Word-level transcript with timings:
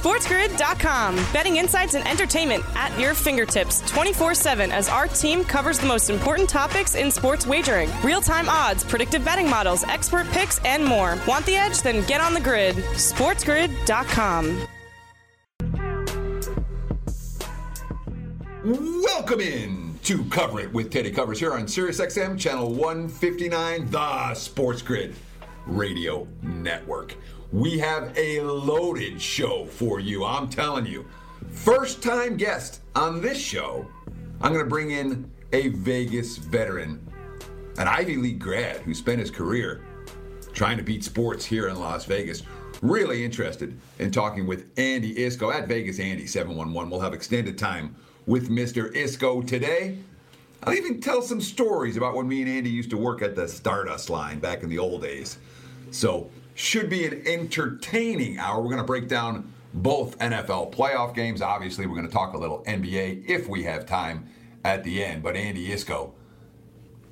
SportsGrid.com. 0.00 1.14
Betting 1.32 1.56
insights 1.56 1.94
and 1.94 2.06
entertainment 2.08 2.64
at 2.74 2.98
your 2.98 3.14
fingertips 3.14 3.80
24 3.90 4.34
7 4.34 4.72
as 4.72 4.88
our 4.88 5.06
team 5.06 5.44
covers 5.44 5.78
the 5.78 5.86
most 5.86 6.10
important 6.10 6.48
topics 6.48 6.96
in 6.96 7.10
sports 7.10 7.46
wagering 7.46 7.88
real 8.02 8.20
time 8.20 8.48
odds, 8.48 8.82
predictive 8.82 9.24
betting 9.24 9.48
models, 9.48 9.84
expert 9.84 10.26
picks, 10.30 10.58
and 10.64 10.84
more. 10.84 11.16
Want 11.28 11.46
the 11.46 11.54
edge? 11.56 11.80
Then 11.82 12.04
get 12.06 12.20
on 12.20 12.34
the 12.34 12.40
grid. 12.40 12.74
SportsGrid.com. 12.76 14.66
Welcome 18.64 19.40
in 19.40 19.98
to 20.04 20.24
Cover 20.24 20.60
It 20.60 20.72
with 20.72 20.90
Teddy 20.90 21.10
Covers 21.10 21.38
here 21.38 21.52
on 21.52 21.66
SiriusXM 21.66 22.38
Channel 22.38 22.72
159, 22.74 23.90
the 23.90 24.34
Sports 24.34 24.82
Grid 24.82 25.14
Radio 25.66 26.26
Network. 26.42 27.14
We 27.54 27.78
have 27.78 28.12
a 28.18 28.40
loaded 28.40 29.22
show 29.22 29.66
for 29.66 30.00
you, 30.00 30.24
I'm 30.24 30.48
telling 30.48 30.86
you. 30.86 31.06
First 31.50 32.02
time 32.02 32.36
guest 32.36 32.80
on 32.96 33.20
this 33.20 33.38
show, 33.38 33.86
I'm 34.40 34.52
going 34.52 34.64
to 34.64 34.68
bring 34.68 34.90
in 34.90 35.30
a 35.52 35.68
Vegas 35.68 36.36
veteran, 36.36 37.08
an 37.78 37.86
Ivy 37.86 38.16
League 38.16 38.40
grad 38.40 38.78
who 38.78 38.92
spent 38.92 39.20
his 39.20 39.30
career 39.30 39.84
trying 40.52 40.76
to 40.78 40.82
beat 40.82 41.04
sports 41.04 41.44
here 41.44 41.68
in 41.68 41.78
Las 41.78 42.06
Vegas. 42.06 42.42
Really 42.82 43.24
interested 43.24 43.78
in 44.00 44.10
talking 44.10 44.48
with 44.48 44.76
Andy 44.76 45.14
Iskoe 45.14 45.54
at 45.54 45.68
Vegas 45.68 46.00
Andy 46.00 46.26
711. 46.26 46.90
We'll 46.90 46.98
have 46.98 47.14
extended 47.14 47.56
time 47.56 47.94
with 48.26 48.50
Mr. 48.50 48.92
Iskoe 48.96 49.46
today. 49.46 49.98
I'll 50.64 50.74
even 50.74 51.00
tell 51.00 51.22
some 51.22 51.40
stories 51.40 51.96
about 51.96 52.16
when 52.16 52.26
me 52.26 52.42
and 52.42 52.50
Andy 52.50 52.70
used 52.70 52.90
to 52.90 52.96
work 52.96 53.22
at 53.22 53.36
the 53.36 53.46
Stardust 53.46 54.10
line 54.10 54.40
back 54.40 54.64
in 54.64 54.68
the 54.68 54.80
old 54.80 55.02
days. 55.02 55.38
So, 55.92 56.28
should 56.54 56.88
be 56.88 57.06
an 57.06 57.22
entertaining 57.26 58.38
hour. 58.38 58.60
We're 58.60 58.70
going 58.70 58.78
to 58.78 58.84
break 58.84 59.08
down 59.08 59.52
both 59.74 60.18
NFL 60.18 60.72
playoff 60.72 61.14
games. 61.14 61.42
Obviously, 61.42 61.86
we're 61.86 61.96
going 61.96 62.06
to 62.06 62.12
talk 62.12 62.34
a 62.34 62.38
little 62.38 62.62
NBA 62.64 63.28
if 63.28 63.48
we 63.48 63.64
have 63.64 63.86
time 63.86 64.28
at 64.64 64.84
the 64.84 65.02
end. 65.02 65.22
But 65.22 65.36
Andy 65.36 65.68
Iskoe, 65.68 66.12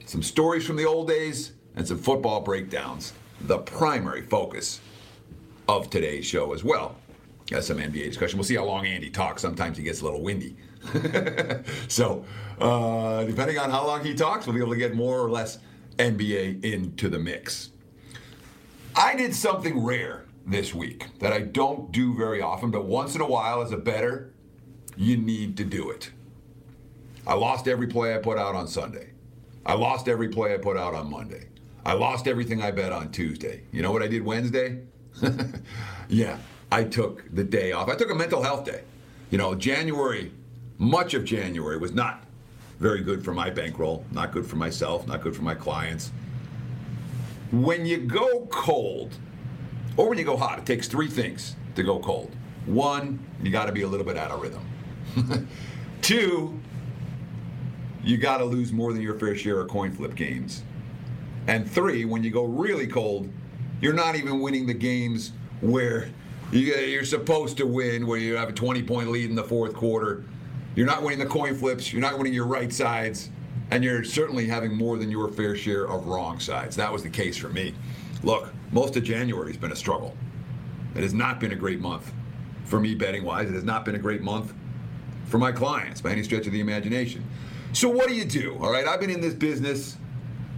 some 0.06 0.22
stories 0.22 0.64
from 0.64 0.76
the 0.76 0.84
old 0.84 1.08
days 1.08 1.52
and 1.74 1.86
some 1.86 1.98
football 1.98 2.40
breakdowns. 2.40 3.12
The 3.42 3.58
primary 3.58 4.22
focus 4.22 4.80
of 5.68 5.90
today's 5.90 6.24
show 6.24 6.52
as 6.54 6.62
well. 6.62 6.96
Got 7.50 7.64
some 7.64 7.78
NBA 7.78 8.04
discussion. 8.04 8.38
We'll 8.38 8.44
see 8.44 8.54
how 8.54 8.64
long 8.64 8.86
Andy 8.86 9.10
talks. 9.10 9.42
Sometimes 9.42 9.76
he 9.76 9.82
gets 9.82 10.00
a 10.00 10.04
little 10.04 10.22
windy. 10.22 10.56
so, 11.88 12.24
uh, 12.60 13.24
depending 13.24 13.58
on 13.58 13.70
how 13.70 13.86
long 13.86 14.04
he 14.04 14.14
talks, 14.14 14.46
we'll 14.46 14.54
be 14.54 14.60
able 14.60 14.72
to 14.72 14.78
get 14.78 14.94
more 14.94 15.18
or 15.18 15.30
less 15.30 15.58
NBA 15.98 16.64
into 16.64 17.08
the 17.08 17.18
mix. 17.18 17.71
I 18.94 19.14
did 19.14 19.34
something 19.34 19.82
rare 19.82 20.26
this 20.46 20.74
week 20.74 21.06
that 21.20 21.32
I 21.32 21.40
don't 21.40 21.92
do 21.92 22.14
very 22.14 22.42
often, 22.42 22.70
but 22.70 22.84
once 22.84 23.14
in 23.14 23.20
a 23.20 23.26
while, 23.26 23.62
as 23.62 23.72
a 23.72 23.76
bettor, 23.76 24.32
you 24.96 25.16
need 25.16 25.56
to 25.56 25.64
do 25.64 25.90
it. 25.90 26.10
I 27.26 27.34
lost 27.34 27.68
every 27.68 27.86
play 27.86 28.14
I 28.14 28.18
put 28.18 28.38
out 28.38 28.54
on 28.54 28.66
Sunday. 28.68 29.10
I 29.64 29.74
lost 29.74 30.08
every 30.08 30.28
play 30.28 30.52
I 30.52 30.58
put 30.58 30.76
out 30.76 30.94
on 30.94 31.10
Monday. 31.10 31.48
I 31.86 31.94
lost 31.94 32.26
everything 32.26 32.62
I 32.62 32.70
bet 32.70 32.92
on 32.92 33.10
Tuesday. 33.12 33.62
You 33.72 33.82
know 33.82 33.92
what 33.92 34.02
I 34.02 34.08
did 34.08 34.24
Wednesday? 34.24 34.82
yeah, 36.08 36.38
I 36.70 36.84
took 36.84 37.24
the 37.34 37.44
day 37.44 37.72
off. 37.72 37.88
I 37.88 37.94
took 37.94 38.10
a 38.10 38.14
mental 38.14 38.42
health 38.42 38.64
day. 38.64 38.82
You 39.30 39.38
know, 39.38 39.54
January, 39.54 40.32
much 40.78 41.14
of 41.14 41.24
January 41.24 41.78
was 41.78 41.92
not 41.92 42.24
very 42.78 43.00
good 43.00 43.24
for 43.24 43.32
my 43.32 43.48
bankroll, 43.48 44.04
not 44.10 44.32
good 44.32 44.44
for 44.44 44.56
myself, 44.56 45.06
not 45.06 45.22
good 45.22 45.34
for 45.34 45.42
my 45.42 45.54
clients. 45.54 46.10
When 47.52 47.84
you 47.84 47.98
go 47.98 48.46
cold, 48.46 49.14
or 49.98 50.08
when 50.08 50.16
you 50.18 50.24
go 50.24 50.38
hot, 50.38 50.58
it 50.60 50.66
takes 50.66 50.88
three 50.88 51.08
things 51.08 51.54
to 51.74 51.82
go 51.82 52.00
cold. 52.00 52.34
One, 52.64 53.24
you 53.42 53.50
got 53.50 53.66
to 53.66 53.72
be 53.72 53.82
a 53.82 53.88
little 53.88 54.06
bit 54.06 54.16
out 54.16 54.30
of 54.30 54.40
rhythm. 54.40 55.48
Two, 56.02 56.58
you 58.02 58.16
got 58.16 58.38
to 58.38 58.44
lose 58.44 58.72
more 58.72 58.92
than 58.92 59.02
your 59.02 59.18
fair 59.18 59.36
share 59.36 59.60
of 59.60 59.68
coin 59.68 59.92
flip 59.92 60.14
games. 60.14 60.62
And 61.46 61.70
three, 61.70 62.04
when 62.04 62.24
you 62.24 62.30
go 62.30 62.44
really 62.44 62.86
cold, 62.86 63.28
you're 63.80 63.92
not 63.92 64.16
even 64.16 64.40
winning 64.40 64.66
the 64.66 64.74
games 64.74 65.32
where 65.60 66.08
you're 66.52 67.04
supposed 67.04 67.58
to 67.58 67.66
win, 67.66 68.06
where 68.06 68.18
you 68.18 68.34
have 68.34 68.48
a 68.48 68.52
20 68.52 68.82
point 68.82 69.10
lead 69.10 69.28
in 69.28 69.36
the 69.36 69.44
fourth 69.44 69.74
quarter. 69.74 70.24
You're 70.74 70.86
not 70.86 71.02
winning 71.02 71.18
the 71.18 71.26
coin 71.26 71.54
flips, 71.54 71.92
you're 71.92 72.00
not 72.00 72.16
winning 72.16 72.32
your 72.32 72.46
right 72.46 72.72
sides, 72.72 73.28
and 73.72 73.82
you're 73.82 74.04
certainly 74.04 74.46
having 74.46 74.76
more 74.76 74.98
than 74.98 75.10
your 75.10 75.28
fair 75.28 75.56
share 75.56 75.88
of 75.88 76.06
wrong 76.06 76.38
sides. 76.38 76.76
That 76.76 76.92
was 76.92 77.02
the 77.02 77.08
case 77.08 77.38
for 77.38 77.48
me. 77.48 77.74
Look, 78.22 78.52
most 78.70 78.96
of 78.98 79.02
January 79.02 79.48
has 79.48 79.56
been 79.56 79.72
a 79.72 79.76
struggle. 79.76 80.14
It 80.94 81.02
has 81.02 81.14
not 81.14 81.40
been 81.40 81.52
a 81.52 81.56
great 81.56 81.80
month 81.80 82.12
for 82.66 82.78
me 82.78 82.94
betting 82.94 83.24
wise. 83.24 83.48
It 83.48 83.54
has 83.54 83.64
not 83.64 83.86
been 83.86 83.94
a 83.94 83.98
great 83.98 84.20
month 84.20 84.52
for 85.24 85.38
my 85.38 85.52
clients 85.52 86.02
by 86.02 86.10
any 86.10 86.22
stretch 86.22 86.46
of 86.46 86.52
the 86.52 86.60
imagination. 86.60 87.24
So, 87.72 87.88
what 87.88 88.08
do 88.08 88.14
you 88.14 88.26
do? 88.26 88.58
All 88.60 88.70
right, 88.70 88.86
I've 88.86 89.00
been 89.00 89.08
in 89.08 89.22
this 89.22 89.32
business 89.32 89.96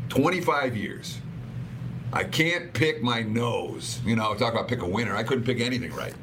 25 0.09 0.77
years. 0.77 1.21
I 2.13 2.25
can't 2.25 2.73
pick 2.73 3.01
my 3.01 3.23
nose. 3.23 4.01
You 4.05 4.17
know, 4.17 4.35
talk 4.35 4.53
about 4.53 4.67
pick 4.67 4.83
a 4.83 4.89
winner. 4.89 5.15
I 5.15 5.23
couldn't 5.23 5.45
pick 5.45 5.61
anything 5.61 5.93
right 5.95 6.15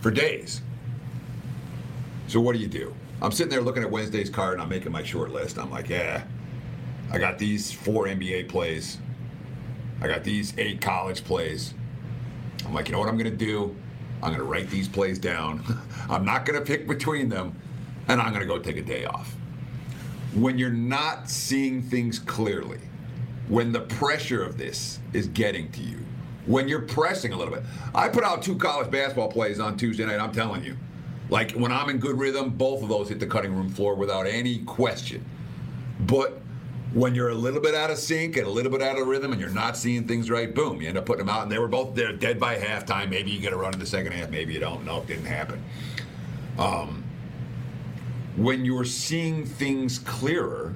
for 0.00 0.10
days. 0.10 0.62
So, 2.28 2.40
what 2.40 2.54
do 2.54 2.60
you 2.60 2.68
do? 2.68 2.94
I'm 3.24 3.32
sitting 3.32 3.50
there 3.50 3.62
looking 3.62 3.82
at 3.82 3.90
Wednesday's 3.90 4.28
card 4.28 4.54
and 4.54 4.62
I'm 4.62 4.68
making 4.68 4.92
my 4.92 5.02
short 5.02 5.30
list. 5.30 5.58
I'm 5.58 5.70
like, 5.70 5.88
yeah, 5.88 6.24
I 7.10 7.16
got 7.16 7.38
these 7.38 7.72
four 7.72 8.04
NBA 8.04 8.50
plays. 8.50 8.98
I 10.02 10.08
got 10.08 10.24
these 10.24 10.52
eight 10.58 10.82
college 10.82 11.24
plays. 11.24 11.72
I'm 12.66 12.74
like, 12.74 12.88
you 12.88 12.92
know 12.92 12.98
what 12.98 13.08
I'm 13.08 13.16
going 13.16 13.30
to 13.30 13.36
do? 13.36 13.74
I'm 14.22 14.28
going 14.28 14.40
to 14.40 14.44
write 14.44 14.68
these 14.68 14.88
plays 14.88 15.18
down. 15.18 15.64
I'm 16.10 16.26
not 16.26 16.44
going 16.44 16.58
to 16.58 16.64
pick 16.64 16.86
between 16.86 17.30
them, 17.30 17.58
and 18.08 18.20
I'm 18.20 18.28
going 18.28 18.46
to 18.46 18.46
go 18.46 18.58
take 18.58 18.76
a 18.76 18.82
day 18.82 19.06
off. 19.06 19.34
When 20.34 20.58
you're 20.58 20.68
not 20.68 21.30
seeing 21.30 21.80
things 21.80 22.18
clearly, 22.18 22.80
when 23.48 23.72
the 23.72 23.80
pressure 23.80 24.42
of 24.42 24.58
this 24.58 24.98
is 25.14 25.28
getting 25.28 25.70
to 25.72 25.80
you, 25.80 26.04
when 26.44 26.68
you're 26.68 26.82
pressing 26.82 27.32
a 27.32 27.38
little 27.38 27.54
bit. 27.54 27.62
I 27.94 28.10
put 28.10 28.22
out 28.22 28.42
two 28.42 28.56
college 28.56 28.90
basketball 28.90 29.28
plays 29.28 29.60
on 29.60 29.78
Tuesday 29.78 30.04
night, 30.04 30.20
I'm 30.20 30.32
telling 30.32 30.62
you. 30.62 30.76
Like 31.34 31.50
when 31.50 31.72
I'm 31.72 31.88
in 31.88 31.98
good 31.98 32.16
rhythm, 32.16 32.50
both 32.50 32.80
of 32.80 32.88
those 32.88 33.08
hit 33.08 33.18
the 33.18 33.26
cutting 33.26 33.52
room 33.56 33.68
floor 33.68 33.96
without 33.96 34.24
any 34.24 34.58
question. 34.58 35.24
But 35.98 36.40
when 36.92 37.16
you're 37.16 37.30
a 37.30 37.34
little 37.34 37.60
bit 37.60 37.74
out 37.74 37.90
of 37.90 37.98
sync 37.98 38.36
and 38.36 38.46
a 38.46 38.50
little 38.50 38.70
bit 38.70 38.80
out 38.80 39.00
of 39.00 39.08
rhythm 39.08 39.32
and 39.32 39.40
you're 39.40 39.50
not 39.50 39.76
seeing 39.76 40.06
things 40.06 40.30
right, 40.30 40.54
boom, 40.54 40.80
you 40.80 40.88
end 40.88 40.96
up 40.96 41.06
putting 41.06 41.26
them 41.26 41.34
out. 41.34 41.42
And 41.42 41.50
they 41.50 41.58
were 41.58 41.66
both 41.66 41.96
there 41.96 42.12
dead 42.12 42.38
by 42.38 42.56
halftime. 42.56 43.10
Maybe 43.10 43.32
you 43.32 43.40
get 43.40 43.52
a 43.52 43.56
run 43.56 43.74
in 43.74 43.80
the 43.80 43.84
second 43.86 44.12
half, 44.12 44.30
maybe 44.30 44.52
you 44.52 44.60
don't. 44.60 44.84
No, 44.84 45.00
it 45.00 45.08
didn't 45.08 45.24
happen. 45.24 45.60
Um, 46.56 47.02
when 48.36 48.64
you're 48.64 48.84
seeing 48.84 49.44
things 49.44 49.98
clearer, 49.98 50.72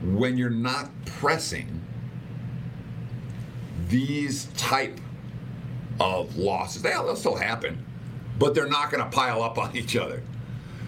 when 0.00 0.38
you're 0.38 0.48
not 0.48 0.90
pressing, 1.06 1.82
these 3.88 4.44
type 4.56 5.00
of 5.98 6.36
losses, 6.36 6.82
they'll, 6.82 7.04
they'll 7.04 7.16
still 7.16 7.34
happen, 7.34 7.84
but 8.38 8.54
they're 8.54 8.68
not 8.68 8.90
going 8.90 9.02
to 9.02 9.10
pile 9.10 9.42
up 9.42 9.58
on 9.58 9.76
each 9.76 9.96
other. 9.96 10.22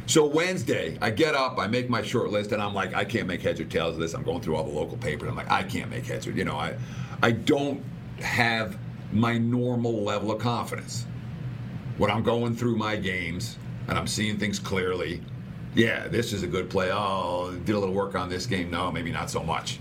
So 0.07 0.25
Wednesday, 0.25 0.97
I 1.01 1.11
get 1.11 1.35
up, 1.35 1.59
I 1.59 1.67
make 1.67 1.91
my 1.91 2.01
short 2.01 2.31
list, 2.31 2.53
and 2.53 2.63
I'm 2.63 2.75
like, 2.75 2.95
I 2.95 3.05
can't 3.05 3.27
make 3.27 3.43
heads 3.43 3.59
or 3.59 3.65
tails 3.65 3.95
of 3.95 4.01
this. 4.01 4.15
I'm 4.15 4.23
going 4.23 4.41
through 4.41 4.55
all 4.55 4.63
the 4.63 4.71
local 4.71 4.97
papers. 4.97 5.29
I'm 5.29 5.35
like, 5.35 5.51
I 5.51 5.65
can't 5.65 5.91
make 5.91 6.07
heads 6.07 6.29
or, 6.29 6.31
you 6.31 6.45
know, 6.45 6.57
I, 6.57 6.77
I 7.23 7.33
don't 7.33 7.83
have 8.21 8.79
my 9.13 9.37
normal 9.37 10.05
level 10.05 10.31
of 10.31 10.41
confidence 10.41 11.07
when 11.99 12.11
I'm 12.11 12.23
going 12.23 12.55
through 12.55 12.77
my 12.77 12.97
games 12.97 13.59
and 13.89 13.99
I'm 13.99 14.07
seeing 14.07 14.39
things 14.39 14.59
clearly. 14.59 15.23
Yeah, 15.75 16.09
this 16.09 16.33
is 16.33 16.43
a 16.43 16.47
good 16.47 16.71
play. 16.71 16.91
Oh, 16.93 17.53
did 17.65 17.75
a 17.75 17.79
little 17.79 17.95
work 17.95 18.15
on 18.15 18.29
this 18.29 18.47
game. 18.47 18.71
No, 18.71 18.91
maybe 18.91 19.11
not 19.11 19.31
so 19.31 19.43
much. 19.43 19.81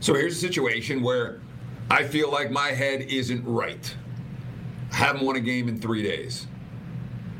So 0.00 0.14
here's 0.14 0.36
a 0.36 0.40
situation 0.40 1.02
where 1.02 1.40
I 1.90 2.04
feel 2.04 2.30
like 2.30 2.50
my 2.50 2.68
head 2.68 3.02
isn't 3.02 3.44
right. 3.44 3.94
Haven't 4.92 5.24
won 5.24 5.36
a 5.36 5.40
game 5.40 5.68
in 5.68 5.80
three 5.80 6.02
days. 6.02 6.46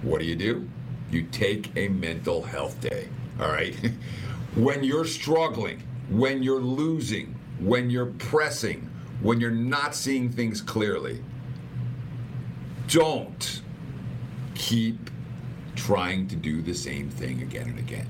What 0.03 0.19
do 0.19 0.25
you 0.25 0.35
do? 0.35 0.69
you 1.13 1.23
take 1.31 1.71
a 1.77 1.89
mental 1.89 2.43
health 2.43 2.81
day. 2.81 3.09
All 3.41 3.49
right? 3.49 3.75
when 4.55 4.83
you're 4.83 5.05
struggling, 5.05 5.83
when 6.09 6.43
you're 6.43 6.61
losing, 6.61 7.39
when 7.61 7.91
you're 7.91 8.07
pressing, 8.07 8.89
when 9.21 9.41
you're 9.41 9.51
not 9.51 9.95
seeing 9.95 10.31
things 10.31 10.61
clearly, 10.61 11.23
don't 12.89 13.63
keep 14.55 15.11
trying 15.77 16.27
to 16.29 16.37
do 16.37 16.61
the 16.63 16.75
same 16.75 17.09
thing 17.09 17.43
again 17.43 17.69
and 17.69 17.79
again. 17.79 18.07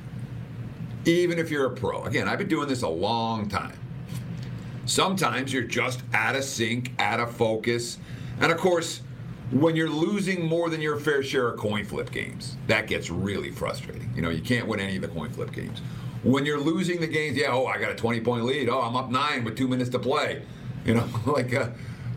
Even 1.05 1.39
if 1.39 1.51
you're 1.51 1.67
a 1.67 1.71
pro. 1.71 2.05
Again, 2.05 2.29
I've 2.29 2.39
been 2.39 2.49
doing 2.49 2.69
this 2.69 2.83
a 2.83 2.89
long 2.89 3.49
time. 3.49 3.79
Sometimes 4.85 5.53
you're 5.53 5.63
just 5.63 6.03
out 6.13 6.35
of 6.35 6.45
sync, 6.45 6.93
out 6.99 7.21
of 7.21 7.35
focus. 7.37 7.99
And 8.41 8.51
of 8.51 8.59
course, 8.59 9.01
when 9.53 9.77
you're 9.77 9.91
losing 9.91 10.47
more 10.47 10.71
than 10.71 10.81
your 10.81 10.99
fair 10.99 11.23
share 11.23 11.49
of 11.49 11.59
coin 11.59 11.85
flip 11.85 12.11
games, 12.11 12.57
that 12.69 12.87
gets 12.87 13.11
really 13.11 13.51
frustrating. 13.51 14.11
You 14.17 14.23
know, 14.23 14.31
you 14.31 14.41
can't 14.41 14.67
win 14.67 14.81
any 14.81 14.97
of 14.97 15.03
the 15.03 15.09
coin 15.09 15.31
flip 15.31 15.53
games. 15.53 15.81
When 16.23 16.47
you're 16.47 16.61
losing 16.61 17.01
the 17.01 17.07
games, 17.07 17.37
yeah, 17.37 17.49
oh, 17.51 17.67
I 17.67 17.79
got 17.79 17.91
a 17.91 17.95
20 17.95 18.21
point 18.23 18.45
lead. 18.45 18.69
Oh, 18.69 18.81
I'm 18.81 18.97
up 18.97 19.11
nine 19.11 19.45
with 19.45 19.57
two 19.57 19.69
minutes 19.69 19.91
to 19.91 19.99
play. 19.99 20.43
You 20.85 20.95
know, 20.95 21.09
like 21.27 21.53
uh, 21.55 21.69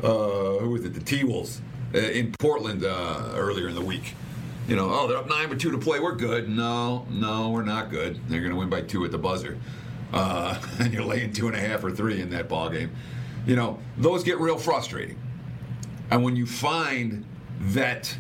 uh, 0.02 0.60
who 0.60 0.70
was 0.70 0.86
it? 0.86 0.94
The 0.94 1.02
T 1.02 1.24
Wolves 1.26 1.62
uh, 1.94 1.98
in 1.98 2.32
Portland 2.40 2.86
uh, 2.86 3.32
earlier 3.36 3.68
in 3.68 3.76
the 3.76 3.84
week. 3.84 4.16
You 4.68 4.76
know, 4.76 4.90
oh, 4.90 5.08
they're 5.08 5.18
up 5.18 5.30
nine 5.30 5.50
but 5.50 5.60
two 5.60 5.72
to 5.72 5.78
play. 5.78 6.00
We're 6.00 6.16
good. 6.16 6.50
No, 6.50 7.06
no, 7.10 7.50
we're 7.50 7.64
not 7.64 7.92
good. 7.92 8.20
They're 8.30 8.40
going 8.40 8.52
to 8.52 8.58
win 8.58 8.70
by 8.70 8.82
two 8.82 9.04
at 9.04 9.12
the 9.12 9.18
buzzer, 9.18 9.58
uh, 10.14 10.60
and 10.80 10.94
you're 10.94 11.04
laying 11.04 11.34
two 11.34 11.48
and 11.48 11.56
a 11.56 11.60
half 11.60 11.84
or 11.84 11.92
three 11.92 12.22
in 12.22 12.30
that 12.30 12.48
ball 12.48 12.70
game. 12.70 12.92
You 13.46 13.56
know, 13.56 13.80
those 13.98 14.24
get 14.24 14.40
real 14.40 14.58
frustrating. 14.58 15.18
And 16.12 16.24
when 16.24 16.36
you 16.36 16.46
find 16.46 17.26
that 17.60 18.16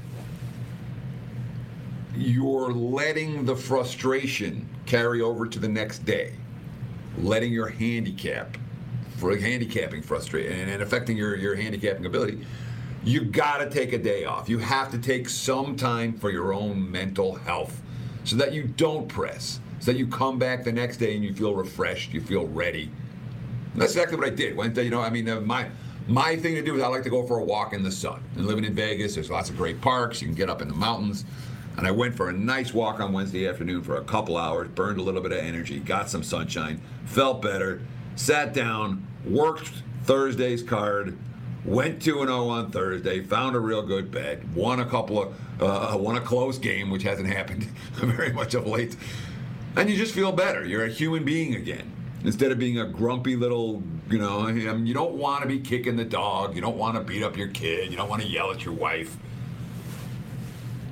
you're 2.16 2.72
letting 2.72 3.46
the 3.46 3.56
frustration 3.56 4.68
carry 4.86 5.22
over 5.22 5.46
to 5.48 5.60
the 5.60 5.68
next 5.68 6.06
day, 6.06 6.34
letting 7.18 7.52
your 7.52 7.68
handicap, 7.68 8.58
for 9.18 9.36
handicapping 9.36 10.02
frustration 10.02 10.70
and, 10.70 10.82
affecting 10.82 11.18
your, 11.18 11.36
your 11.36 11.56
handicapping 11.56 12.06
ability, 12.06 12.46
you 13.04 13.22
got 13.22 13.60
to 13.60 13.70
take 13.70 13.94
a 13.94 13.98
day 13.98 14.26
off. 14.26 14.50
You 14.50 14.58
have 14.60 14.92
to 14.92 14.98
take 14.98 15.30
some 15.30 15.76
time 15.76 16.18
for 16.18 16.32
your 16.32 16.54
own 16.54 16.92
mental 16.92 17.36
health 17.36 17.82
so 18.24 18.36
that 18.38 18.54
you 18.54 18.64
don't 18.64 19.08
press, 19.08 19.60
so 19.80 19.92
that 19.92 19.98
you 19.98 20.08
come 20.08 20.40
back 20.40 20.64
the 20.64 20.72
next 20.72 20.98
day 20.98 21.16
and 21.16 21.24
you 21.24 21.34
feel 21.34 21.54
refreshed, 21.54 22.14
you 22.14 22.22
feel 22.22 22.48
ready. 22.48 22.90
And 23.74 23.82
that's 23.82 23.94
exactly 23.94 24.18
what 24.18 24.28
I 24.28 24.32
did. 24.32 24.56
Went, 24.56 24.76
you 24.78 24.90
know, 24.90 25.02
I 25.02 25.10
mean, 25.10 25.30
uh, 25.30 25.40
my 25.42 25.68
my 26.08 26.36
thing 26.36 26.56
to 26.56 26.62
do 26.62 26.76
is 26.76 26.84
I 26.84 26.88
like 26.88 27.04
to 27.04 27.10
go 27.10 27.26
for 27.26 27.40
a 27.40 27.44
walk 27.44 27.74
in 27.74 27.84
the 27.84 27.92
sun. 27.92 28.24
And 28.36 28.46
living 28.46 28.64
in 28.64 28.74
Vegas, 28.74 29.16
there's 29.16 29.32
lots 29.32 29.50
of 29.50 29.58
great 29.58 29.82
parks. 29.82 30.22
You 30.22 30.28
can 30.28 30.36
get 30.36 30.50
up 30.50 30.62
in 30.62 30.68
the 30.68 30.76
mountains. 30.76 31.26
And 31.78 31.86
I 31.86 31.92
went 31.92 32.16
for 32.16 32.30
a 32.30 32.34
nice 32.34 32.74
walk 32.74 33.00
on 33.00 33.12
Wednesday 33.12 33.48
afternoon 33.48 33.84
for 33.84 33.98
a 33.98 34.04
couple 34.04 34.38
hours, 34.38 34.70
burned 34.70 35.00
a 35.00 35.02
little 35.02 35.22
bit 35.22 35.34
of 35.34 35.40
energy, 35.40 35.80
got 35.80 36.10
some 36.10 36.24
sunshine, 36.24 36.80
felt 37.06 37.42
better, 37.42 37.82
sat 38.16 38.54
down, 38.54 39.06
worked 39.26 39.72
Thursday's 40.04 40.64
card, 40.64 41.18
went 41.66 42.02
2 42.02 42.20
0 42.20 42.48
on 42.48 42.72
Thursday, 42.72 43.22
found 43.22 43.56
a 43.56 43.60
real 43.60 43.82
good 43.82 44.10
bet, 44.10 44.48
won 44.50 44.80
a 44.80 44.86
couple 44.86 45.22
of, 45.22 45.62
uh, 45.62 45.98
won 45.98 46.16
a 46.16 46.22
close 46.22 46.58
game, 46.58 46.90
which 46.90 47.04
hasn't 47.04 47.28
happened 47.34 47.64
very 47.96 48.32
much 48.32 48.54
of 48.54 48.66
late. 48.68 48.96
And 49.76 49.90
you 49.90 49.98
just 49.98 50.14
feel 50.14 50.32
better. 50.32 50.64
You're 50.64 50.86
a 50.86 50.90
human 50.90 51.26
being 51.26 51.56
again. 51.56 51.92
Instead 52.24 52.52
of 52.52 52.58
being 52.58 52.80
a 52.80 52.86
grumpy 52.86 53.36
little, 53.36 53.84
you 54.10 54.20
know, 54.20 54.48
you 54.48 54.94
don't 54.94 55.14
want 55.14 55.42
to 55.42 55.48
be 55.48 55.60
kicking 55.60 55.96
the 55.96 56.06
dog. 56.06 56.56
You 56.56 56.62
don't 56.62 56.78
want 56.78 56.96
to 56.96 57.02
beat 57.02 57.24
up 57.24 57.38
your 57.38 57.48
kid. 57.48 57.92
You 57.92 57.98
don't 57.98 58.10
want 58.10 58.22
to 58.22 58.28
yell 58.28 58.52
at 58.52 58.64
your 58.64 58.74
wife 58.74 59.18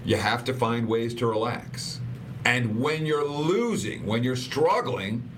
you 0.05 0.17
have 0.17 0.43
to 0.45 0.53
find 0.53 0.87
ways 0.87 1.13
to 1.15 1.27
relax. 1.27 1.99
And 2.45 2.79
when 2.79 3.05
you're 3.05 3.27
losing, 3.27 4.05
when 4.05 4.23
you're 4.23 4.35
struggling, 4.35 5.29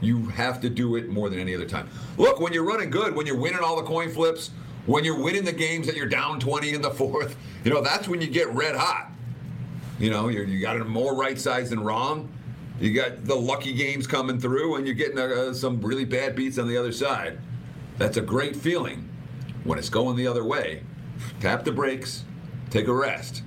you 0.00 0.26
have 0.28 0.60
to 0.62 0.70
do 0.70 0.96
it 0.96 1.10
more 1.10 1.28
than 1.28 1.38
any 1.38 1.54
other 1.54 1.66
time. 1.66 1.88
Look, 2.16 2.40
when 2.40 2.52
you're 2.52 2.64
running 2.64 2.90
good, 2.90 3.14
when 3.14 3.26
you're 3.26 3.36
winning 3.36 3.60
all 3.60 3.76
the 3.76 3.82
coin 3.82 4.10
flips, 4.10 4.50
when 4.86 5.04
you're 5.04 5.20
winning 5.20 5.44
the 5.44 5.52
games 5.52 5.86
that 5.86 5.96
you're 5.96 6.08
down 6.08 6.40
20 6.40 6.72
in 6.72 6.80
the 6.80 6.90
fourth, 6.90 7.36
you 7.64 7.70
know, 7.70 7.82
that's 7.82 8.08
when 8.08 8.20
you 8.20 8.28
get 8.28 8.48
red 8.48 8.74
hot. 8.74 9.10
You 9.98 10.08
know, 10.08 10.28
you 10.28 10.60
got 10.60 10.76
it 10.76 10.84
more 10.84 11.14
right 11.14 11.38
sides 11.38 11.68
than 11.68 11.80
wrong. 11.80 12.30
You 12.80 12.92
got 12.92 13.24
the 13.24 13.36
lucky 13.36 13.74
games 13.74 14.06
coming 14.06 14.40
through, 14.40 14.76
and 14.76 14.86
you're 14.86 14.94
getting 14.94 15.18
uh, 15.18 15.52
some 15.52 15.80
really 15.80 16.04
bad 16.04 16.34
beats 16.34 16.58
on 16.58 16.66
the 16.66 16.76
other 16.76 16.92
side. 16.92 17.38
That's 17.98 18.16
a 18.16 18.22
great 18.22 18.56
feeling. 18.56 19.08
When 19.64 19.78
it's 19.78 19.90
going 19.90 20.16
the 20.16 20.26
other 20.26 20.44
way, 20.44 20.82
tap 21.40 21.64
the 21.64 21.72
brakes, 21.72 22.24
take 22.70 22.88
a 22.88 22.94
rest, 22.94 23.42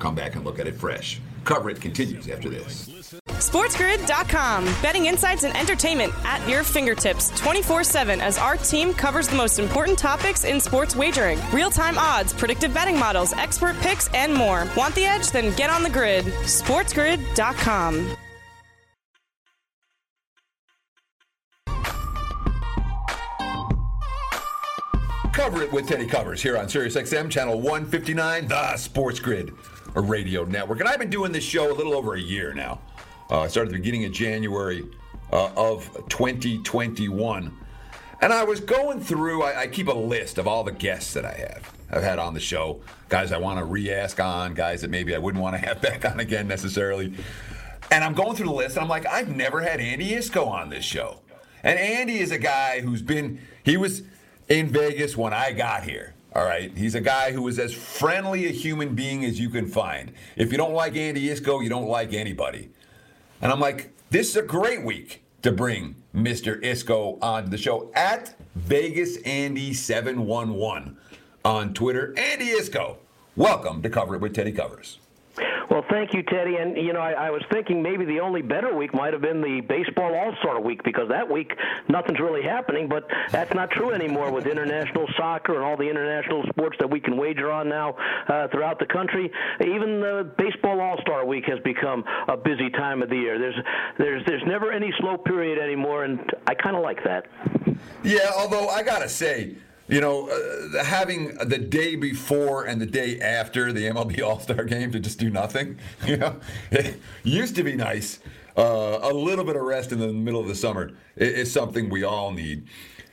Come 0.00 0.14
back 0.14 0.34
and 0.34 0.44
look 0.44 0.58
at 0.58 0.66
it 0.66 0.74
fresh. 0.74 1.20
Cover 1.44 1.70
it 1.70 1.80
continues 1.80 2.28
after 2.28 2.48
this. 2.48 2.88
SportsGrid.com. 3.26 4.64
Betting 4.82 5.06
insights 5.06 5.44
and 5.44 5.56
entertainment 5.56 6.12
at 6.24 6.46
your 6.48 6.64
fingertips 6.64 7.30
24 7.38 7.84
7 7.84 8.20
as 8.20 8.38
our 8.38 8.56
team 8.56 8.92
covers 8.92 9.28
the 9.28 9.36
most 9.36 9.58
important 9.58 9.98
topics 9.98 10.44
in 10.44 10.60
sports 10.60 10.96
wagering 10.96 11.38
real 11.52 11.70
time 11.70 11.98
odds, 11.98 12.32
predictive 12.32 12.74
betting 12.74 12.98
models, 12.98 13.32
expert 13.34 13.76
picks, 13.80 14.08
and 14.14 14.34
more. 14.34 14.66
Want 14.76 14.94
the 14.94 15.04
edge? 15.04 15.30
Then 15.30 15.54
get 15.54 15.70
on 15.70 15.82
the 15.82 15.90
grid. 15.90 16.24
SportsGrid.com. 16.24 18.16
Cover 25.40 25.62
it 25.62 25.72
with 25.72 25.88
Teddy 25.88 26.04
Covers 26.04 26.42
here 26.42 26.58
on 26.58 26.66
SiriusXM 26.66 27.30
Channel 27.30 27.62
159, 27.62 28.48
the 28.48 28.76
Sports 28.76 29.20
Grid 29.20 29.54
radio 29.94 30.44
network. 30.44 30.80
And 30.80 30.88
I've 30.88 30.98
been 30.98 31.08
doing 31.08 31.32
this 31.32 31.42
show 31.44 31.72
a 31.72 31.74
little 31.74 31.94
over 31.94 32.12
a 32.12 32.20
year 32.20 32.52
now. 32.52 32.78
Uh, 33.30 33.40
I 33.40 33.48
started 33.48 33.70
at 33.70 33.72
the 33.72 33.78
beginning 33.78 34.04
of 34.04 34.12
January 34.12 34.86
uh, 35.32 35.50
of 35.56 35.90
2021. 36.10 37.56
And 38.20 38.32
I 38.34 38.44
was 38.44 38.60
going 38.60 39.00
through, 39.00 39.42
I, 39.42 39.62
I, 39.62 39.66
keep 39.66 39.88
a 39.88 39.92
list 39.92 40.36
of 40.36 40.46
all 40.46 40.62
the 40.62 40.72
guests 40.72 41.14
that 41.14 41.24
I 41.24 41.32
have. 41.32 41.72
I've 41.90 42.02
had 42.02 42.18
on 42.18 42.34
the 42.34 42.40
show, 42.40 42.82
guys 43.08 43.32
I 43.32 43.38
want 43.38 43.58
to 43.60 43.64
re 43.64 43.90
ask 43.90 44.20
on, 44.20 44.52
guys 44.52 44.82
that 44.82 44.90
maybe 44.90 45.14
I 45.14 45.18
wouldn't 45.18 45.42
want 45.42 45.58
to 45.58 45.66
have 45.66 45.80
back 45.80 46.04
on 46.04 46.20
again 46.20 46.48
necessarily. 46.48 47.14
And 47.90 48.04
I'm 48.04 48.12
going 48.12 48.36
through 48.36 48.48
the 48.48 48.52
list, 48.52 48.76
and 48.76 48.82
I'm 48.82 48.90
like, 48.90 49.06
I've 49.06 49.34
never 49.34 49.62
had 49.62 49.80
Andy 49.80 50.10
Iskoe 50.10 50.46
on 50.48 50.68
this 50.68 50.84
show. 50.84 51.20
And 51.62 51.78
Andy 51.78 52.18
is 52.18 52.30
a 52.30 52.38
guy 52.38 52.82
who's 52.82 53.00
been, 53.00 53.40
he 53.64 53.78
was 53.78 54.02
in 54.50 54.66
Vegas 54.66 55.16
when 55.16 55.32
I 55.32 55.52
got 55.52 55.84
here. 55.84 56.12
All 56.34 56.44
right. 56.44 56.76
He's 56.76 56.94
a 56.94 57.00
guy 57.00 57.32
who 57.32 57.48
is 57.48 57.58
as 57.58 57.72
friendly 57.72 58.46
a 58.46 58.50
human 58.50 58.94
being 58.94 59.24
as 59.24 59.40
you 59.40 59.48
can 59.48 59.66
find. 59.66 60.12
If 60.36 60.52
you 60.52 60.58
don't 60.58 60.74
like 60.74 60.96
Andy 60.96 61.28
Iskoe, 61.28 61.62
you 61.62 61.68
don't 61.68 61.88
like 61.88 62.12
anybody. 62.12 62.68
And 63.40 63.50
I'm 63.50 63.60
like, 63.60 63.92
this 64.10 64.28
is 64.28 64.36
a 64.36 64.42
great 64.42 64.84
week 64.84 65.22
to 65.42 65.50
bring 65.50 65.94
Mr. 66.14 66.62
Iskoe 66.62 67.18
onto 67.22 67.48
the 67.48 67.58
show 67.58 67.90
at 67.94 68.34
Vegas 68.56 69.16
Andy 69.18 69.72
711 69.72 70.96
on 71.44 71.72
Twitter. 71.72 72.12
Andy 72.18 72.48
Iskoe, 72.48 72.96
welcome 73.36 73.82
to 73.82 73.88
Cover 73.88 74.16
It 74.16 74.20
with 74.20 74.34
Teddy 74.34 74.52
Covers. 74.52 74.99
Well, 75.70 75.84
thank 75.90 76.12
you, 76.14 76.22
Teddy. 76.22 76.56
And 76.56 76.76
you 76.76 76.92
know, 76.92 77.00
I, 77.00 77.12
I 77.12 77.30
was 77.30 77.42
thinking 77.50 77.82
maybe 77.82 78.04
the 78.04 78.20
only 78.20 78.42
better 78.42 78.74
week 78.74 78.94
might 78.94 79.12
have 79.12 79.22
been 79.22 79.40
the 79.40 79.60
baseball 79.60 80.14
All 80.14 80.34
Star 80.40 80.60
week 80.60 80.82
because 80.82 81.08
that 81.08 81.30
week 81.30 81.52
nothing's 81.88 82.20
really 82.20 82.42
happening. 82.42 82.88
But 82.88 83.08
that's 83.30 83.54
not 83.54 83.70
true 83.70 83.92
anymore 83.92 84.32
with 84.32 84.46
international 84.46 85.06
soccer 85.16 85.54
and 85.54 85.64
all 85.64 85.76
the 85.76 85.88
international 85.88 86.44
sports 86.50 86.76
that 86.80 86.90
we 86.90 87.00
can 87.00 87.16
wager 87.16 87.50
on 87.50 87.68
now 87.68 87.96
uh, 88.28 88.48
throughout 88.48 88.78
the 88.78 88.86
country. 88.86 89.30
Even 89.60 90.00
the 90.00 90.32
baseball 90.36 90.80
All 90.80 90.98
Star 91.02 91.24
week 91.24 91.44
has 91.46 91.58
become 91.60 92.04
a 92.28 92.36
busy 92.36 92.70
time 92.70 93.02
of 93.02 93.10
the 93.10 93.16
year. 93.16 93.38
There's 93.38 93.56
there's 93.98 94.26
there's 94.26 94.42
never 94.46 94.72
any 94.72 94.92
slow 94.98 95.16
period 95.16 95.58
anymore, 95.58 96.04
and 96.04 96.20
I 96.46 96.54
kind 96.54 96.76
of 96.76 96.82
like 96.82 97.02
that. 97.04 97.26
Yeah, 98.02 98.30
although 98.36 98.68
I 98.68 98.82
gotta 98.82 99.08
say 99.08 99.56
you 99.90 100.00
know, 100.00 100.28
uh, 100.28 100.84
having 100.84 101.34
the 101.34 101.58
day 101.58 101.96
before 101.96 102.64
and 102.64 102.80
the 102.80 102.86
day 102.86 103.20
after 103.20 103.72
the 103.72 103.88
MLB 103.88 104.22
All 104.26 104.38
Star 104.38 104.64
game 104.64 104.92
to 104.92 105.00
just 105.00 105.18
do 105.18 105.30
nothing, 105.30 105.78
you 106.06 106.16
know, 106.16 106.36
it 106.70 107.00
used 107.24 107.56
to 107.56 107.64
be 107.64 107.74
nice. 107.74 108.20
Uh, 108.56 108.98
a 109.02 109.12
little 109.12 109.44
bit 109.44 109.56
of 109.56 109.62
rest 109.62 109.92
in 109.92 109.98
the 109.98 110.12
middle 110.12 110.40
of 110.40 110.48
the 110.48 110.54
summer 110.54 110.92
is, 111.16 111.50
something 111.52 111.88
we 111.88 112.04
all 112.04 112.30
need. 112.30 112.66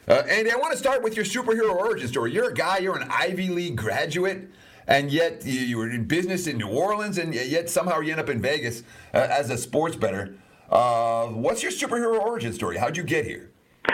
Uh, 0.07 0.23
and 0.27 0.49
I 0.49 0.55
want 0.55 0.71
to 0.71 0.77
start 0.77 1.03
with 1.03 1.15
your 1.15 1.25
superhero 1.25 1.75
origin 1.75 2.07
story. 2.07 2.33
You're 2.33 2.49
a 2.49 2.53
guy, 2.53 2.79
you're 2.79 2.97
an 2.97 3.07
Ivy 3.09 3.49
League 3.49 3.75
graduate, 3.75 4.49
and 4.87 5.11
yet 5.11 5.45
you, 5.45 5.59
you 5.59 5.77
were 5.77 5.89
in 5.89 6.05
business 6.05 6.47
in 6.47 6.57
New 6.57 6.69
Orleans, 6.69 7.17
and 7.17 7.33
yet 7.33 7.69
somehow 7.69 7.99
you 7.99 8.11
end 8.11 8.19
up 8.19 8.29
in 8.29 8.41
Vegas 8.41 8.83
uh, 9.13 9.27
as 9.29 9.49
a 9.49 9.57
sports 9.57 9.95
bettor. 9.95 10.35
Uh, 10.69 11.27
what's 11.27 11.63
your 11.63 11.71
superhero 11.71 12.19
origin 12.19 12.51
story? 12.51 12.77
How'd 12.77 12.97
you 12.97 13.03
get 13.03 13.25
here? 13.25 13.51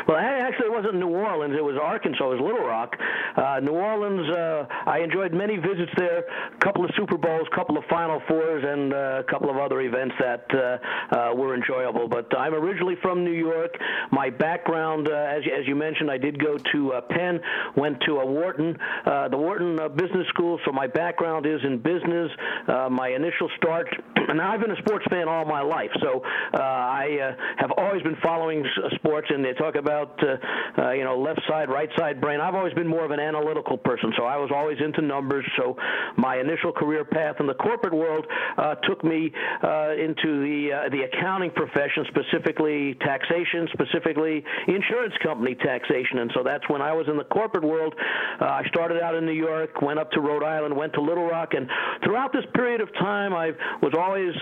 Well, 0.07 0.17
actually, 0.17 0.67
it 0.67 0.71
wasn't 0.71 0.95
New 0.95 1.07
Orleans. 1.07 1.55
It 1.57 1.63
was 1.63 1.77
Arkansas. 1.81 2.25
It 2.25 2.35
was 2.35 2.41
Little 2.41 2.65
Rock. 2.65 2.95
Uh, 3.37 3.59
New 3.61 3.71
Orleans, 3.71 4.29
uh, 4.29 4.65
I 4.85 4.99
enjoyed 4.99 5.33
many 5.33 5.55
visits 5.55 5.91
there, 5.97 6.25
a 6.53 6.57
couple 6.59 6.83
of 6.83 6.91
Super 6.97 7.17
Bowls, 7.17 7.47
a 7.51 7.55
couple 7.55 7.77
of 7.77 7.85
Final 7.89 8.21
Fours, 8.27 8.63
and 8.67 8.93
uh, 8.93 9.21
a 9.21 9.23
couple 9.23 9.49
of 9.49 9.57
other 9.57 9.79
events 9.81 10.15
that 10.19 10.45
uh, 10.53 11.15
uh, 11.15 11.35
were 11.35 11.55
enjoyable. 11.55 12.07
But 12.09 12.27
I'm 12.37 12.53
originally 12.53 12.95
from 13.01 13.23
New 13.23 13.31
York. 13.31 13.71
My 14.11 14.29
background, 14.29 15.07
uh, 15.07 15.13
as, 15.13 15.43
as 15.47 15.67
you 15.67 15.75
mentioned, 15.75 16.11
I 16.11 16.17
did 16.17 16.37
go 16.37 16.57
to 16.57 17.01
Penn, 17.09 17.39
went 17.77 18.01
to 18.05 18.17
a 18.17 18.25
Wharton, 18.25 18.77
the 19.05 19.37
Wharton 19.37 19.77
Business 19.95 20.27
School, 20.29 20.59
so 20.65 20.71
my 20.71 20.87
background 20.87 21.45
is 21.45 21.61
in 21.63 21.77
business. 21.77 22.29
my 22.67 23.09
initial 23.09 23.49
start, 23.57 23.87
and 24.15 24.41
I've 24.41 24.59
been 24.59 24.71
a 24.71 24.81
sports 24.85 25.05
fan 25.09 25.27
all 25.27 25.45
my 25.45 25.61
life, 25.61 25.91
so 26.01 26.21
I 26.53 27.35
have 27.57 27.71
always 27.77 28.01
been 28.03 28.17
following 28.21 28.65
sports, 28.95 29.27
and 29.29 29.43
they 29.45 29.53
talk 29.53 29.75
about 29.75 29.82
uh, 29.87 30.81
uh, 30.81 30.91
you 30.91 31.03
know 31.03 31.19
left 31.19 31.41
side, 31.47 31.69
right 31.69 31.89
side 31.97 32.21
brain. 32.21 32.39
I've 32.39 32.55
always 32.55 32.73
been 32.73 32.87
more 32.87 33.05
of 33.05 33.11
an 33.11 33.19
analytical 33.19 33.77
person, 33.77 34.13
so 34.17 34.25
I 34.25 34.37
was 34.37 34.51
always 34.53 34.77
into 34.83 35.01
numbers. 35.01 35.45
So 35.57 35.75
my 36.17 36.37
initial 36.37 36.71
career 36.71 37.05
path 37.05 37.35
in 37.39 37.47
the 37.47 37.53
corporate 37.55 37.93
world 37.93 38.25
uh, 38.57 38.75
took 38.87 39.03
me 39.03 39.31
uh, 39.63 39.93
into 39.93 40.41
the 40.41 40.69
uh, 40.73 40.89
the 40.89 41.03
accounting 41.03 41.51
profession, 41.51 42.05
specifically 42.09 42.95
taxation, 43.01 43.67
specifically 43.73 44.43
insurance 44.67 45.13
company 45.23 45.55
taxation. 45.55 46.19
And 46.19 46.31
so 46.33 46.43
that's 46.43 46.67
when 46.69 46.81
I 46.81 46.93
was 46.93 47.07
in 47.09 47.17
the 47.17 47.25
corporate 47.25 47.63
world. 47.63 47.93
Uh, 48.41 48.45
I 48.45 48.63
started 48.67 49.01
out 49.01 49.15
in 49.15 49.25
New 49.25 49.33
York, 49.33 49.81
went 49.81 49.99
up 49.99 50.11
to 50.11 50.21
Rhode 50.21 50.43
Island, 50.43 50.75
went 50.75 50.93
to 50.93 51.01
Little 51.01 51.25
Rock, 51.25 51.53
and 51.53 51.67
throughout 52.03 52.33
this 52.33 52.45
period 52.53 52.81
of 52.81 52.93
time, 52.95 53.33
I 53.33 53.51
was 53.81 53.93
always 53.97 54.33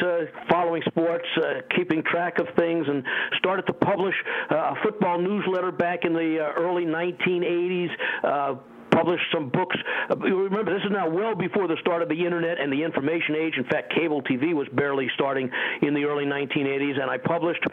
following 0.50 0.82
sports, 0.88 1.26
keeping 1.76 2.04
track 2.04 2.40
of 2.40 2.48
things, 2.58 2.86
and 2.88 3.04
started 3.38 3.66
to 3.68 3.74
publish 3.74 4.16
a 4.50 4.76
football 4.84 5.20
news 5.20 5.31
newsletter 5.32 5.72
back 5.72 6.06
in 6.06 6.14
the 6.14 6.40
uh, 6.40 6.60
early 6.60 6.86
1980s. 6.86 7.90
Uh, 8.24 8.56
published 8.92 9.24
some 9.34 9.50
books. 9.50 9.76
Uh, 10.10 10.16
remember, 10.16 10.74
this 10.74 10.84
is 10.84 10.92
now 10.92 11.10
well 11.10 11.36
before 11.36 11.68
the 11.68 11.78
start 11.82 12.02
of 12.02 12.10
the 12.10 12.26
internet 12.26 12.60
and 12.60 12.72
the 12.72 12.84
information 12.84 13.36
age. 13.36 13.54
In 13.58 13.64
fact, 13.66 13.94
cable 13.96 14.22
TV 14.22 14.54
was 14.54 14.68
barely 14.74 15.08
starting 15.16 15.50
in 15.82 15.94
the 15.94 16.04
early 16.04 16.26
1980s, 16.26 17.00
and 17.02 17.10
I 17.10 17.18
published 17.18 17.64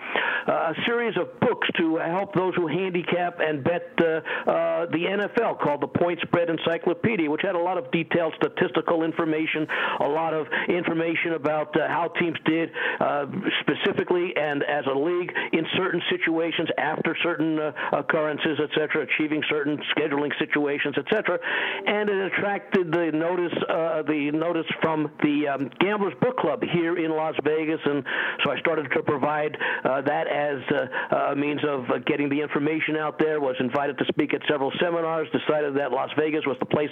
uh, 0.47 0.53
a 0.53 0.75
series 0.87 1.17
of 1.17 1.39
books 1.41 1.69
to 1.79 1.97
help 1.97 2.35
those 2.35 2.55
who 2.55 2.67
handicap 2.67 3.39
and 3.41 3.63
bet 3.63 3.91
uh, 3.99 4.05
uh, 4.05 4.87
the 4.87 5.05
NFL 5.11 5.61
called 5.61 5.83
the 5.83 5.89
Point 5.89 6.21
Spread 6.23 6.49
Encyclopedia, 6.49 7.31
which 7.31 7.43
had 7.43 7.55
a 7.55 7.61
lot 7.61 7.79
of 7.79 7.91
detailed 7.91 8.35
statistical 8.37 9.03
information, 9.03 9.67
a 10.01 10.09
lot 10.09 10.33
of 10.33 10.47
information 10.69 11.35
about 11.35 11.75
uh, 11.77 11.89
how 11.89 12.09
teams 12.21 12.39
did 12.45 12.71
uh, 13.01 13.27
specifically 13.61 14.33
and 14.37 14.63
as 14.63 14.85
a 14.87 14.97
league 14.97 15.33
in 15.53 15.67
certain 15.77 16.01
situations 16.11 16.69
after 16.79 17.17
certain 17.23 17.59
occurrences, 17.93 18.59
etc., 18.63 19.07
achieving 19.07 19.43
certain 19.51 19.79
scheduling 19.97 20.31
situations, 20.39 20.95
etc. 20.97 21.08
And 21.11 22.09
it 22.09 22.33
attracted 22.33 22.93
the 22.93 23.11
notice, 23.13 23.57
uh, 23.69 24.03
the 24.03 24.31
notice 24.33 24.67
from 24.83 25.11
the 25.23 25.49
um, 25.49 25.71
Gamblers 25.81 26.15
Book 26.21 26.37
Club 26.39 26.63
here 26.73 26.99
in 26.99 27.11
Las 27.11 27.35
Vegas, 27.45 27.81
and 27.85 28.05
so 28.45 28.51
I 28.51 28.59
started 28.61 28.91
to 28.95 29.03
provide 29.03 29.57
uh, 29.85 30.03
that 30.03 30.27
as 30.27 30.59
uh, 30.71 31.33
a 31.33 31.37
means 31.37 31.61
of 31.67 32.05
getting 32.07 32.29
the 32.29 32.41
information 32.41 32.97
out 32.97 33.19
there. 33.19 33.41
Was 33.41 33.57
invited 33.61 33.99
to 33.99 34.05
speak 34.09 34.35
at 34.35 34.43
several 34.51 34.73
seminars. 34.81 35.29
Decided 35.33 35.77
that 35.77 35.93
Las 35.93 36.11
Vegas 36.19 36.45
was 36.47 36.57
the 36.61 36.67
place 36.67 36.91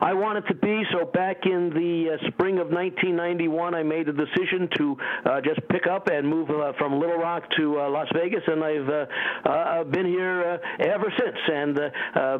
I 0.00 0.12
wanted 0.14 0.46
to 0.48 0.54
be. 0.54 0.82
So 0.92 1.04
back 1.06 1.46
in 1.46 1.70
the 1.70 2.14
uh, 2.14 2.28
spring 2.28 2.58
of 2.58 2.68
1991, 2.68 3.74
I 3.74 3.82
made 3.82 4.06
the 4.06 4.12
decision 4.12 4.68
to 4.76 4.96
uh, 5.24 5.40
just 5.40 5.60
pick 5.68 5.86
up 5.86 6.08
and 6.08 6.26
move 6.28 6.50
uh, 6.50 6.72
from 6.78 7.00
Little 7.00 7.18
Rock 7.18 7.44
to 7.58 7.80
uh, 7.80 7.90
Las 7.90 8.08
Vegas, 8.14 8.42
and 8.46 8.62
I've 8.62 8.88
uh, 8.88 9.06
uh, 9.48 9.84
been 9.84 10.06
here 10.06 10.60
ever 10.80 11.12
since, 11.18 11.36
and 11.52 11.74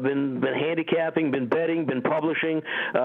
been 0.03 0.39
been 0.39 0.53
handicapping, 0.99 1.31
been 1.31 1.47
betting, 1.47 1.85
been 1.85 2.01
publishing, 2.01 2.61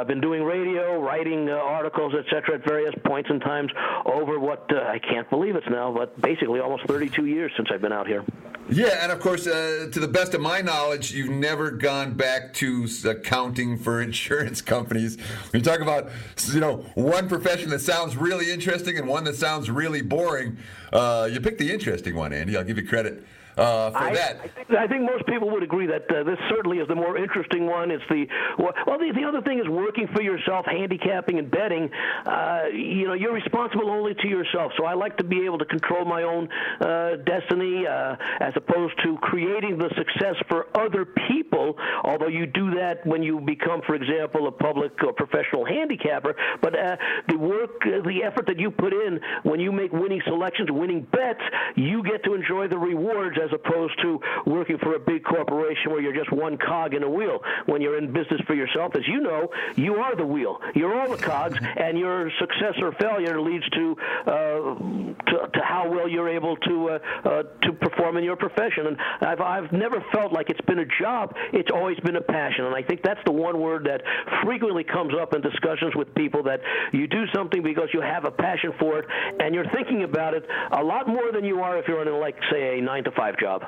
been 0.07 0.21
doing 0.21 0.43
radio, 0.43 1.01
writing 1.01 1.49
articles, 1.49 2.15
etc. 2.15 2.57
at 2.57 2.65
various 2.65 2.95
points 3.05 3.31
and 3.31 3.41
times 3.41 3.71
over 4.07 4.39
what 4.39 4.67
I 4.71 4.99
can't 4.99 5.29
believe 5.31 5.57
it's 5.57 5.67
now, 5.71 5.93
but 5.93 6.21
basically 6.21 6.61
almost 6.61 6.87
32 6.87 7.27
years 7.27 7.53
since 7.57 7.69
I've 7.73 7.83
been 7.83 7.93
out 7.93 8.07
here. 8.07 8.25
Yeah, 8.71 9.03
and 9.03 9.13
of 9.13 9.21
course, 9.21 9.47
uh, 9.47 9.89
to 9.93 10.01
the 10.01 10.09
best 10.09 10.33
of 10.33 10.41
my 10.41 10.63
knowledge, 10.63 11.13
you've 11.13 11.31
never 11.31 11.71
gone 11.71 12.15
back 12.15 12.55
to 12.55 12.89
accounting 13.05 13.79
for 13.79 14.01
insurance 14.11 14.63
companies. 14.63 15.19
When 15.53 15.61
you 15.61 15.65
talk 15.65 15.81
about, 15.81 16.09
you 16.51 16.61
know, 16.61 16.77
one 16.95 17.29
profession 17.29 17.69
that 17.71 17.81
sounds 17.81 18.17
really 18.17 18.51
interesting 18.51 18.97
and 18.97 19.07
one 19.07 19.25
that 19.25 19.37
sounds 19.37 19.71
really 19.71 20.01
boring, 20.01 20.57
uh, 20.95 21.29
you 21.31 21.41
pick 21.41 21.59
the 21.59 21.71
interesting 21.71 22.15
one, 22.15 22.33
Andy. 22.33 22.57
I'll 22.57 22.65
give 22.65 22.79
you 22.79 22.89
credit 22.89 23.25
uh, 23.56 23.90
for 23.90 23.99
I, 23.99 24.14
that. 24.14 24.40
I 24.42 24.49
think, 24.49 24.70
I 24.70 24.87
think, 24.87 25.02
most 25.02 25.26
people 25.26 25.50
would 25.50 25.62
agree 25.62 25.87
that 25.87 26.11
uh, 26.11 26.25
this 26.25 26.38
certainly 26.49 26.78
is 26.78 26.88
the 26.88 26.94
more 26.94 27.16
interesting 27.16 27.66
one. 27.66 27.90
It's 27.90 28.02
the 28.08 28.26
well, 28.58 28.99
the, 28.99 29.12
the 29.14 29.25
other 29.26 29.42
thing 29.42 29.58
is 29.61 29.68
working 29.68 30.08
for 30.14 30.23
yourself, 30.23 30.66
handicapping 30.66 31.38
and 31.38 31.50
betting. 31.50 31.90
Uh, 32.26 32.64
you 32.73 33.06
know, 33.06 33.14
you're 33.14 33.32
responsible 33.32 33.90
only 33.90 34.14
to 34.14 34.28
yourself. 34.28 34.73
So 34.76 34.84
I 34.84 34.94
like 34.94 35.16
to 35.18 35.25
be 35.25 35.44
able 35.44 35.58
to 35.58 35.64
control 35.64 36.04
my 36.04 36.23
own 36.23 36.49
uh, 36.80 37.16
destiny 37.25 37.87
uh, 37.87 38.16
as 38.40 38.52
opposed 38.56 38.94
to 39.04 39.16
creating 39.18 39.78
the 39.78 39.90
success 39.96 40.34
for 40.49 40.66
other 40.75 41.04
people. 41.28 41.76
Although 42.02 42.28
you 42.28 42.46
do 42.46 42.75
that 42.75 43.06
when 43.06 43.23
you 43.23 43.40
become, 43.40 43.82
for 43.87 43.94
example, 43.94 44.49
a 44.49 44.52
public 44.52 44.92
or 45.04 45.12
professional 45.12 45.64
handicapper, 45.64 46.34
but 46.61 46.78
uh, 46.78 46.96
the 47.28 47.38
work, 47.38 47.80
the 47.82 48.23
effort 48.25 48.46
that 48.46 48.58
you 48.58 48.70
put 48.70 48.92
in 48.92 49.20
when 49.44 49.61
you 49.61 49.70
make 49.70 49.92
winning 49.92 50.23
selections, 50.26 50.70
winning 50.70 51.06
bets, 51.12 51.40
you 51.76 52.02
get 52.02 52.25
to 52.25 52.34
enjoy 52.34 52.68
the 52.68 52.78
rewards 52.78 53.37
as 53.45 53.51
opposed 53.53 54.01
to 54.03 54.21
working 54.47 54.79
for 54.79 54.95
a 54.95 54.99
big 54.99 55.25
corporation 55.25 55.93
where 55.93 56.01
you're 56.01 56.15
just 56.15 56.33
one 56.33 56.57
cog 56.57 56.95
in 56.95 57.03
a 57.03 57.11
wheel. 57.11 57.41
When 57.67 57.81
you're 57.83 57.99
in 57.99 58.13
business 58.13 58.41
for 58.47 58.55
yourself, 58.55 58.93
as 58.97 59.07
you 59.07 59.21
know, 59.21 59.49
you 59.77 59.97
are 59.97 60.17
the 60.17 60.27
wheel. 60.27 60.59
You're 60.75 60.99
all 60.99 61.11
the 61.11 61.23
cogs, 61.23 61.59
and 61.77 61.99
your 61.99 62.31
success 62.39 62.75
or 62.81 62.93
failure 62.93 63.41
leads 63.41 63.69
to 63.71 63.97
uh, 64.27 64.31
to, 64.31 65.51
to, 65.53 65.61
how 65.63 65.89
well 65.91 66.09
you're 66.09 66.29
able 66.29 66.57
to 66.57 66.91
uh, 66.91 66.99
uh, 67.25 67.43
to 67.63 67.73
perform 67.73 68.17
in 68.17 68.25
your 68.25 68.37
profession. 68.37 68.87
And 68.87 68.97
I've 69.21 69.41
I've 69.41 69.73
never 69.73 70.05
felt 70.13 70.33
like 70.33 70.51
it's 70.51 70.61
been 70.63 70.79
a 70.79 70.87
job. 71.01 71.35
It's 71.53 71.71
always 71.73 71.99
been 72.01 72.17
a 72.17 72.21
passion, 72.23 72.65
and 72.65 72.75
I 72.75 72.83
think 72.83 73.03
that's 73.03 73.21
the 73.27 73.33
one 73.33 73.61
word 73.61 73.85
that 73.85 74.03
frequently 74.45 74.85
comes 74.85 75.15
up 75.21 75.35
in 75.35 75.41
discussions 75.41 75.95
with 75.95 76.15
people 76.15 76.43
that 76.45 76.61
you 76.93 77.07
do 77.07 77.25
something 77.35 77.63
because 77.63 77.89
you 77.93 78.01
have 78.01 78.25
a 78.25 78.31
passion 78.31 78.73
for 78.79 78.99
it, 78.99 79.07
and 79.41 79.55
you're 79.55 79.71
thinking 79.75 80.03
about 80.03 80.35
it 80.35 80.47
a 80.73 80.83
lot 80.83 81.09
more 81.09 81.33
than 81.33 81.45
you 81.45 81.61
are 81.61 81.79
if 81.79 81.89
you're 81.89 82.03
in 82.03 82.21
like 82.21 82.37
say 82.51 82.79
a 82.79 82.83
nine 82.83 83.05
to 83.05 83.11
five 83.13 83.34
job. 83.38 83.64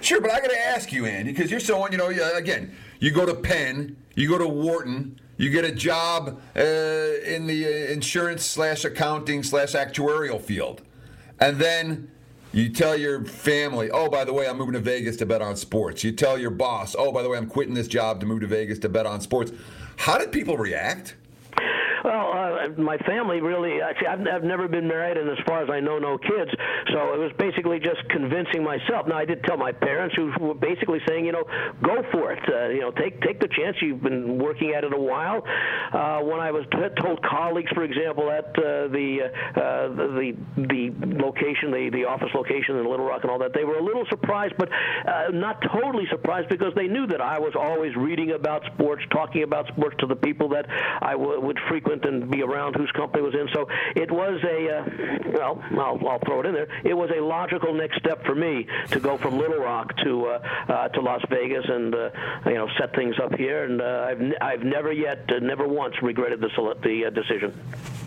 Sure, 0.00 0.20
but 0.20 0.30
I 0.30 0.40
got 0.40 0.50
to 0.50 0.60
ask 0.60 0.92
you, 0.92 1.06
Andy, 1.06 1.32
because 1.32 1.50
you're 1.50 1.60
someone, 1.60 1.92
you 1.92 1.98
know, 1.98 2.08
again, 2.34 2.74
you 3.00 3.10
go 3.10 3.26
to 3.26 3.34
Penn, 3.34 3.96
you 4.14 4.28
go 4.28 4.38
to 4.38 4.46
Wharton, 4.46 5.20
you 5.36 5.50
get 5.50 5.64
a 5.64 5.72
job 5.72 6.40
uh, 6.56 6.60
in 6.60 7.46
the 7.46 7.64
uh, 7.64 7.92
insurance 7.92 8.44
slash 8.44 8.84
accounting 8.84 9.42
slash 9.42 9.72
actuarial 9.72 10.40
field, 10.40 10.82
and 11.40 11.58
then 11.58 12.10
you 12.52 12.70
tell 12.70 12.96
your 12.96 13.24
family, 13.24 13.90
oh, 13.90 14.08
by 14.08 14.24
the 14.24 14.32
way, 14.32 14.48
I'm 14.48 14.56
moving 14.56 14.72
to 14.72 14.80
Vegas 14.80 15.16
to 15.18 15.26
bet 15.26 15.42
on 15.42 15.54
sports. 15.56 16.02
You 16.02 16.12
tell 16.12 16.38
your 16.38 16.50
boss, 16.50 16.96
oh, 16.98 17.12
by 17.12 17.22
the 17.22 17.28
way, 17.28 17.36
I'm 17.36 17.48
quitting 17.48 17.74
this 17.74 17.88
job 17.88 18.20
to 18.20 18.26
move 18.26 18.40
to 18.40 18.46
Vegas 18.46 18.78
to 18.80 18.88
bet 18.88 19.04
on 19.04 19.20
sports. 19.20 19.52
How 19.96 20.16
did 20.16 20.32
people 20.32 20.56
react? 20.56 21.16
Well, 22.04 22.32
uh, 22.32 22.80
my 22.80 22.96
family 22.98 23.40
really. 23.40 23.80
Actually, 23.82 24.08
I've, 24.08 24.20
I've 24.26 24.44
never 24.44 24.68
been 24.68 24.86
married, 24.86 25.16
and 25.16 25.28
as 25.30 25.38
far 25.46 25.62
as 25.62 25.70
I 25.70 25.80
know, 25.80 25.98
no 25.98 26.18
kids. 26.18 26.50
So 26.92 27.14
it 27.14 27.18
was 27.18 27.32
basically 27.38 27.78
just 27.78 28.00
convincing 28.10 28.62
myself. 28.62 29.06
Now, 29.06 29.16
I 29.18 29.24
did 29.24 29.42
tell 29.44 29.56
my 29.56 29.72
parents, 29.72 30.14
who 30.16 30.32
were 30.40 30.54
basically 30.54 31.00
saying, 31.08 31.24
you 31.26 31.32
know, 31.32 31.44
go 31.82 32.02
for 32.12 32.32
it. 32.32 32.42
Uh, 32.48 32.68
you 32.68 32.80
know, 32.80 32.90
take 32.92 33.20
take 33.22 33.40
the 33.40 33.48
chance. 33.48 33.76
You've 33.82 34.02
been 34.02 34.38
working 34.38 34.74
at 34.76 34.84
it 34.84 34.92
a 34.92 34.98
while. 34.98 35.42
Uh, 35.92 36.20
when 36.20 36.40
I 36.40 36.50
was 36.50 36.64
t- 36.70 37.02
told 37.02 37.22
colleagues, 37.22 37.70
for 37.72 37.82
example, 37.84 38.30
at 38.30 38.46
uh, 38.58 38.88
the, 38.88 39.30
uh, 39.56 39.60
the 40.16 40.36
the 40.56 40.92
location, 41.22 41.70
the 41.72 41.90
the 41.92 42.04
office 42.04 42.30
location 42.34 42.76
in 42.76 42.88
Little 42.88 43.06
Rock 43.06 43.22
and 43.22 43.30
all 43.30 43.38
that, 43.38 43.52
they 43.54 43.64
were 43.64 43.78
a 43.78 43.82
little 43.82 44.04
surprised, 44.10 44.54
but 44.58 44.68
uh, 44.70 45.30
not 45.32 45.60
totally 45.72 46.04
surprised 46.10 46.48
because 46.48 46.72
they 46.74 46.86
knew 46.86 47.06
that 47.06 47.20
I 47.20 47.38
was 47.38 47.54
always 47.58 47.94
reading 47.96 48.32
about 48.32 48.62
sports, 48.74 49.02
talking 49.10 49.42
about 49.42 49.66
sports 49.68 49.96
to 50.00 50.06
the 50.06 50.16
people 50.16 50.48
that 50.50 50.66
I 51.02 51.12
w- 51.12 51.40
would 51.40 51.58
frequent 51.68 51.87
frequent 51.88 52.04
and 52.04 52.30
be 52.30 52.42
around 52.42 52.74
whose 52.74 52.90
company 52.92 53.22
was 53.22 53.34
in. 53.34 53.48
So 53.52 53.66
it 53.96 54.10
was 54.10 54.40
a 54.44 54.78
uh, 54.78 55.32
well, 55.32 55.62
I'll, 55.72 56.08
I'll 56.08 56.18
throw 56.20 56.40
it 56.40 56.46
in 56.46 56.54
there. 56.54 56.68
It 56.84 56.94
was 56.94 57.10
a 57.16 57.20
logical 57.20 57.72
next 57.74 57.98
step 57.98 58.24
for 58.24 58.34
me 58.34 58.66
to 58.90 59.00
go 59.00 59.16
from 59.16 59.38
Little 59.38 59.58
Rock 59.58 59.96
to 60.04 60.26
uh, 60.26 60.38
uh, 60.68 60.88
to 60.88 61.00
Las 61.00 61.22
Vegas 61.30 61.64
and 61.68 61.94
uh, 61.94 62.10
you 62.46 62.54
know 62.54 62.68
set 62.78 62.94
things 62.94 63.16
up 63.22 63.34
here. 63.34 63.64
And 63.64 63.80
uh, 63.80 64.06
I've 64.08 64.20
n- 64.20 64.34
I've 64.40 64.62
never 64.62 64.92
yet, 64.92 65.24
uh, 65.28 65.38
never 65.40 65.66
once 65.66 65.94
regretted 66.02 66.40
the 66.40 66.48
the 66.82 67.10
decision. 67.10 67.58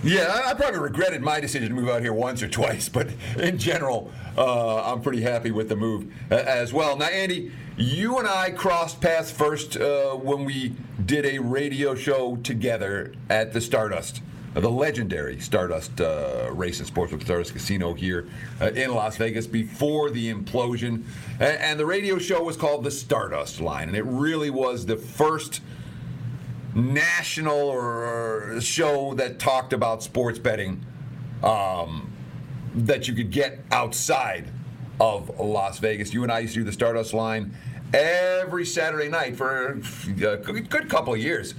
Yeah, 0.03 0.41
I 0.45 0.55
probably 0.55 0.79
regretted 0.79 1.21
my 1.21 1.39
decision 1.39 1.69
to 1.69 1.75
move 1.75 1.87
out 1.89 2.01
here 2.01 2.13
once 2.13 2.41
or 2.41 2.47
twice, 2.47 2.89
but 2.97 3.09
in 3.37 3.57
general, 3.57 4.11
uh, 4.37 4.91
I'm 4.91 5.01
pretty 5.01 5.21
happy 5.21 5.51
with 5.51 5.69
the 5.69 5.75
move 5.75 6.11
as 6.31 6.73
well. 6.73 6.97
Now, 6.97 7.05
Andy, 7.05 7.51
you 7.81 8.19
and 8.19 8.27
I 8.27 8.51
crossed 8.51 9.01
paths 9.01 9.31
first 9.31 9.75
uh, 9.75 10.11
when 10.11 10.45
we 10.45 10.75
did 11.03 11.25
a 11.25 11.39
radio 11.39 11.95
show 11.95 12.35
together 12.37 13.13
at 13.29 13.53
the 13.53 13.61
Stardust, 13.61 14.21
the 14.53 14.69
legendary 14.69 15.39
Stardust 15.39 15.99
uh, 15.99 16.49
Race 16.51 16.77
and 16.77 16.87
Sports 16.87 17.11
with 17.11 17.23
Stardust 17.23 17.53
Casino 17.53 17.95
here 17.95 18.27
uh, 18.61 18.67
in 18.67 18.93
Las 18.93 19.17
Vegas 19.17 19.47
before 19.47 20.11
the 20.11 20.31
implosion. 20.31 21.03
And, 21.39 21.57
and 21.59 21.79
the 21.79 21.85
radio 21.85 22.19
show 22.19 22.43
was 22.43 22.55
called 22.55 22.83
The 22.83 22.91
Stardust 22.91 23.59
Line, 23.59 23.87
and 23.87 23.97
it 23.97 24.05
really 24.05 24.51
was 24.51 24.85
the 24.85 24.97
first 24.97 25.61
national 26.75 27.57
or 27.57 28.61
show 28.61 29.15
that 29.15 29.39
talked 29.39 29.73
about 29.73 30.03
sports 30.03 30.37
betting 30.37 30.85
um, 31.43 32.13
that 32.75 33.07
you 33.07 33.15
could 33.15 33.31
get 33.31 33.59
outside 33.71 34.45
of 34.99 35.39
Las 35.39 35.79
Vegas. 35.79 36.13
You 36.13 36.21
and 36.21 36.31
I 36.31 36.39
used 36.39 36.53
to 36.53 36.59
do 36.59 36.63
the 36.63 36.71
Stardust 36.71 37.13
line 37.15 37.57
every 37.93 38.65
Saturday 38.65 39.09
night 39.09 39.35
for 39.35 39.67
a 39.67 40.37
good 40.37 40.89
couple 40.89 41.13
of 41.13 41.19
years. 41.19 41.53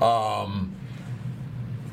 Um, 0.00 0.74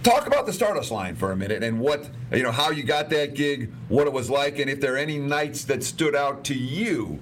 talk 0.03 0.27
about 0.27 0.45
the 0.45 0.53
Stardust 0.53 0.91
line 0.91 1.15
for 1.15 1.31
a 1.31 1.35
minute 1.35 1.63
and 1.63 1.79
what 1.79 2.09
you 2.31 2.43
know 2.43 2.51
how 2.51 2.71
you 2.71 2.83
got 2.83 3.09
that 3.09 3.33
gig, 3.33 3.71
what 3.89 4.07
it 4.07 4.13
was 4.13 4.29
like, 4.29 4.59
and 4.59 4.69
if 4.69 4.79
there 4.79 4.95
are 4.95 4.97
any 4.97 5.17
nights 5.17 5.63
that 5.65 5.83
stood 5.83 6.15
out 6.15 6.43
to 6.45 6.53
you 6.53 7.19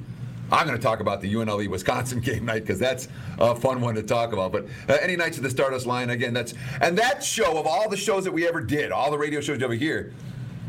I'm 0.53 0.68
going 0.68 0.77
to 0.77 0.84
talk 0.84 1.00
about 1.00 1.22
the 1.22 1.34
UNLV 1.34 1.68
Wisconsin 1.68 2.20
game 2.22 2.46
night 2.46 2.62
because 2.62 2.80
that's 2.80 3.08
a 3.39 3.56
fun 3.56 3.82
one 3.82 3.96
to 3.96 4.03
talk 4.03 4.34
about. 4.34 4.51
But 4.51 4.68
uh, 4.88 4.98
any 5.01 5.15
nights 5.15 5.38
of 5.38 5.44
the 5.44 5.50
Stardust 5.50 5.86
line 5.86 6.12
again, 6.12 6.34
that's 6.34 6.53
and 6.82 6.98
that 6.98 7.24
show 7.24 7.58
of 7.58 7.65
all 7.65 7.89
the 7.89 7.98
shows 7.98 8.24
that 8.25 8.32
we 8.32 8.48
ever 8.48 8.62
did, 8.62 8.92
all 8.92 9.10
the 9.12 9.18
radio 9.18 9.42
shows 9.42 9.62
over 9.63 9.74
here. 9.74 10.13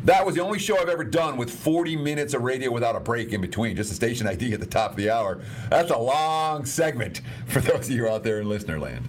That 0.04 0.26
was 0.26 0.34
the 0.34 0.42
only 0.42 0.58
show 0.58 0.78
I've 0.78 0.90
ever 0.90 1.02
done 1.02 1.38
with 1.38 1.50
40 1.50 1.96
minutes 1.96 2.34
of 2.34 2.42
radio 2.42 2.70
without 2.70 2.94
a 2.94 3.00
break 3.00 3.32
in 3.32 3.40
between, 3.40 3.74
just 3.74 3.90
a 3.90 3.94
station 3.94 4.26
ID 4.28 4.52
at 4.52 4.60
the 4.60 4.66
top 4.66 4.90
of 4.90 4.96
the 4.96 5.08
hour. 5.10 5.40
That's 5.70 5.90
a 5.90 5.98
long 5.98 6.66
segment 6.66 7.22
for 7.46 7.60
those 7.60 7.88
of 7.88 7.94
you 7.94 8.08
out 8.08 8.22
there 8.22 8.40
in 8.40 8.48
listener 8.48 8.78
land. 8.78 9.08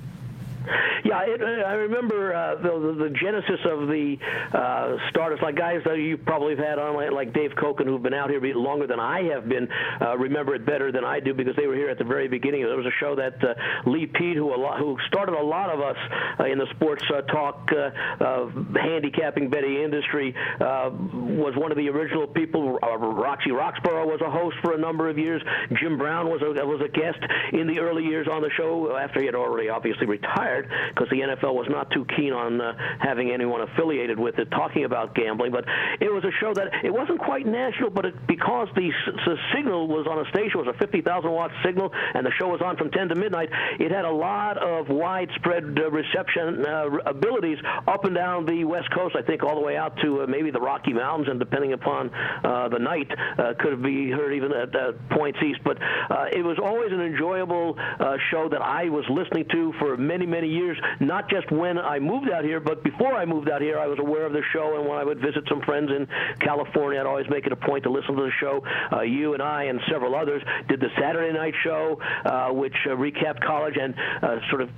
Yeah, 1.04 1.22
it, 1.28 1.42
I 1.42 1.74
remember 1.74 2.34
uh, 2.34 2.56
the, 2.56 2.96
the 2.98 3.10
genesis 3.22 3.60
of 3.66 3.88
the 3.88 4.18
uh, 4.54 4.98
starters, 5.10 5.40
like 5.42 5.56
guys 5.56 5.82
that 5.86 5.98
you 5.98 6.18
probably 6.18 6.56
have 6.56 6.66
had 6.66 6.80
on, 6.80 7.14
like 7.14 7.34
Dave 7.34 7.52
Cokin, 7.52 7.86
who've 7.86 8.02
been 8.02 8.14
out 8.14 8.30
here 8.30 8.42
longer 8.56 8.88
than 8.88 9.00
I 9.00 9.24
have 9.34 9.48
been, 9.48 9.68
uh, 10.02 10.18
remember 10.18 10.56
it 10.56 10.66
better 10.66 10.92
than 10.92 11.04
I 11.04 11.20
do 11.20 11.34
because 11.34 11.56
they 11.56 11.68
were 11.68 11.76
here 11.76 11.90
at 11.90 11.98
the 11.98 12.04
very 12.04 12.28
beginning. 12.28 12.64
There 12.64 12.78
was 12.78 12.86
a 12.86 12.98
show 13.00 13.16
that 13.16 13.44
uh, 13.44 13.90
Lee 13.90 14.08
Pete, 14.08 14.38
who 14.38 14.54
a 14.54 14.58
lot, 14.58 14.80
who 14.80 14.98
started 15.08 15.36
a 15.36 15.44
lot 15.44 15.70
of 15.70 15.82
us 15.82 15.98
uh, 16.40 16.46
in 16.46 16.58
the 16.58 16.68
sports 16.76 17.04
uh, 17.14 17.22
talk 17.22 17.70
uh, 17.72 18.24
uh, 18.24 18.50
handicapping 18.76 19.50
betting 19.50 19.76
industry, 19.76 20.34
uh, 20.60 20.90
was 20.92 21.54
one 21.56 21.72
of 21.72 21.78
the 21.78 21.90
original 21.90 22.28
people. 22.28 22.80
Uh, 22.82 22.98
Roxy 22.98 23.52
Roxborough 23.52 24.08
was 24.08 24.22
a 24.22 24.30
host 24.30 24.56
for 24.62 24.74
a 24.74 24.78
number 24.78 25.10
of 25.10 25.18
years. 25.18 25.42
Jim 25.80 25.98
Brown 25.98 26.30
was 26.30 26.42
a 26.42 26.66
was 26.66 26.82
a 26.82 26.90
guest 26.90 27.20
in 27.54 27.68
the 27.68 27.80
early 27.80 28.04
years 28.04 28.28
on 28.32 28.42
the 28.42 28.50
show 28.58 28.96
after 28.98 29.20
he 29.20 29.26
had 29.26 29.36
already 29.36 29.70
obviously 29.70 30.08
retired 30.08 30.55
because 30.64 31.10
the 31.10 31.22
NFL 31.22 31.54
was 31.54 31.68
not 31.70 31.92
too 31.92 32.06
keen 32.16 32.34
on 32.34 32.62
uh, 32.62 32.74
having 33.00 33.32
anyone 33.32 33.62
affiliated 33.62 34.20
with 34.20 34.38
it 34.40 34.50
talking 34.52 34.86
about 34.86 35.16
gambling. 35.16 35.52
But 35.52 35.66
it 36.00 36.12
was 36.12 36.24
a 36.24 36.32
show 36.40 36.54
that 36.54 36.84
it 36.84 36.94
wasn't 36.94 37.20
quite 37.20 37.46
national, 37.46 37.90
but 37.90 38.06
it, 38.06 38.28
because 38.28 38.68
the, 38.76 38.92
the 39.26 39.38
signal 39.54 39.88
was 39.88 40.08
on 40.08 40.20
a 40.26 40.30
station, 40.30 40.60
it 40.60 40.66
was 40.66 40.76
a 40.76 40.80
50,000 40.80 41.32
watt 41.32 41.52
signal, 41.64 41.92
and 42.14 42.26
the 42.26 42.32
show 42.40 42.48
was 42.48 42.62
on 42.62 42.78
from 42.78 42.92
10 42.92 43.10
to 43.10 43.16
midnight, 43.16 43.50
it 43.80 43.92
had 43.92 44.06
a 44.06 44.12
lot 44.12 44.58
of 44.58 44.90
widespread 44.90 45.78
uh, 45.80 45.90
reception 45.92 46.66
uh, 46.66 46.88
abilities 47.06 47.58
up 47.88 48.06
and 48.06 48.16
down 48.16 48.46
the 48.46 48.64
West 48.64 48.90
Coast, 48.92 49.16
I 49.16 49.22
think 49.22 49.44
all 49.44 49.56
the 49.56 49.66
way 49.66 49.78
out 49.78 49.98
to 50.02 50.24
uh, 50.24 50.28
maybe 50.28 50.52
the 50.52 50.60
Rocky 50.60 50.94
Mountains, 50.94 51.28
and 51.30 51.40
depending 51.40 51.74
upon 51.74 52.10
uh, 52.44 52.70
the 52.70 52.80
night, 52.80 53.12
uh, 53.38 53.54
could 53.60 53.82
be 53.82 54.12
heard 54.12 54.34
even 54.34 54.52
at 54.52 54.76
uh, 54.76 54.92
points 55.12 55.40
east. 55.44 55.60
But 55.64 55.78
uh, 55.82 56.26
it 56.32 56.44
was 56.44 56.58
always 56.62 56.92
an 56.92 57.02
enjoyable 57.02 57.76
uh, 57.78 58.18
show 58.32 58.50
that 58.50 58.62
I 58.62 58.90
was 58.90 59.06
listening 59.10 59.46
to 59.52 59.74
for 59.80 59.98
many, 59.98 60.26
many 60.26 60.45
years, 60.48 60.78
not 61.00 61.30
just 61.30 61.52
when 61.52 61.78
I 61.78 62.00
moved 62.00 62.30
out 62.30 62.44
here, 62.44 62.60
but 62.60 62.84
before 62.84 63.14
I 63.14 63.26
moved 63.26 63.50
out 63.50 63.62
here, 63.62 63.80
I 63.80 63.88
was 63.88 64.00
aware 64.00 64.26
of 64.26 64.34
the 64.34 64.44
show, 64.54 64.78
and 64.80 64.88
when 64.88 64.98
I 64.98 65.04
would 65.04 65.20
visit 65.20 65.44
some 65.50 65.62
friends 65.62 65.90
in 65.92 66.08
California, 66.40 67.00
I'd 67.00 67.06
always 67.06 67.30
make 67.30 67.46
it 67.46 67.52
a 67.52 67.56
point 67.56 67.84
to 67.84 67.90
listen 67.90 68.16
to 68.16 68.24
the 68.24 68.32
show. 68.40 68.64
Uh, 68.92 69.02
you 69.02 69.34
and 69.34 69.42
I 69.42 69.64
and 69.64 69.80
several 69.92 70.16
others 70.16 70.42
did 70.68 70.80
the 70.80 70.90
Saturday 71.00 71.34
night 71.34 71.54
show, 71.64 72.00
uh, 72.26 72.50
which 72.50 72.76
uh, 72.86 72.96
recapped 72.96 73.42
college 73.46 73.76
and 73.80 73.96
uh, 74.22 74.38
sort 74.50 74.62
of 74.62 74.70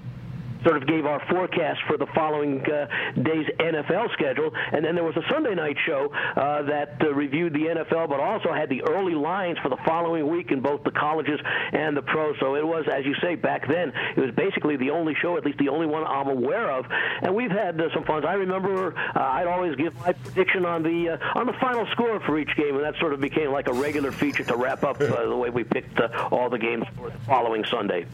sort 0.68 0.82
of 0.82 0.88
gave 0.88 1.06
our 1.06 1.24
forecast 1.30 1.80
for 1.88 1.98
the 1.98 2.08
following 2.14 2.60
uh, 2.66 2.88
day's 3.16 3.48
NFL 3.60 4.12
schedule. 4.14 4.52
And 4.74 4.84
then 4.84 4.96
there 4.96 5.04
was 5.04 5.16
a 5.16 5.24
Sunday 5.32 5.56
night 5.56 5.78
show 5.86 6.12
uh, 6.36 6.64
that 6.64 6.98
uh, 7.02 7.14
reviewed 7.14 7.54
the 7.54 7.60
NFL, 7.60 8.10
but 8.10 8.20
also 8.20 8.52
had 8.52 8.70
the 8.70 8.84
early 8.84 9.16
lines 9.16 9.58
for 9.60 9.70
the 9.70 9.78
following 9.86 10.28
week 10.28 10.52
in 10.52 10.60
both 10.60 10.84
the 10.84 10.92
colleges 10.92 11.40
and 11.72 11.96
the 11.96 12.02
pros. 12.02 12.36
So 12.40 12.56
it 12.56 12.68
was, 12.68 12.86
as 12.92 13.06
you 13.06 13.16
say, 13.22 13.36
back 13.36 13.68
then, 13.68 13.94
it 14.16 14.20
was 14.20 14.32
basically 14.36 14.76
the 14.76 14.90
only 14.90 15.16
show, 15.22 15.38
at 15.38 15.46
least 15.46 15.58
the 15.58 15.70
only 15.70 15.88
one 15.88 16.04
I'm 16.04 16.28
aware 16.28 16.70
of. 16.70 16.86
And 17.22 17.34
we've 17.34 17.52
had 17.52 17.82
some 17.94 18.04
fun. 18.04 18.26
I 18.26 18.34
remember 18.34 18.94
I'd 19.16 19.48
always 19.48 19.76
give 19.76 19.96
my 20.00 20.12
prediction 20.12 20.66
on 20.66 20.84
the 20.84 21.18
on 21.36 21.46
the 21.46 21.54
final 21.54 21.86
score 21.92 22.20
for 22.22 22.38
each 22.38 22.54
game, 22.58 22.76
and 22.76 22.84
that 22.84 22.96
sort 23.00 23.14
of 23.14 23.22
became 23.22 23.52
like 23.52 23.68
a 23.68 23.74
regular 23.74 24.12
feature 24.12 24.44
to 24.44 24.58
wrap 24.58 24.84
up 24.84 24.98
the 24.98 25.36
way 25.36 25.50
we 25.50 25.64
picked 25.64 26.00
all 26.32 26.50
the 26.50 26.58
games 26.58 26.86
for 26.96 27.10
the 27.10 27.18
following 27.20 27.64
Sunday. 27.66 28.06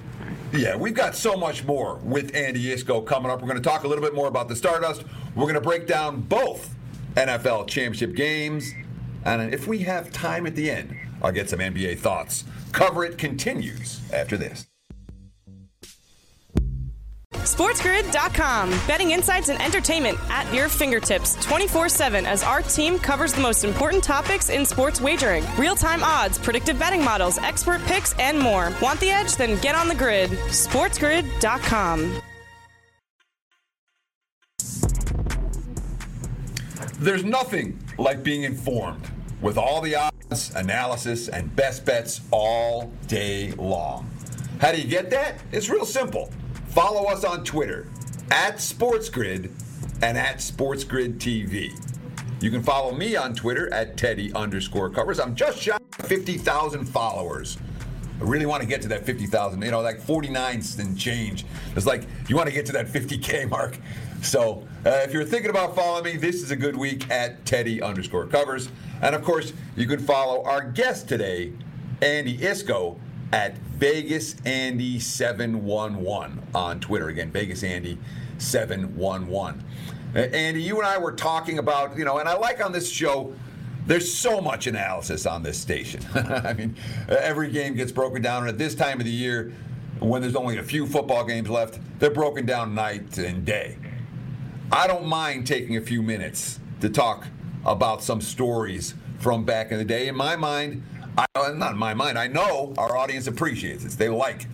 Yeah, 0.54 0.76
we've 0.76 0.94
got 0.94 1.16
so 1.16 1.36
much 1.36 1.64
more 1.66 1.96
with 2.04 2.36
Andy 2.36 2.66
Iskoe 2.66 3.04
coming 3.08 3.32
up. 3.32 3.42
We're 3.42 3.48
going 3.48 3.62
to 3.62 3.68
talk 3.68 3.86
a 3.86 3.88
little 3.88 4.04
bit 4.04 4.14
more 4.14 4.28
about 4.28 4.48
the 4.48 4.56
Stardust. 4.56 5.04
We're 5.36 5.46
going 5.46 5.56
to 5.56 5.62
break 5.62 5.88
down 5.88 6.22
both 6.22 6.76
NFL 7.16 7.68
championship 7.68 8.16
games. 8.16 8.72
And 9.26 9.52
if 9.52 9.66
we 9.66 9.80
have 9.80 10.12
time 10.12 10.46
at 10.46 10.56
the 10.56 10.70
end, 10.70 10.96
I'll 11.24 11.32
get 11.32 11.50
some 11.50 11.58
NBA 11.60 11.98
thoughts. 11.98 12.44
Cover 12.72 13.04
it 13.04 13.18
continues 13.18 14.02
after 14.14 14.38
this. 14.38 14.68
SportsGrid.com. 17.44 18.70
Betting 18.88 19.12
insights 19.12 19.50
and 19.50 19.62
entertainment 19.62 20.18
at 20.30 20.52
your 20.54 20.70
fingertips 20.70 21.36
24 21.44 21.90
7 21.90 22.26
as 22.26 22.44
our 22.44 22.62
team 22.62 22.98
covers 22.98 23.34
the 23.34 23.42
most 23.42 23.64
important 23.64 24.04
topics 24.04 24.50
in 24.50 24.66
sports 24.66 25.02
wagering 25.02 25.44
real 25.58 25.76
time 25.76 26.04
odds, 26.04 26.38
predictive 26.38 26.80
betting 26.80 27.04
models, 27.04 27.38
expert 27.40 27.82
picks, 27.84 28.14
and 28.20 28.40
more. 28.40 28.72
Want 28.82 29.00
the 29.00 29.10
edge? 29.10 29.36
Then 29.36 29.60
get 29.62 29.76
on 29.76 29.88
the 29.88 29.96
grid. 29.96 30.30
SportsGrid.com. 30.32 32.22
There's 37.00 37.26
nothing 37.26 37.78
like 37.98 38.24
being 38.24 38.44
informed 38.44 39.06
with 39.42 39.58
all 39.58 39.82
the 39.82 39.96
odds, 39.96 40.56
analysis, 40.56 41.28
and 41.28 41.54
best 41.54 41.84
bets 41.84 42.22
all 42.32 42.94
day 43.08 43.52
long. 43.58 44.10
How 44.62 44.72
do 44.72 44.80
you 44.80 44.88
get 44.88 45.10
that? 45.10 45.42
It's 45.52 45.70
real 45.70 45.86
simple. 45.86 46.32
Follow 46.74 47.04
us 47.04 47.24
on 47.24 47.44
Twitter 47.44 47.88
at 48.32 48.56
SportsGrid 48.56 49.52
and 50.02 50.18
at 50.18 50.38
SportsGrid 50.38 51.20
TV. 51.20 51.72
You 52.42 52.50
can 52.50 52.64
follow 52.64 52.96
me 52.96 53.16
on 53.16 53.36
Twitter 53.36 53.72
at 53.72 53.96
Teddy 53.96 54.34
underscore 54.34 54.90
covers. 54.90 55.20
I'm 55.20 55.36
just 55.36 55.62
shy 55.62 55.76
of 55.76 56.06
50,000 56.08 56.86
followers. 56.86 57.60
I 58.20 58.24
really 58.24 58.48
want 58.48 58.64
to 58.64 58.68
get 58.68 58.82
to 58.82 58.88
that 58.88 59.06
50,000, 59.06 59.62
you 59.62 59.70
know, 59.70 59.82
like 59.82 60.02
49 60.02 60.64
and 60.80 60.98
change. 60.98 61.46
It's 61.76 61.86
like 61.86 62.08
you 62.28 62.36
want 62.36 62.50
to 62.50 62.54
get 62.56 62.66
to 62.66 62.72
that 62.72 62.88
50K 62.88 63.48
mark. 63.48 63.78
So 64.24 64.68
uh, 64.84 64.90
if 65.04 65.14
you're 65.14 65.26
thinking 65.26 65.52
about 65.52 65.76
following 65.76 66.06
me, 66.06 66.18
this 66.18 66.42
is 66.42 66.50
a 66.50 66.56
good 66.56 66.76
week 66.76 67.08
at 67.12 67.46
Teddy 67.46 67.84
underscore 67.84 68.26
covers. 68.26 68.70
And 69.04 69.14
of 69.14 69.24
course, 69.24 69.54
you 69.76 69.86
can 69.86 70.00
follow 70.00 70.44
our 70.44 70.64
guest 70.72 71.08
today, 71.08 71.54
Andy 72.02 72.36
Iskoe, 72.40 72.98
at 73.32 73.58
Vegas 73.84 74.38
Andy 74.46 74.98
711 74.98 76.42
on 76.56 76.80
Twitter. 76.80 77.10
Again, 77.10 77.30
Vegas 77.32 77.64
Andy 77.66 77.98
711. 78.38 79.62
Uh, 80.16 80.20
Andy, 80.20 80.62
you 80.62 80.78
and 80.78 80.88
I 80.88 80.98
were 80.98 81.12
talking 81.12 81.60
about, 81.60 81.98
you 81.98 82.06
know, 82.06 82.20
and 82.20 82.30
I 82.30 82.38
like 82.38 82.64
on 82.64 82.72
this 82.72 82.90
show, 82.90 83.36
there's 83.86 84.10
so 84.10 84.40
much 84.40 84.68
analysis 84.68 85.26
on 85.26 85.44
this 85.44 85.60
station. 85.60 86.02
I 86.16 86.54
mean, 86.54 86.78
every 87.10 87.52
game 87.52 87.76
gets 87.76 87.92
broken 87.92 88.22
down, 88.22 88.44
and 88.44 88.50
at 88.52 88.58
this 88.58 88.74
time 88.74 89.02
of 89.02 89.06
the 89.06 89.12
year, 89.12 89.52
when 90.00 90.22
there's 90.22 90.38
only 90.38 90.60
a 90.60 90.64
few 90.64 90.88
football 90.88 91.26
games 91.26 91.50
left, 91.50 91.82
they're 92.00 92.10
broken 92.10 92.46
down 92.46 92.74
night 92.74 93.18
and 93.18 93.44
day. 93.44 93.78
I 94.72 94.88
don't 94.88 95.08
mind 95.08 95.46
taking 95.46 95.76
a 95.76 95.82
few 95.82 96.02
minutes 96.02 96.62
to 96.80 96.88
talk 96.88 97.28
about 97.66 98.02
some 98.02 98.22
stories 98.22 98.94
from 99.20 99.44
back 99.44 99.74
in 99.74 99.78
the 99.78 99.84
day. 99.84 100.08
In 100.08 100.16
my 100.16 100.38
mind, 100.38 100.84
I, 101.18 101.26
not 101.52 101.74
in 101.74 101.78
my 101.78 101.94
mind. 101.94 102.18
I 102.18 102.28
know 102.28 102.74
our 102.78 102.98
audience 102.98 103.28
appreciates 103.28 103.84
this. 103.84 103.96
They 103.96 104.10
like 104.10 104.48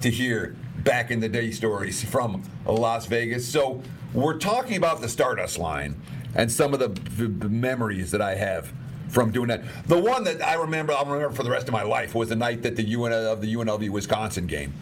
to 0.00 0.10
hear 0.10 0.56
back 0.78 1.10
in 1.10 1.20
the 1.20 1.28
day 1.28 1.50
stories 1.50 2.04
from 2.04 2.42
Las 2.66 3.06
Vegas. 3.06 3.46
So 3.46 3.82
we're 4.12 4.38
talking 4.38 4.76
about 4.76 5.00
the 5.00 5.08
Stardust 5.08 5.58
line 5.58 6.00
and 6.34 6.50
some 6.50 6.74
of 6.74 6.80
the, 6.80 6.88
the 6.88 7.48
memories 7.48 8.10
that 8.10 8.20
I 8.20 8.34
have 8.34 8.72
from 9.08 9.30
doing 9.30 9.48
that. 9.48 9.62
The 9.86 9.98
one 9.98 10.24
that 10.24 10.42
I 10.42 10.54
remember, 10.54 10.92
I'll 10.92 11.04
remember 11.06 11.34
for 11.34 11.42
the 11.42 11.50
rest 11.50 11.68
of 11.68 11.72
my 11.72 11.82
life, 11.82 12.14
was 12.14 12.28
the 12.28 12.36
night 12.36 12.62
that 12.62 12.76
the 12.76 12.82
UN 12.82 13.12
of 13.12 13.40
the 13.40 13.54
UNLV 13.54 13.88
Wisconsin 13.90 14.46
game, 14.46 14.74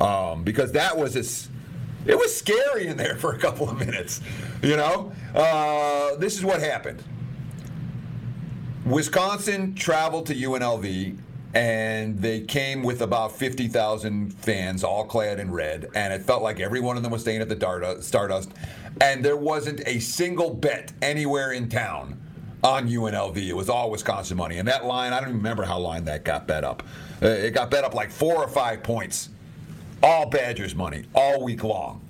um, 0.00 0.44
because 0.44 0.72
that 0.72 0.96
was 0.96 1.14
this. 1.14 1.48
It 2.06 2.16
was 2.16 2.34
scary 2.34 2.86
in 2.86 2.96
there 2.96 3.16
for 3.18 3.34
a 3.34 3.38
couple 3.38 3.68
of 3.68 3.78
minutes, 3.78 4.20
you 4.62 4.76
know. 4.76 5.12
Uh, 5.34 6.16
this 6.16 6.36
is 6.36 6.44
what 6.44 6.60
happened. 6.60 7.02
Wisconsin 8.90 9.72
traveled 9.76 10.26
to 10.26 10.34
UNLV 10.34 11.16
and 11.54 12.18
they 12.18 12.40
came 12.40 12.82
with 12.82 13.02
about 13.02 13.30
50,000 13.30 14.34
fans, 14.34 14.82
all 14.82 15.04
clad 15.04 15.38
in 15.38 15.52
red, 15.52 15.88
and 15.94 16.12
it 16.12 16.22
felt 16.22 16.42
like 16.42 16.58
every 16.58 16.80
one 16.80 16.96
of 16.96 17.04
them 17.04 17.12
was 17.12 17.22
staying 17.22 17.40
at 17.40 17.48
the 17.48 17.98
Stardust, 18.00 18.52
and 19.00 19.24
there 19.24 19.36
wasn't 19.36 19.80
a 19.86 20.00
single 20.00 20.52
bet 20.52 20.92
anywhere 21.02 21.52
in 21.52 21.68
town 21.68 22.20
on 22.62 22.88
UNLV. 22.88 23.36
It 23.36 23.52
was 23.52 23.68
all 23.68 23.90
Wisconsin 23.90 24.36
money, 24.36 24.58
and 24.58 24.68
that 24.68 24.84
line, 24.84 25.12
I 25.12 25.20
don't 25.20 25.30
even 25.30 25.38
remember 25.38 25.64
how 25.64 25.78
line 25.78 26.04
that 26.04 26.24
got 26.24 26.46
bet 26.46 26.62
up. 26.62 26.84
Uh, 27.22 27.26
it 27.26 27.52
got 27.52 27.70
bet 27.70 27.84
up 27.84 27.94
like 27.94 28.10
four 28.10 28.36
or 28.36 28.48
five 28.48 28.82
points, 28.82 29.28
all 30.02 30.26
Badgers 30.26 30.74
money, 30.74 31.04
all 31.14 31.42
week 31.42 31.64
long, 31.64 32.00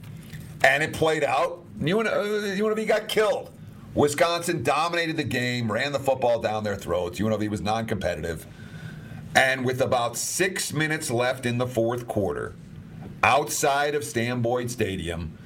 and 0.64 0.82
it 0.82 0.92
played 0.92 1.24
out. 1.24 1.62
UNLV 1.80 2.86
got 2.86 3.08
killed. 3.08 3.50
Wisconsin 3.94 4.62
dominated 4.62 5.16
the 5.16 5.24
game, 5.24 5.70
ran 5.70 5.92
the 5.92 5.98
football 5.98 6.40
down 6.40 6.62
their 6.62 6.76
throats. 6.76 7.18
UNLV 7.18 7.48
was 7.48 7.60
non 7.60 7.86
competitive. 7.86 8.46
And 9.34 9.64
with 9.64 9.80
about 9.80 10.16
six 10.16 10.72
minutes 10.72 11.10
left 11.10 11.46
in 11.46 11.58
the 11.58 11.66
fourth 11.66 12.06
quarter, 12.06 12.54
outside 13.22 13.94
of 13.94 14.04
Sam 14.04 14.42
Boyd 14.42 14.70
Stadium, 14.70 15.36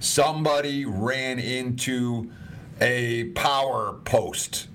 somebody 0.00 0.84
ran 0.84 1.38
into 1.38 2.30
a 2.80 3.24
power 3.34 3.98
post 4.04 4.68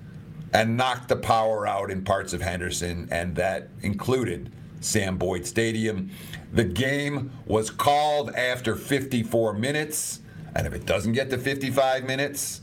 and 0.52 0.76
knocked 0.76 1.08
the 1.08 1.16
power 1.16 1.66
out 1.66 1.90
in 1.90 2.02
parts 2.02 2.32
of 2.32 2.42
Henderson, 2.42 3.08
and 3.10 3.36
that 3.36 3.68
included 3.82 4.52
Sam 4.80 5.16
Boyd 5.16 5.46
Stadium. 5.46 6.10
The 6.52 6.64
game 6.64 7.30
was 7.46 7.70
called 7.70 8.30
after 8.30 8.74
54 8.74 9.52
minutes, 9.52 10.20
and 10.56 10.66
if 10.66 10.72
it 10.72 10.86
doesn't 10.86 11.12
get 11.12 11.30
to 11.30 11.38
55 11.38 12.04
minutes, 12.04 12.62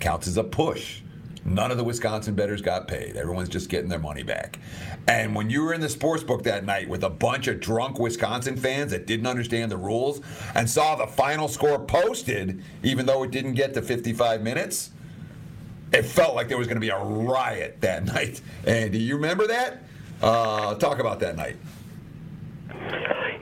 counts 0.00 0.26
as 0.26 0.36
a 0.36 0.44
push 0.44 1.02
None 1.46 1.70
of 1.70 1.76
the 1.76 1.84
Wisconsin 1.84 2.34
bettors 2.34 2.60
got 2.60 2.88
paid. 2.88 3.16
Everyone's 3.16 3.48
just 3.48 3.68
getting 3.68 3.88
their 3.88 4.00
money 4.00 4.24
back. 4.24 4.58
And 5.06 5.32
when 5.32 5.48
you 5.48 5.62
were 5.62 5.74
in 5.74 5.80
the 5.80 5.88
sports 5.88 6.24
book 6.24 6.42
that 6.42 6.64
night 6.64 6.88
with 6.88 7.04
a 7.04 7.08
bunch 7.08 7.46
of 7.46 7.60
drunk 7.60 8.00
Wisconsin 8.00 8.56
fans 8.56 8.90
that 8.90 9.06
didn't 9.06 9.28
understand 9.28 9.70
the 9.70 9.76
rules 9.76 10.20
and 10.56 10.68
saw 10.68 10.96
the 10.96 11.06
final 11.06 11.46
score 11.46 11.78
posted, 11.78 12.64
even 12.82 13.06
though 13.06 13.22
it 13.22 13.30
didn't 13.30 13.54
get 13.54 13.74
to 13.74 13.82
55 13.82 14.42
minutes, 14.42 14.90
it 15.92 16.02
felt 16.02 16.34
like 16.34 16.48
there 16.48 16.58
was 16.58 16.66
going 16.66 16.78
to 16.78 16.80
be 16.80 16.88
a 16.88 16.98
riot 16.98 17.80
that 17.80 18.04
night. 18.12 18.40
And 18.66 18.90
do 18.90 18.98
you 18.98 19.14
remember 19.14 19.46
that? 19.46 19.84
Uh, 20.20 20.74
talk 20.74 20.98
about 20.98 21.20
that 21.20 21.36
night. 21.36 21.56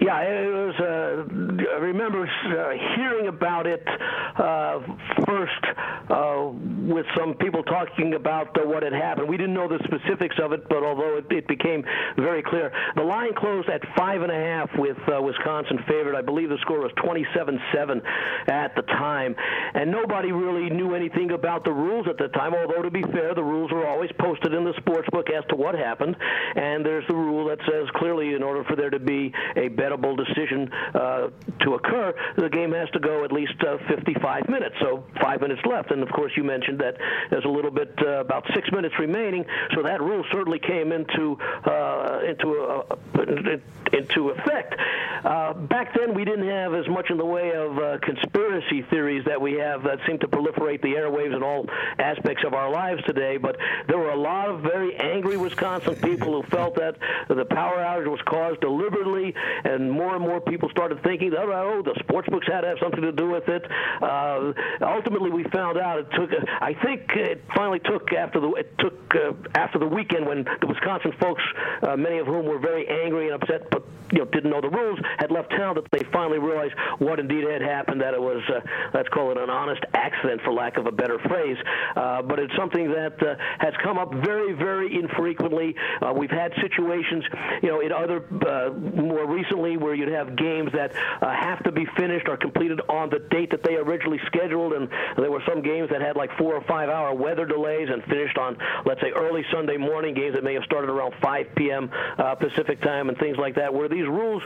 Yeah, 0.05 0.21
it 0.21 0.53
was. 0.53 0.75
Uh, 0.77 1.73
I 1.77 1.81
remember 1.81 2.29
uh, 2.29 2.95
hearing 2.95 3.29
about 3.29 3.67
it 3.67 3.83
uh, 3.89 4.81
first 5.25 5.65
uh, 6.11 6.53
with 6.93 7.07
some 7.17 7.33
people 7.41 7.63
talking 7.63 8.13
about 8.13 8.53
what 8.69 8.83
had 8.83 8.93
happened. 8.93 9.31
We 9.31 9.39
didn't 9.39 9.55
know 9.55 9.67
the 9.67 9.81
specifics 9.85 10.37
of 10.43 10.53
it, 10.53 10.69
but 10.69 10.85
although 10.85 11.17
it, 11.17 11.25
it 11.31 11.49
became 11.49 11.83
very 12.17 12.43
clear, 12.43 12.71
the 12.97 13.03
line 13.03 13.33
closed 13.35 13.71
at 13.71 13.81
five 13.97 14.21
and 14.21 14.31
a 14.31 14.35
half 14.35 14.69
with 14.77 14.99
uh, 15.09 15.23
Wisconsin 15.23 15.79
favored. 15.89 16.15
I 16.15 16.21
believe 16.21 16.51
the 16.51 16.59
score 16.61 16.81
was 16.81 16.93
27-7 17.01 18.03
at 18.49 18.77
the 18.77 18.83
time, 18.83 19.35
and 19.73 19.91
nobody 19.91 20.33
really 20.33 20.69
knew 20.69 20.95
anything 20.95 21.31
about 21.31 21.65
the 21.65 21.73
rules 21.73 22.07
at 22.11 22.19
the 22.19 22.29
time. 22.29 22.53
Although 22.53 22.83
to 22.83 22.91
be 22.91 23.03
fair, 23.03 23.35
the 23.35 23.43
rules 23.43 23.73
were 23.73 23.87
always 23.87 24.11
posted 24.21 24.53
in 24.53 24.65
the 24.65 24.75
sports 24.77 25.09
book 25.13 25.31
as 25.31 25.45
to 25.49 25.57
what 25.57 25.75
happened, 25.75 26.15
and 26.57 26.85
there's 26.85 27.07
the 27.09 27.17
rule 27.17 27.49
that 27.49 27.59
says 27.65 27.89
clearly 27.97 28.35
in 28.35 28.43
order 28.43 28.65
for 28.65 28.77
there 28.77 28.91
to 28.91 28.99
be 28.99 29.33
a 29.57 29.69
bettable 29.97 30.17
decision 30.17 30.71
uh, 30.95 31.29
to 31.61 31.75
occur, 31.75 32.15
the 32.37 32.49
game 32.49 32.73
has 32.73 32.89
to 32.91 33.01
go 33.01 33.25
at 33.25 33.33
least 33.33 33.55
uh, 33.67 33.79
55 33.89 34.49
minutes. 34.49 34.75
So 34.81 35.05
five 35.21 35.41
minutes 35.41 35.61
left, 35.65 35.91
and 35.91 36.03
of 36.03 36.09
course 36.11 36.33
you 36.37 36.45
mentioned 36.45 36.79
that 36.81 36.97
there's 37.31 37.45
a 37.45 37.49
little 37.49 37.71
bit 37.71 37.95
uh, 38.03 38.21
about 38.21 38.45
six 38.55 38.71
minutes 38.73 38.95
remaining. 38.99 39.45
So 39.75 39.83
that 39.83 40.01
rule 40.01 40.25
certainly 40.33 40.59
came 40.59 40.93
into 40.93 41.39
uh, 41.65 42.21
into 42.29 42.49
a, 42.55 43.61
into 43.95 44.31
effect. 44.31 44.75
Uh, 45.25 45.55
back 45.55 45.95
then, 45.95 46.15
we 46.15 46.25
didn't 46.25 46.47
have 46.47 46.75
as 46.75 46.87
much 46.89 47.11
in 47.11 47.17
the 47.17 47.25
way 47.25 47.53
of 47.53 47.79
uh, 47.79 47.99
conspiracy 48.03 48.83
theories 48.91 49.25
that 49.25 49.41
we 49.41 49.55
have 49.55 49.83
that 49.83 49.99
seem 50.07 50.19
to 50.19 50.29
proliferate 50.29 50.83
the 50.83 50.89
airwaves 50.89 51.35
in 51.35 51.43
all 51.43 51.67
aspects 51.99 52.45
of 52.45 52.53
our 52.53 52.71
lives 52.71 53.03
today. 53.05 53.39
But 53.39 53.57
there 53.89 53.97
were 53.97 54.11
a 54.11 54.17
lot 54.17 54.51
of 54.51 54.61
very 54.61 54.95
angry 54.97 55.37
Wisconsin 55.37 55.97
people 55.97 56.43
who 56.43 56.49
felt 56.51 56.75
that 56.77 56.99
the 57.29 57.45
power 57.47 57.79
outage 57.79 58.11
was 58.11 58.21
caused 58.27 58.61
deliberately, 58.61 59.35
and 59.65 59.91
more 59.91 60.15
and 60.15 60.25
more 60.25 60.41
people 60.41 60.69
started 60.69 61.03
thinking 61.03 61.33
oh, 61.35 61.83
the 61.83 61.95
sports 62.01 62.29
books 62.29 62.47
had 62.47 62.63
to 62.63 62.69
have 62.69 62.79
something 62.81 63.03
to 63.03 63.13
do 63.13 63.29
with 63.29 63.49
it. 63.49 63.65
Uh, 64.03 64.53
ultimately, 64.83 65.31
we 65.31 65.45
found 65.45 65.79
out 65.79 65.99
it 65.99 66.11
took. 66.13 66.31
I 66.61 66.75
think 66.75 67.11
it 67.15 67.45
finally 67.55 67.81
took 67.81 68.13
after 68.13 68.41
the 68.41 68.51
it 68.53 68.79
took 68.79 69.15
uh, 69.15 69.33
after 69.55 69.79
the 69.79 69.87
weekend 69.87 70.27
when 70.27 70.45
the 70.45 70.67
Wisconsin 70.67 71.13
folks, 71.19 71.43
uh, 71.83 71.97
many 71.97 72.19
of 72.19 72.27
whom 72.27 72.47
were 72.47 72.59
very 72.59 72.89
angry 72.89 73.31
and 73.31 73.43
upset, 73.43 73.71
but 73.71 73.84
you 74.13 74.19
know 74.19 74.25
didn't 74.27 74.51
know 74.51 74.61
the 74.61 74.69
rules, 74.69 74.99
had 75.19 75.31
left 75.31 75.51
town 75.51 75.75
that 75.77 75.91
they 75.91 76.05
finally 76.13 76.39
realized 76.39 76.75
what 76.99 77.19
indeed 77.19 77.45
had 77.49 77.63
happened. 77.63 78.01
That 78.01 78.15
it 78.15 78.21
was 78.21 78.43
uh, 78.49 78.61
let's 78.93 79.09
call 79.09 79.31
it 79.31 79.39
an 79.39 79.51
honest 79.51 79.83
accident, 79.95 80.43
for 80.43 80.53
lack 80.53 80.77
of 80.77 80.87
a 80.87 80.93
better 80.93 81.19
phrase. 81.21 81.57
Uh, 81.97 82.23
but 82.23 82.39
it's 82.39 82.55
something 82.57 82.91
that 82.93 83.23
uh, 83.23 83.35
has 83.59 83.75
come 83.83 83.99
up 83.99 84.13
very, 84.13 84.53
very 84.53 84.95
infrequently. 84.95 85.75
Uh, 86.03 86.13
we've 86.13 86.31
had 86.31 86.53
situations, 86.61 87.25
you 87.63 87.69
know, 87.69 87.81
in 87.81 87.93
other 87.93 88.25
uh, 88.47 88.71
more 88.71 89.27
recently 89.27 89.77
where 89.77 89.95
you'd 89.95 90.09
have 90.09 90.37
games 90.37 90.71
that 90.73 90.93
uh, 91.23 91.35
have 91.35 91.63
to 91.65 91.73
be 91.73 91.87
finished 91.97 92.29
or 92.29 92.37
completed 92.37 92.81
on 92.89 93.11
the 93.11 93.19
date 93.31 93.51
that 93.51 93.63
they 93.65 93.75
originally 93.75 94.21
scheduled, 94.27 94.75
and 94.75 94.89
there 95.17 95.31
were 95.31 95.43
some 95.49 95.63
games 95.63 95.91
that 95.91 96.01
had 96.01 96.17
like 96.17 96.31
four 96.37 96.55
or 96.55 96.63
five 96.65 96.89
hour 96.89 97.15
weather 97.15 97.47
delays 97.47 97.89
and 97.91 98.03
finished 98.05 98.37
on, 98.39 98.57
let's 98.85 99.01
say, 99.01 99.11
early 99.11 99.45
Sunday 99.53 99.77
morning 99.77 100.15
games 100.15 100.35
that 100.35 100.45
may 100.45 100.55
have 100.55 100.65
started 100.65 100.91
around 100.91 101.15
5 101.23 101.47
p.m. 101.57 101.91
Pacific 102.39 102.81
time 102.81 103.09
and 103.09 103.17
things 103.19 103.37
like 103.37 103.55
that, 103.55 103.64
where 103.73 103.89
these 103.89 104.07
rules 104.07 104.43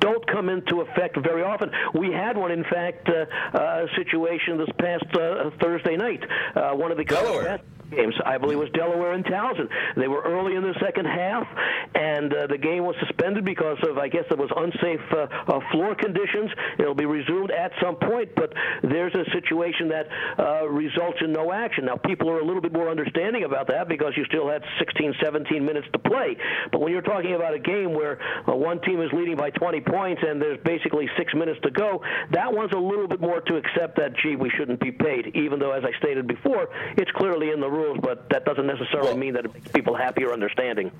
don't 0.00 0.26
come 0.26 0.48
into 0.48 0.80
effect 0.80 1.16
very 1.16 1.42
often. 1.42 1.70
We 1.94 2.12
had 2.12 2.36
one, 2.36 2.50
in 2.50 2.64
fact, 2.64 3.08
uh, 3.08 3.26
uh, 3.56 3.86
situation 3.96 4.58
this 4.58 4.68
past 4.78 5.04
uh, 5.14 5.50
Thursday 5.60 5.96
night. 5.96 6.22
Uh, 6.54 6.72
one 6.72 6.90
of 6.90 6.96
the 6.96 7.04
Delaware 7.04 7.60
games. 7.92 8.14
I 8.24 8.38
believe 8.38 8.58
it 8.58 8.60
was 8.60 8.70
Delaware 8.70 9.12
and 9.12 9.24
Towson. 9.24 9.68
They 9.96 10.08
were 10.08 10.22
early 10.22 10.56
in 10.56 10.62
the 10.62 10.74
second 10.80 11.06
half, 11.06 11.46
and 11.94 12.32
uh, 12.32 12.46
the 12.46 12.58
game 12.58 12.84
was 12.84 12.96
suspended 13.00 13.44
because 13.44 13.78
of, 13.88 13.98
I 13.98 14.08
guess, 14.08 14.24
it 14.30 14.38
was 14.38 14.50
unsafe 14.56 15.00
uh, 15.12 15.26
uh, 15.52 15.60
floor 15.70 15.94
conditions. 15.94 16.50
It'll 16.78 16.94
be 16.94 17.06
resumed 17.06 17.50
at 17.50 17.72
some 17.80 17.96
point, 17.96 18.34
but 18.34 18.52
there's 18.82 19.14
a 19.14 19.24
situation 19.32 19.88
that 19.88 20.08
uh, 20.38 20.68
results 20.68 21.18
in 21.20 21.32
no 21.32 21.52
action. 21.52 21.84
Now, 21.84 21.96
people 21.96 22.30
are 22.30 22.40
a 22.40 22.44
little 22.44 22.62
bit 22.62 22.72
more 22.72 22.88
understanding 22.88 23.44
about 23.44 23.68
that 23.68 23.88
because 23.88 24.12
you 24.16 24.24
still 24.24 24.48
had 24.48 24.62
16, 24.78 25.14
17 25.22 25.64
minutes 25.64 25.86
to 25.92 25.98
play. 25.98 26.36
But 26.70 26.80
when 26.80 26.92
you're 26.92 27.02
talking 27.02 27.34
about 27.34 27.54
a 27.54 27.58
game 27.58 27.92
where 27.92 28.18
uh, 28.48 28.54
one 28.54 28.80
team 28.82 29.00
is 29.00 29.10
leading 29.12 29.36
by 29.36 29.50
20 29.50 29.80
points 29.82 30.22
and 30.26 30.40
there's 30.40 30.58
basically 30.64 31.08
six 31.18 31.34
minutes 31.34 31.60
to 31.62 31.70
go, 31.70 32.02
that 32.32 32.52
one's 32.52 32.72
a 32.72 32.78
little 32.78 33.08
bit 33.08 33.20
more 33.20 33.40
to 33.40 33.56
accept 33.56 33.96
that, 33.96 34.12
gee, 34.22 34.36
we 34.36 34.50
shouldn't 34.56 34.80
be 34.80 34.92
paid, 34.92 35.32
even 35.34 35.58
though, 35.58 35.72
as 35.72 35.84
I 35.84 35.96
stated 35.98 36.26
before, 36.26 36.68
it's 36.96 37.10
clearly 37.12 37.50
in 37.50 37.60
the 37.60 37.68
rules 37.68 37.81
rules, 37.82 37.98
but 38.00 38.28
that 38.30 38.44
doesn't 38.44 38.66
necessarily 38.66 39.10
well, 39.10 39.18
mean 39.18 39.34
that 39.34 39.44
it 39.44 39.54
makes 39.54 39.70
people 39.70 39.94
happy 39.94 40.24
or 40.24 40.32
understanding. 40.32 40.90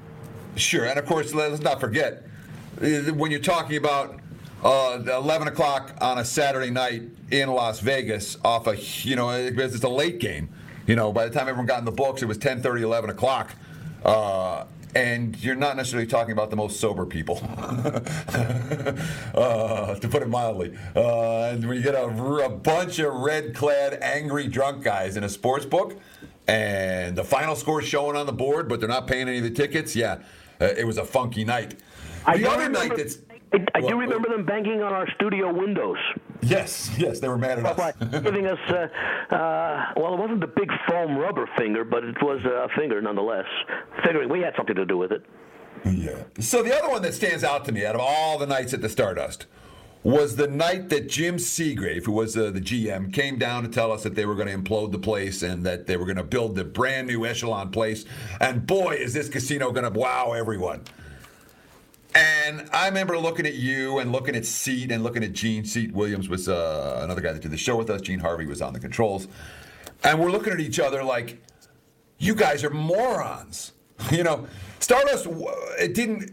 Sure, 0.57 0.85
and 0.85 0.99
of 0.99 1.07
course, 1.07 1.33
let's 1.33 1.63
not 1.63 1.81
forget 1.81 2.25
uh, 2.81 3.13
when 3.15 3.31
you're 3.31 3.41
talking 3.41 3.77
about 3.77 4.19
uh, 4.63 5.03
11 5.07 5.49
o'clock 5.49 5.95
on 6.01 6.19
a 6.19 6.25
Saturday 6.25 6.71
night 6.71 7.03
in 7.31 7.49
Las 7.51 7.81
Vegas 7.81 8.37
off 8.45 8.67
a, 8.67 8.77
you 8.77 9.17
know, 9.17 9.31
it's 9.31 9.83
a 9.83 9.89
late 9.89 10.19
game. 10.21 10.49
You 10.87 10.97
know, 10.97 11.13
by 11.13 11.27
the 11.27 11.31
time 11.31 11.49
everyone 11.49 11.67
got 11.67 11.79
in 11.79 11.85
the 11.85 11.93
books, 11.93 12.23
it 12.23 12.27
was 12.27 12.39
10 12.39 12.63
30, 12.63 12.83
11 12.83 13.11
o'clock. 13.11 13.55
Uh, 14.05 14.65
and 14.95 15.43
you're 15.43 15.55
not 15.55 15.77
necessarily 15.77 16.07
talking 16.07 16.33
about 16.33 16.51
the 16.51 16.57
most 16.57 16.79
sober 16.79 17.07
people, 17.07 17.41
uh, 17.49 18.03
to 19.95 20.09
put 20.11 20.23
it 20.23 20.29
mildly. 20.29 20.77
Uh, 20.95 21.45
and 21.45 21.67
when 21.67 21.79
you 21.79 21.83
get 21.83 21.95
a, 21.95 22.05
a 22.05 22.51
bunch 22.51 22.99
of 22.99 23.15
red 23.15 23.55
clad, 23.55 23.95
angry, 24.03 24.47
drunk 24.49 24.83
guys 24.85 25.17
in 25.17 25.25
a 25.25 25.31
sports 25.31 25.65
book, 25.65 25.99
and 26.47 27.17
the 27.17 27.25
final 27.25 27.55
score 27.55 27.83
showing 27.83 28.17
on 28.17 28.27
the 28.27 28.33
board, 28.33 28.69
but 28.69 28.81
they're 28.81 28.89
not 28.89 29.07
paying 29.07 29.29
any 29.29 29.39
of 29.39 29.45
the 29.45 29.51
tickets. 29.51 29.95
Yeah, 29.95 30.19
uh, 30.61 30.67
it 30.77 30.87
was 30.87 30.99
a 30.99 31.05
funky 31.05 31.45
night. 31.45 31.81
I 32.27 32.39
the 32.39 32.49
other 32.49 32.65
remember, 32.65 32.89
night 32.89 32.97
that's. 32.97 33.19
I, 33.53 33.59
I 33.75 33.81
well, 33.81 33.91
do 33.91 34.01
remember 34.01 34.31
them 34.31 34.47
banging 34.47 34.83
on 34.83 34.95
our 34.95 35.07
studio 35.15 35.53
windows. 35.53 35.99
Yes, 36.41 36.91
yes, 36.97 37.21
they 37.21 37.29
were 37.29 37.37
mad 37.37 37.59
at 37.59 37.67
us. 37.67 37.97
giving 38.23 38.47
us, 38.47 38.59
uh, 38.69 39.35
uh, 39.35 39.93
well, 39.97 40.15
it 40.15 40.19
wasn't 40.19 40.41
the 40.41 40.47
big 40.47 40.71
foam 40.89 41.19
rubber 41.19 41.49
finger, 41.59 41.85
but 41.85 42.03
it 42.03 42.17
was 42.23 42.43
a 42.45 42.69
finger 42.75 43.03
nonetheless. 43.03 43.45
Figuring 44.05 44.31
we 44.31 44.41
had 44.41 44.55
something 44.57 44.75
to 44.75 44.87
do 44.87 44.97
with 44.97 45.13
it. 45.13 45.25
Yeah. 45.85 46.23
So 46.41 46.63
the 46.63 46.75
other 46.75 46.89
one 46.89 47.03
that 47.03 47.13
stands 47.13 47.45
out 47.45 47.65
to 47.67 47.73
me 47.73 47.85
out 47.85 47.95
of 47.95 48.01
all 48.01 48.39
the 48.39 48.47
nights 48.47 48.73
at 48.73 48.81
the 48.81 48.89
Stardust 48.89 49.47
was 50.05 50.35
the 50.35 50.49
night 50.49 50.89
that 50.89 51.09
Jim 51.09 51.37
Seagrave, 51.37 52.05
who 52.05 52.13
was 52.13 52.37
uh, 52.37 52.51
the 52.51 52.61
GM, 52.61 53.13
came 53.13 53.39
down 53.39 53.63
to 53.63 53.69
tell 53.69 53.93
us 53.93 54.03
that 54.03 54.17
they 54.17 54.27
were 54.27 54.35
going 54.35 54.49
to 54.49 54.57
implode 54.57 54.91
the 54.91 54.99
place 54.99 55.43
and 55.43 55.65
that 55.65 55.87
they 55.87 55.97
were 55.97 56.05
going 56.05 56.17
to 56.17 56.25
build 56.25 56.57
the 56.57 56.65
brand 56.65 57.07
new 57.07 57.25
Echelon 57.25 57.71
place. 57.71 58.05
And 58.41 58.67
boy, 58.67 58.95
is 58.95 59.15
this 59.15 59.29
casino 59.29 59.71
going 59.71 59.91
to 59.91 59.99
wow 59.99 60.33
everyone. 60.33 60.83
And 62.15 62.69
I 62.73 62.89
remember 62.89 63.17
looking 63.19 63.47
at 63.47 63.55
you 63.55 63.99
and 63.99 64.13
looking 64.13 64.35
at 64.35 64.45
Seat 64.45 64.91
and 64.91 65.03
looking 65.05 65.23
at 65.23 65.33
Gene. 65.33 65.65
Seat 65.65 65.93
Williams 65.93 66.29
was 66.29 66.49
uh, 66.49 67.01
another 67.03 67.21
guy 67.21 67.33
that 67.33 67.41
did 67.41 67.53
the 67.53 67.57
show 67.57 67.77
with 67.77 67.89
us. 67.89 68.01
Gene 68.01 68.19
Harvey 68.19 68.45
was 68.45 68.61
on 68.61 68.73
the 68.73 68.81
controls. 68.81 69.29
And 70.05 70.21
we're 70.21 70.33
looking 70.33 70.53
at 70.53 70.61
each 70.61 70.81
other 70.81 71.05
like, 71.05 71.41
you 72.19 72.35
guys 72.35 72.65
are 72.65 72.71
morons. 72.71 73.73
You 74.11 74.25
know, 74.25 74.49
Stardust, 74.81 75.29
it 75.79 75.95
didn't, 75.95 76.33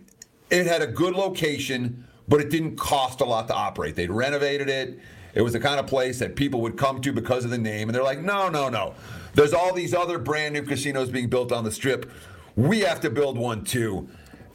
it 0.49 0.65
had 0.65 0.81
a 0.81 0.87
good 0.87 1.13
location 1.13 2.07
but 2.29 2.39
it 2.39 2.49
didn't 2.49 2.77
cost 2.77 3.21
a 3.21 3.25
lot 3.25 3.47
to 3.47 3.53
operate. 3.53 3.95
They'd 3.95 4.11
renovated 4.11 4.69
it. 4.69 4.99
It 5.33 5.41
was 5.41 5.53
the 5.53 5.59
kind 5.59 5.79
of 5.79 5.87
place 5.87 6.19
that 6.19 6.35
people 6.35 6.61
would 6.61 6.77
come 6.77 7.01
to 7.01 7.11
because 7.11 7.43
of 7.43 7.51
the 7.51 7.57
name, 7.57 7.89
and 7.89 7.95
they're 7.95 8.03
like, 8.03 8.21
no, 8.21 8.49
no, 8.49 8.69
no. 8.69 8.95
There's 9.33 9.53
all 9.53 9.73
these 9.73 9.93
other 9.93 10.17
brand 10.17 10.53
new 10.53 10.63
casinos 10.63 11.09
being 11.09 11.29
built 11.29 11.51
on 11.51 11.63
the 11.63 11.71
strip. 11.71 12.11
We 12.55 12.79
have 12.81 12.99
to 13.01 13.09
build 13.09 13.37
one 13.37 13.63
too. 13.63 14.09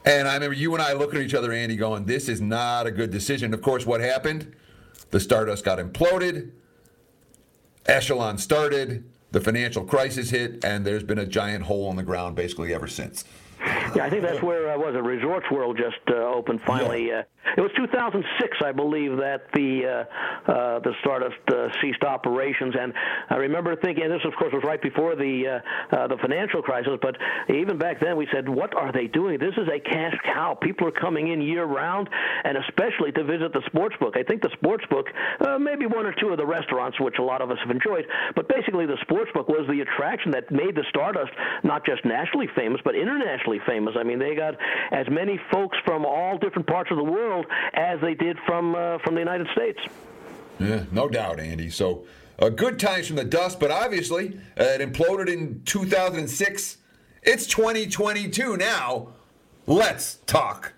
And 0.05 0.29
I 0.29 0.35
remember 0.35 0.55
you 0.55 0.75
and 0.75 0.83
I 0.83 0.93
looking 0.93 1.21
at 1.21 1.27
each 1.27 1.35
other, 1.35 1.53
Andy, 1.53 1.77
going, 1.77 2.05
this 2.05 2.29
is 2.29 2.41
not 2.41 2.87
a 2.87 2.91
good 2.91 3.11
decision. 3.11 3.55
Of 3.55 3.63
course, 3.63 3.87
what 3.87 4.01
happened? 4.01 4.55
The 5.11 5.21
Stardust 5.21 5.65
got 5.65 5.79
imploded, 5.79 6.51
Echelon 7.87 8.39
started, 8.39 9.05
the 9.31 9.41
financial 9.41 9.85
crisis 9.85 10.31
hit, 10.31 10.65
and 10.65 10.85
there's 10.85 11.03
been 11.03 11.19
a 11.19 11.27
giant 11.27 11.65
hole 11.65 11.91
in 11.91 11.97
the 11.97 12.03
ground 12.03 12.35
basically 12.37 12.75
ever 12.75 12.89
since. 12.89 13.25
Yeah, 13.95 14.05
I 14.05 14.11
think 14.11 14.23
that's 14.23 14.43
where 14.43 14.71
uh, 14.71 14.79
was 14.79 14.95
it 14.95 15.03
Resorts 15.03 15.51
World 15.51 15.77
just 15.77 16.01
uh, 16.09 16.15
opened 16.15 16.61
finally. 16.63 17.09
Yeah. 17.09 17.21
Uh, 17.21 17.23
it 17.57 17.61
was 17.61 17.71
2006, 17.77 18.59
I 18.65 18.73
believe, 18.73 19.17
that 19.19 19.47
the 19.55 19.87
uh, 19.87 20.51
uh, 20.51 20.79
the 20.81 20.93
Stardust 21.01 21.37
uh, 21.49 21.69
ceased 21.81 22.03
operations, 22.03 22.75
and 22.79 22.93
I 23.31 23.37
remember 23.37 23.77
thinking, 23.77 24.05
and 24.05 24.13
this 24.13 24.25
of 24.25 24.35
course 24.35 24.53
was 24.53 24.65
right 24.65 24.81
before 24.81 25.15
the 25.15 25.61
uh, 25.61 25.97
uh, 25.97 26.09
the 26.09 26.17
financial 26.19 26.63
crisis, 26.63 26.99
but 27.01 27.17
even 27.49 27.79
back 27.79 28.01
then 28.01 28.17
we 28.17 28.27
said, 28.33 28.49
what 28.49 28.75
are 28.75 28.93
they 28.93 29.07
doing? 29.07 29.39
This 29.39 29.55
is 29.57 29.69
a 29.69 29.79
cash 29.79 30.15
cow. 30.25 30.57
People 30.61 30.89
are 30.89 30.97
coming 30.99 31.33
in 31.33 31.41
year 31.43 31.65
round, 31.65 32.09
and 32.45 32.57
especially 32.59 33.13
to 33.13 33.25
visit 33.25 33.53
the 33.53 33.63
sports 33.67 33.95
book. 34.01 34.15
I 34.17 34.23
think 34.23 34.43
the 34.43 34.51
sports 34.57 34.85
book, 34.91 35.07
uh, 35.41 35.59
maybe 35.59 35.87
one 35.87 36.07
or 36.07 36.15
two 36.19 36.31
of 36.31 36.39
the 36.39 36.47
restaurants, 36.47 36.99
which 36.99 37.19
a 37.19 37.23
lot 37.23 37.43
of 37.43 37.51
us 37.51 37.59
have 37.61 37.71
enjoyed, 37.71 38.07
but 38.35 38.49
basically 38.49 38.87
the 38.87 38.99
sports 39.03 39.31
book 39.35 39.49
was 39.49 39.69
the 39.69 39.81
attraction 39.81 40.33
that 40.33 40.51
made 40.51 40.75
the 40.75 40.85
Stardust 40.89 41.33
not 41.63 41.85
just 41.85 42.05
nationally 42.05 42.49
famous, 42.57 42.81
but 42.85 42.95
internationally 42.95 43.61
famous. 43.67 43.84
I 43.99 44.03
mean, 44.03 44.19
they 44.19 44.35
got 44.35 44.55
as 44.93 45.07
many 45.11 45.39
folks 45.53 45.77
from 45.85 46.05
all 46.05 46.39
different 46.39 46.67
parts 46.67 46.91
of 46.91 46.97
the 46.97 47.05
world 47.05 47.47
as 47.75 48.01
they 48.01 48.15
did 48.15 48.37
from 48.47 48.75
uh, 48.75 48.99
from 49.05 49.15
the 49.15 49.21
United 49.21 49.47
States. 49.53 49.79
Yeah, 50.59 50.85
no 50.93 51.09
doubt, 51.09 51.41
Andy. 51.41 51.71
So. 51.71 52.07
Uh, 52.37 52.49
good 52.49 52.81
times 52.81 53.07
from 53.07 53.15
the 53.15 53.25
dust, 53.25 53.61
but 53.61 53.71
obviously 53.71 54.37
uh, 54.59 54.65
it 54.65 54.81
imploded 54.81 55.33
in 55.33 55.63
2006. 55.67 56.79
It's 57.23 57.47
2022 57.47 58.57
now. 58.57 59.09
Let's 59.69 60.17
talk 60.27 60.75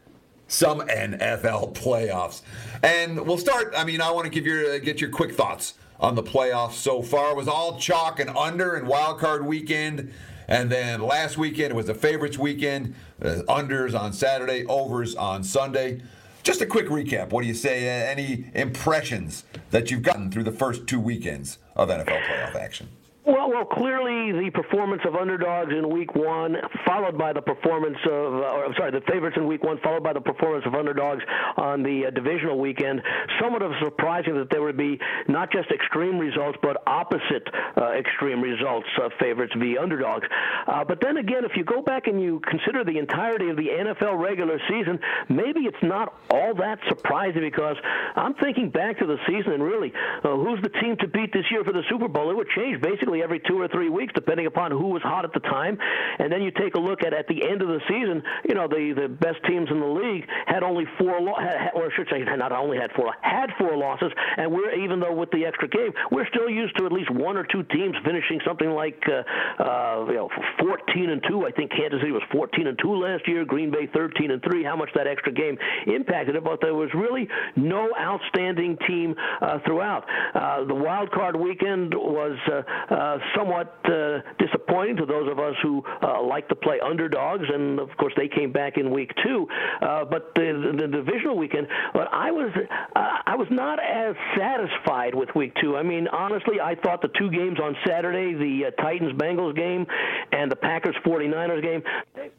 some 0.49 0.81
NFL 0.81 1.75
playoffs, 1.75 2.43
and 2.83 3.27
we'll 3.27 3.39
start. 3.39 3.73
I 3.77 3.85
mean, 3.85 4.01
I 4.01 4.11
want 4.11 4.27
to 4.27 4.31
give 4.31 4.47
your 4.47 4.75
uh, 4.75 4.79
get 4.79 5.01
your 5.01 5.11
quick 5.11 5.33
thoughts 5.35 5.75
on 5.99 6.15
the 6.15 6.23
playoffs 6.23 6.75
so 6.75 7.03
far. 7.03 7.33
It 7.33 7.37
was 7.37 7.49
all 7.49 7.79
chalk 7.79 8.21
and 8.21 8.31
under 8.31 8.75
and 8.75 8.87
wild 8.87 9.19
card 9.19 9.45
weekend. 9.45 10.13
And 10.49 10.71
then 10.71 11.01
last 11.01 11.37
weekend 11.39 11.73
it 11.73 11.77
was 11.77 11.87
the 11.87 11.95
favorites 11.95 12.39
weekend, 12.39 12.95
uh, 13.23 13.43
unders 13.49 13.99
on 13.99 14.13
Saturday, 14.13 14.65
overs 14.67 15.15
on 15.15 15.43
Sunday. 15.43 16.01
Just 16.43 16.61
a 16.61 16.67
quick 16.67 16.87
recap. 16.87 17.31
What 17.31 17.43
do 17.43 17.49
you 17.49 17.55
say? 17.55 17.87
Uh, 17.87 18.11
any 18.11 18.51
impressions 18.55 19.45
that 19.71 19.91
you've 19.91 20.03
gotten 20.03 20.31
through 20.31 20.45
the 20.45 20.53
first 20.53 20.87
two 20.87 21.01
weekends 21.01 21.59
of 21.75 21.89
NFL 21.89 22.23
playoff 22.23 22.55
action? 22.55 22.89
Well, 23.27 23.51
well, 23.51 23.65
clearly 23.65 24.31
the 24.31 24.51
performance 24.55 25.03
of 25.05 25.17
underdogs 25.17 25.73
in 25.77 25.91
Week 25.91 26.15
One, 26.15 26.55
followed 26.87 27.19
by 27.19 27.33
the 27.33 27.43
performance 27.43 27.99
of, 28.07 28.35
uh, 28.35 28.55
or 28.55 28.67
I'm 28.67 28.75
sorry, 28.79 28.93
the 28.93 29.01
favorites 29.11 29.37
in 29.37 29.49
Week 29.49 29.65
One, 29.65 29.81
followed 29.83 30.05
by 30.05 30.13
the 30.13 30.21
performance 30.21 30.65
of 30.65 30.77
underdogs 30.77 31.25
on 31.57 31.83
the 31.83 32.07
uh, 32.07 32.11
divisional 32.11 32.57
weekend. 32.61 33.03
Somewhat 33.43 33.63
of 33.63 33.73
surprising 33.83 34.37
that 34.37 34.49
there 34.51 34.63
would 34.63 34.77
be 34.77 35.01
not 35.27 35.51
just 35.51 35.73
extreme 35.73 36.19
results, 36.19 36.57
but 36.63 36.81
opposite 36.87 37.43
uh, 37.77 37.99
extreme 37.99 38.41
results 38.41 38.87
of 39.03 39.11
favorites 39.19 39.53
v 39.59 39.77
underdogs. 39.77 40.29
Uh, 40.69 40.85
but 40.85 41.01
then 41.03 41.17
again, 41.17 41.45
if 41.45 41.57
you 41.57 41.65
go 41.65 41.83
back 41.83 42.07
and 42.07 42.23
you 42.23 42.41
consider 42.49 42.85
the 42.85 42.97
entirety 42.97 43.51
of 43.51 43.57
the 43.57 43.67
NFL 43.67 44.23
regular 44.23 44.61
season, 44.71 45.01
maybe 45.29 45.67
it's 45.67 45.83
not 45.83 46.15
all 46.31 46.55
that 46.55 46.79
surprising 46.89 47.41
because 47.41 47.77
I'm 48.15 48.35
thinking 48.35 48.71
back 48.71 49.01
to 49.01 49.07
the 49.07 49.17
season 49.27 49.51
and 49.51 49.65
really, 49.65 49.93
uh, 50.23 50.37
who's 50.37 50.63
the 50.63 50.71
team 50.81 50.97
to 51.01 51.09
beat 51.09 51.33
this 51.33 51.51
year 51.51 51.65
for 51.65 51.73
the 51.73 51.83
Super 51.91 52.07
Bowl? 52.07 52.31
It 52.31 52.37
would 52.37 52.51
change 52.55 52.81
basically 52.81 53.16
every 53.23 53.41
two 53.41 53.61
or 53.61 53.69
three 53.69 53.89
weeks, 53.89 54.13
depending 54.15 54.47
upon 54.47 54.71
who 54.71 54.89
was 54.89 55.03
hot 55.03 55.25
at 55.25 55.33
the 55.33 55.41
time. 55.41 55.79
And 56.19 56.33
then 56.33 56.43
you 56.43 56.51
take 56.51 56.75
a 56.75 56.81
look 56.81 57.03
at 57.03 57.13
at 57.13 57.27
the 57.29 57.49
end 57.49 57.63
of 57.63 57.69
the 57.69 57.81
season, 57.89 58.23
you 58.49 58.55
know, 58.55 58.69
the 58.69 58.95
the 58.97 59.09
best 59.09 59.39
teams 59.49 59.69
in 59.71 59.81
the 59.81 59.87
league 59.87 60.27
had 60.47 60.63
only 60.63 60.85
four, 60.99 61.21
lo- 61.21 61.39
had, 61.39 61.71
or 61.75 61.87
I 61.87 61.97
should 61.97 62.09
say, 62.11 62.23
not 62.25 62.53
only 62.53 62.79
had 62.79 62.91
four, 62.93 63.13
had 63.21 63.51
four 63.59 63.77
losses. 63.77 64.13
And 64.37 64.53
we're 64.53 64.73
even 64.75 65.01
though 65.01 65.15
with 65.15 65.31
the 65.31 65.45
extra 65.45 65.69
game, 65.69 65.93
we're 66.11 66.27
still 66.29 66.49
used 66.49 66.77
to 66.79 66.87
at 66.87 66.93
least 66.93 67.11
one 67.11 67.37
or 67.37 67.45
two 67.45 67.63
teams 67.65 67.97
finishing 68.05 68.41
something 68.47 68.71
like, 68.71 69.03
uh, 69.09 69.63
uh, 69.63 70.07
you 70.09 70.15
know, 70.15 70.31
14 70.61 71.11
and 71.11 71.23
two. 71.29 71.47
I 71.47 71.51
think 71.53 71.71
Kansas 71.71 72.01
City 72.01 72.13
was 72.13 72.23
14 72.33 72.67
and 72.67 72.79
two 72.79 72.95
last 72.95 73.27
year. 73.27 73.45
Green 73.45 73.71
Bay 73.71 73.89
13 73.93 74.31
and 74.31 74.43
three. 74.43 74.65
How 74.65 74.77
much 74.77 74.91
that 74.95 75.07
extra 75.07 75.33
game 75.33 75.59
impacted 75.87 76.37
it, 76.37 76.45
but 76.45 76.61
there 76.61 76.75
was 76.75 76.91
really 76.95 77.29
no 77.57 77.89
outstanding 77.99 78.77
team 78.87 79.15
uh, 79.41 79.59
throughout. 79.65 80.05
Uh, 80.35 80.65
the 80.65 80.75
wild 80.75 81.11
card 81.13 81.37
weekend 81.37 81.95
was 81.95 82.37
uh, 82.51 82.63
uh, 82.93 83.06
uh, 83.07 83.19
somewhat 83.37 83.79
uh, 83.85 84.21
disappointing 84.39 84.97
to 84.97 85.07
those 85.07 85.31
of 85.31 85.39
us 85.39 85.55
who 85.63 85.83
uh, 86.03 86.23
like 86.23 86.49
to 86.49 86.55
play 86.55 86.81
underdogs, 86.81 87.45
and 87.53 87.79
of 87.79 87.89
course 87.99 88.13
they 88.17 88.29
came 88.29 88.53
back 88.53 88.77
in 88.77 88.91
week 88.91 89.11
two. 89.25 89.47
Uh, 89.81 90.05
but 90.05 90.35
the, 90.35 90.73
the, 90.73 90.83
the 90.83 90.89
divisional 90.89 91.37
weekend, 91.37 91.67
but 91.93 92.09
I 92.13 92.31
was 92.31 92.51
uh, 92.57 92.99
I 93.27 93.37
was 93.37 93.49
not 93.51 93.79
as 93.79 94.15
satisfied 94.37 95.15
with 95.15 95.29
week 95.35 95.53
two. 95.61 95.77
I 95.77 95.83
mean, 95.83 96.09
honestly, 96.09 96.61
I 96.61 96.75
thought 96.75 97.03
the 97.03 97.11
two 97.19 97.31
games 97.31 97.59
on 97.61 97.77
Saturday, 97.87 98.35
the 98.35 98.71
Titans 98.81 99.13
Bengals 99.13 99.57
game 99.57 99.87
and 100.33 100.51
the 100.51 100.57
Packers 100.57 100.97
49ers 101.05 101.63
game, 101.63 101.83
they, 102.15 102.31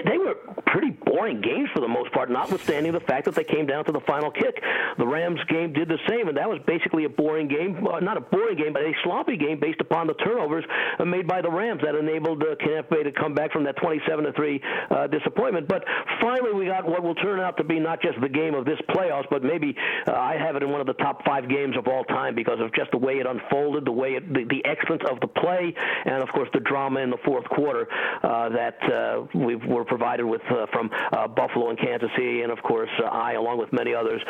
they 0.00 0.18
were 0.18 0.34
pretty 0.66 0.90
boring 1.04 1.40
games 1.40 1.68
for 1.74 1.80
the 1.80 1.88
most 1.88 2.12
part, 2.12 2.30
notwithstanding 2.30 2.92
the 2.92 3.00
fact 3.00 3.26
that 3.26 3.34
they 3.34 3.44
came 3.44 3.66
down 3.66 3.84
to 3.84 3.92
the 3.92 4.00
final 4.06 4.30
kick. 4.30 4.62
The 4.98 5.06
Rams 5.06 5.40
game 5.48 5.72
did 5.72 5.88
the 5.88 5.98
same, 6.08 6.28
and 6.28 6.36
that 6.36 6.48
was 6.48 6.60
basically 6.66 7.04
a 7.04 7.08
boring 7.08 7.48
game, 7.48 7.86
uh, 7.86 8.00
not 8.00 8.16
a 8.16 8.20
boring 8.20 8.56
game, 8.56 8.72
but 8.72 8.82
a 8.82 8.92
sloppy 9.04 9.36
game 9.36 9.60
based 9.60 9.80
upon 9.80 10.06
the 10.06 10.14
turnovers 10.14 10.64
uh, 10.98 11.04
made 11.04 11.26
by 11.26 11.42
the 11.42 11.50
Rams 11.50 11.82
that 11.84 11.94
enabled 11.94 12.42
uh, 12.42 12.54
Bay 12.90 13.02
to 13.02 13.12
come 13.12 13.34
back 13.34 13.52
from 13.52 13.64
that 13.64 13.76
27 13.76 14.24
to 14.24 14.32
three 14.32 14.60
uh, 14.90 15.06
disappointment. 15.06 15.68
But 15.68 15.84
finally, 16.20 16.52
we 16.52 16.66
got 16.66 16.86
what 16.86 17.02
will 17.02 17.14
turn 17.16 17.40
out 17.40 17.56
to 17.58 17.64
be 17.64 17.78
not 17.78 18.00
just 18.00 18.20
the 18.20 18.28
game 18.28 18.54
of 18.54 18.64
this 18.64 18.78
playoffs, 18.90 19.26
but 19.30 19.42
maybe 19.42 19.76
uh, 20.06 20.12
I 20.12 20.36
have 20.36 20.56
it 20.56 20.62
in 20.62 20.70
one 20.70 20.80
of 20.80 20.86
the 20.86 20.94
top 20.94 21.24
five 21.24 21.48
games 21.48 21.76
of 21.76 21.86
all 21.86 22.04
time 22.04 22.34
because 22.34 22.60
of 22.60 22.72
just 22.74 22.90
the 22.92 22.98
way 22.98 23.14
it 23.14 23.26
unfolded, 23.26 23.84
the 23.84 23.92
way 23.92 24.14
it, 24.14 24.32
the, 24.32 24.44
the 24.44 24.64
excellence 24.64 25.02
of 25.10 25.20
the 25.20 25.28
play, 25.28 25.74
and 26.04 26.22
of 26.22 26.28
course 26.30 26.48
the 26.52 26.60
drama 26.60 27.00
in 27.00 27.10
the 27.10 27.18
fourth 27.24 27.48
quarter 27.48 27.88
uh, 28.22 28.48
that 28.48 28.78
uh, 28.90 29.26
we 29.34 29.56
were 29.56 29.81
provided 29.84 30.24
with 30.24 30.42
uh, 30.50 30.66
from 30.72 30.90
uh, 31.12 31.28
Buffalo 31.28 31.70
and 31.70 31.78
Kansas 31.78 32.10
City, 32.16 32.42
and 32.42 32.52
of 32.52 32.62
course 32.62 32.90
uh, 33.02 33.08
I, 33.08 33.32
along 33.32 33.58
with 33.58 33.72
many 33.72 33.94
others, 33.94 34.22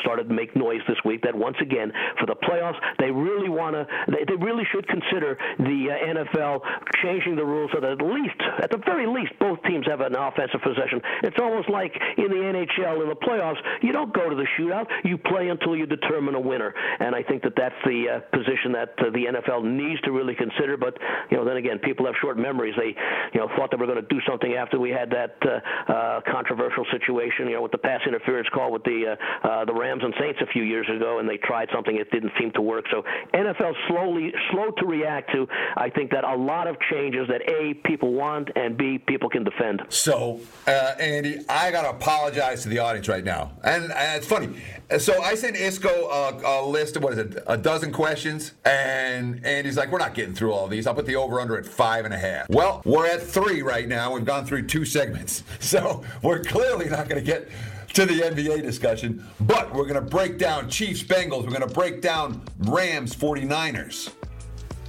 started 0.00 0.28
to 0.28 0.34
make 0.34 0.54
noise 0.56 0.80
this 0.88 0.98
week 1.04 1.22
that 1.22 1.34
once 1.34 1.56
again 1.60 1.92
for 2.18 2.26
the 2.26 2.36
playoffs 2.36 2.78
they 2.98 3.10
really 3.10 3.48
want 3.48 3.74
to, 3.74 3.86
they, 4.08 4.24
they 4.26 4.36
really 4.44 4.64
should 4.72 4.86
consider 4.88 5.38
the 5.58 5.88
NFL 5.90 6.60
changing 7.02 7.36
the 7.36 7.44
rules 7.44 7.70
so 7.74 7.80
that 7.80 7.92
at 7.92 8.02
least, 8.02 8.40
at 8.62 8.70
the 8.70 8.78
very 8.84 9.06
least, 9.06 9.32
both 9.38 9.62
teams 9.64 9.86
have 9.86 10.00
an 10.00 10.16
offensive 10.16 10.60
possession. 10.62 11.00
It's 11.22 11.36
almost 11.40 11.68
like 11.68 11.92
in 12.16 12.28
the 12.28 12.42
NHL 12.42 13.02
in 13.02 13.08
the 13.08 13.16
playoffs, 13.16 13.60
you 13.82 13.92
don't 13.92 14.12
go 14.12 14.28
to 14.28 14.36
the 14.36 14.46
shootout, 14.58 14.86
you 15.04 15.18
play 15.18 15.48
until 15.48 15.76
you 15.76 15.86
determine 15.86 16.34
a 16.34 16.40
winner, 16.40 16.74
and 17.00 17.14
I 17.14 17.22
think 17.22 17.42
that 17.42 17.54
that's 17.56 17.74
the 17.84 18.22
position 18.32 18.72
that 18.72 18.96
the 18.96 19.24
NFL 19.32 19.64
needs 19.64 20.00
to 20.02 20.12
really 20.12 20.34
consider. 20.34 20.76
But 20.76 20.98
you 21.30 21.36
know, 21.36 21.44
then 21.44 21.56
again, 21.56 21.78
people 21.78 22.06
have 22.06 22.14
short 22.20 22.38
memories. 22.38 22.74
They, 22.76 22.94
you 23.32 23.40
know, 23.40 23.48
thought 23.56 23.70
they 23.70 23.76
were 23.76 23.86
going 23.86 24.00
to 24.00 24.08
do 24.08 24.20
something 24.28 24.54
after 24.54 24.78
we 24.78 24.90
had 24.96 25.10
that 25.10 25.36
uh, 25.44 25.92
uh, 25.92 26.20
controversial 26.30 26.84
situation, 26.90 27.48
you 27.48 27.54
know, 27.54 27.62
with 27.62 27.72
the 27.72 27.78
pass 27.78 28.00
interference 28.06 28.48
call 28.48 28.72
with 28.72 28.84
the 28.84 29.16
uh, 29.16 29.46
uh, 29.46 29.64
the 29.64 29.74
Rams 29.74 30.02
and 30.02 30.14
Saints 30.18 30.40
a 30.42 30.46
few 30.46 30.62
years 30.62 30.86
ago, 30.94 31.18
and 31.18 31.28
they 31.28 31.36
tried 31.36 31.68
something 31.74 31.96
it 31.96 32.10
didn't 32.10 32.32
seem 32.38 32.52
to 32.52 32.62
work. 32.62 32.84
So 32.90 33.02
NFL 33.34 33.74
slowly 33.88 34.32
slow 34.50 34.70
to 34.78 34.86
react 34.86 35.32
to. 35.32 35.46
I 35.76 35.90
think 35.90 36.10
that 36.12 36.24
a 36.24 36.36
lot 36.36 36.66
of 36.66 36.76
changes 36.90 37.28
that 37.28 37.42
a 37.48 37.74
people 37.86 38.12
want 38.12 38.50
and 38.56 38.76
b 38.76 38.98
people 38.98 39.28
can 39.28 39.44
defend. 39.44 39.82
So 39.88 40.40
uh, 40.66 40.94
Andy, 40.98 41.38
I 41.48 41.70
got 41.70 41.82
to 41.82 41.90
apologize 41.90 42.62
to 42.62 42.68
the 42.68 42.78
audience 42.78 43.08
right 43.08 43.24
now, 43.24 43.52
and, 43.64 43.84
and 43.84 44.16
it's 44.16 44.26
funny. 44.26 44.56
So 44.98 45.20
I 45.20 45.34
sent 45.34 45.56
Iskoe 45.56 45.88
a, 45.88 46.46
a, 46.46 46.66
list 46.66 46.94
of 46.94 47.02
what 47.02 47.12
is 47.14 47.18
it, 47.18 47.42
a 47.48 47.56
dozen 47.56 47.90
questions, 47.90 48.52
and 48.64 49.44
Andy's 49.44 49.76
like, 49.76 49.90
"We're 49.90 49.98
not 49.98 50.14
getting 50.14 50.32
through 50.32 50.52
all 50.52 50.68
these. 50.68 50.86
I'll 50.86 50.94
put 50.94 51.06
the 51.06 51.16
over 51.16 51.40
under 51.40 51.58
at 51.58 51.66
five 51.66 52.04
and 52.04 52.14
a 52.14 52.18
half." 52.18 52.48
Well, 52.48 52.82
we're 52.84 53.06
at 53.06 53.20
three 53.20 53.62
right 53.62 53.88
now. 53.88 54.14
We've 54.14 54.24
gone 54.24 54.46
through 54.46 54.66
two 54.68 54.75
segments, 54.84 55.42
so 55.60 56.04
we're 56.22 56.42
clearly 56.42 56.88
not 56.88 57.08
going 57.08 57.24
to 57.24 57.26
get 57.26 57.48
to 57.94 58.04
the 58.04 58.20
NBA 58.20 58.62
discussion. 58.62 59.26
But 59.40 59.72
we're 59.74 59.86
going 59.86 59.94
to 59.94 60.10
break 60.10 60.38
down 60.38 60.68
Chiefs 60.68 61.02
Bengals. 61.02 61.44
We're 61.44 61.58
going 61.58 61.66
to 61.66 61.74
break 61.74 62.02
down 62.02 62.42
Rams 62.58 63.14
49ers 63.14 64.12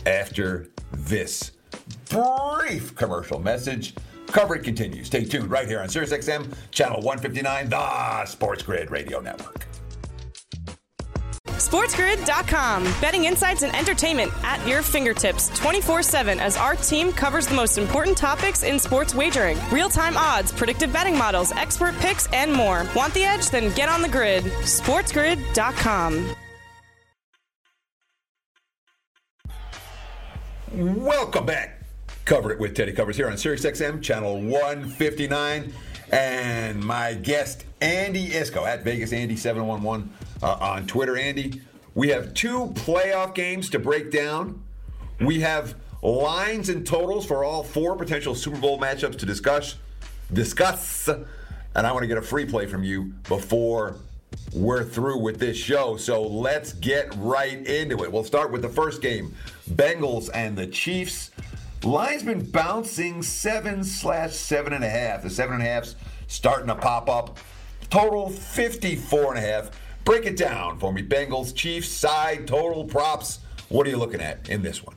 after 0.05 0.69
this 0.91 1.51
brief 2.09 2.95
commercial 2.95 3.39
message. 3.39 3.95
Coverage 4.27 4.65
continues. 4.65 5.07
Stay 5.07 5.23
tuned 5.23 5.49
right 5.49 5.67
here 5.67 5.79
on 5.79 5.87
SiriusXM, 5.87 6.53
channel 6.71 7.01
159, 7.01 7.69
the 7.69 8.25
Sports 8.25 8.63
Grid 8.63 8.91
Radio 8.91 9.21
Network. 9.21 9.66
SportsGrid.com. 11.67 12.83
Betting 13.01 13.25
insights 13.25 13.61
and 13.61 13.75
entertainment 13.75 14.31
at 14.43 14.65
your 14.65 14.81
fingertips 14.81 15.49
24 15.59 16.01
7 16.01 16.39
as 16.39 16.55
our 16.55 16.75
team 16.75 17.11
covers 17.11 17.45
the 17.45 17.55
most 17.55 17.77
important 17.77 18.17
topics 18.17 18.63
in 18.63 18.79
sports 18.79 19.13
wagering 19.13 19.57
real 19.69 19.89
time 19.89 20.15
odds, 20.15 20.51
predictive 20.51 20.93
betting 20.93 21.17
models, 21.17 21.51
expert 21.51 21.93
picks, 21.95 22.27
and 22.31 22.53
more. 22.53 22.85
Want 22.95 23.13
the 23.13 23.23
edge? 23.23 23.49
Then 23.49 23.73
get 23.75 23.89
on 23.89 24.01
the 24.01 24.07
grid. 24.07 24.43
SportsGrid.com. 24.43 26.35
Welcome 30.73 31.45
back. 31.45 31.81
Cover 32.23 32.51
it 32.51 32.59
with 32.59 32.75
Teddy 32.75 32.93
Covers 32.93 33.17
here 33.17 33.27
on 33.27 33.33
SiriusXM, 33.33 34.01
channel 34.01 34.41
159. 34.41 35.73
And 36.11 36.83
my 36.83 37.13
guest, 37.13 37.65
Andy 37.81 38.29
Iskoe, 38.29 38.67
at 38.67 38.83
Vegas 38.83 39.13
Andy 39.13 39.35
711 39.35 40.09
uh, 40.41 40.57
on 40.59 40.87
Twitter. 40.87 41.17
Andy, 41.17 41.61
we 41.93 42.09
have 42.09 42.33
two 42.33 42.67
playoff 42.75 43.35
games 43.35 43.69
to 43.71 43.79
break 43.79 44.11
down. 44.11 44.63
We 45.19 45.39
have 45.41 45.75
lines 46.01 46.69
and 46.69 46.85
totals 46.85 47.25
for 47.25 47.43
all 47.43 47.63
four 47.63 47.95
potential 47.95 48.35
Super 48.35 48.57
Bowl 48.59 48.79
matchups 48.79 49.17
to 49.19 49.25
discuss. 49.25 49.75
discuss. 50.31 51.07
And 51.07 51.85
I 51.85 51.91
want 51.91 52.03
to 52.03 52.07
get 52.07 52.17
a 52.17 52.21
free 52.21 52.45
play 52.45 52.65
from 52.65 52.83
you 52.83 53.13
before 53.27 53.97
we're 54.53 54.83
through 54.83 55.19
with 55.19 55.39
this 55.39 55.57
show. 55.57 55.97
So 55.97 56.21
let's 56.21 56.73
get 56.73 57.13
right 57.17 57.65
into 57.65 58.03
it. 58.03 58.11
We'll 58.11 58.23
start 58.23 58.51
with 58.51 58.61
the 58.61 58.69
first 58.69 59.01
game 59.01 59.33
Bengals 59.71 60.29
and 60.33 60.57
the 60.57 60.67
Chiefs. 60.67 61.31
Line's 61.83 62.23
been 62.23 62.43
bouncing 62.49 63.21
seven 63.21 63.83
slash 63.83 64.33
seven 64.33 64.73
and 64.73 64.83
a 64.83 64.89
half. 64.89 65.23
The 65.23 65.29
seven 65.29 65.55
and 65.55 65.63
a 65.63 65.65
half's 65.65 65.95
starting 66.27 66.67
to 66.67 66.75
pop 66.75 67.09
up. 67.09 67.37
Total 67.89 68.29
54 68.29 69.35
and 69.35 69.45
a 69.45 69.47
half. 69.47 69.71
Break 70.03 70.25
it 70.25 70.35
down 70.35 70.77
for 70.77 70.91
me. 70.91 71.01
Bengals, 71.01 71.55
Chiefs, 71.55 71.89
side, 71.89 72.47
total, 72.47 72.83
props. 72.83 73.39
What 73.69 73.87
are 73.87 73.89
you 73.89 73.97
looking 73.97 74.21
at 74.21 74.49
in 74.49 74.61
this 74.61 74.83
one? 74.83 74.96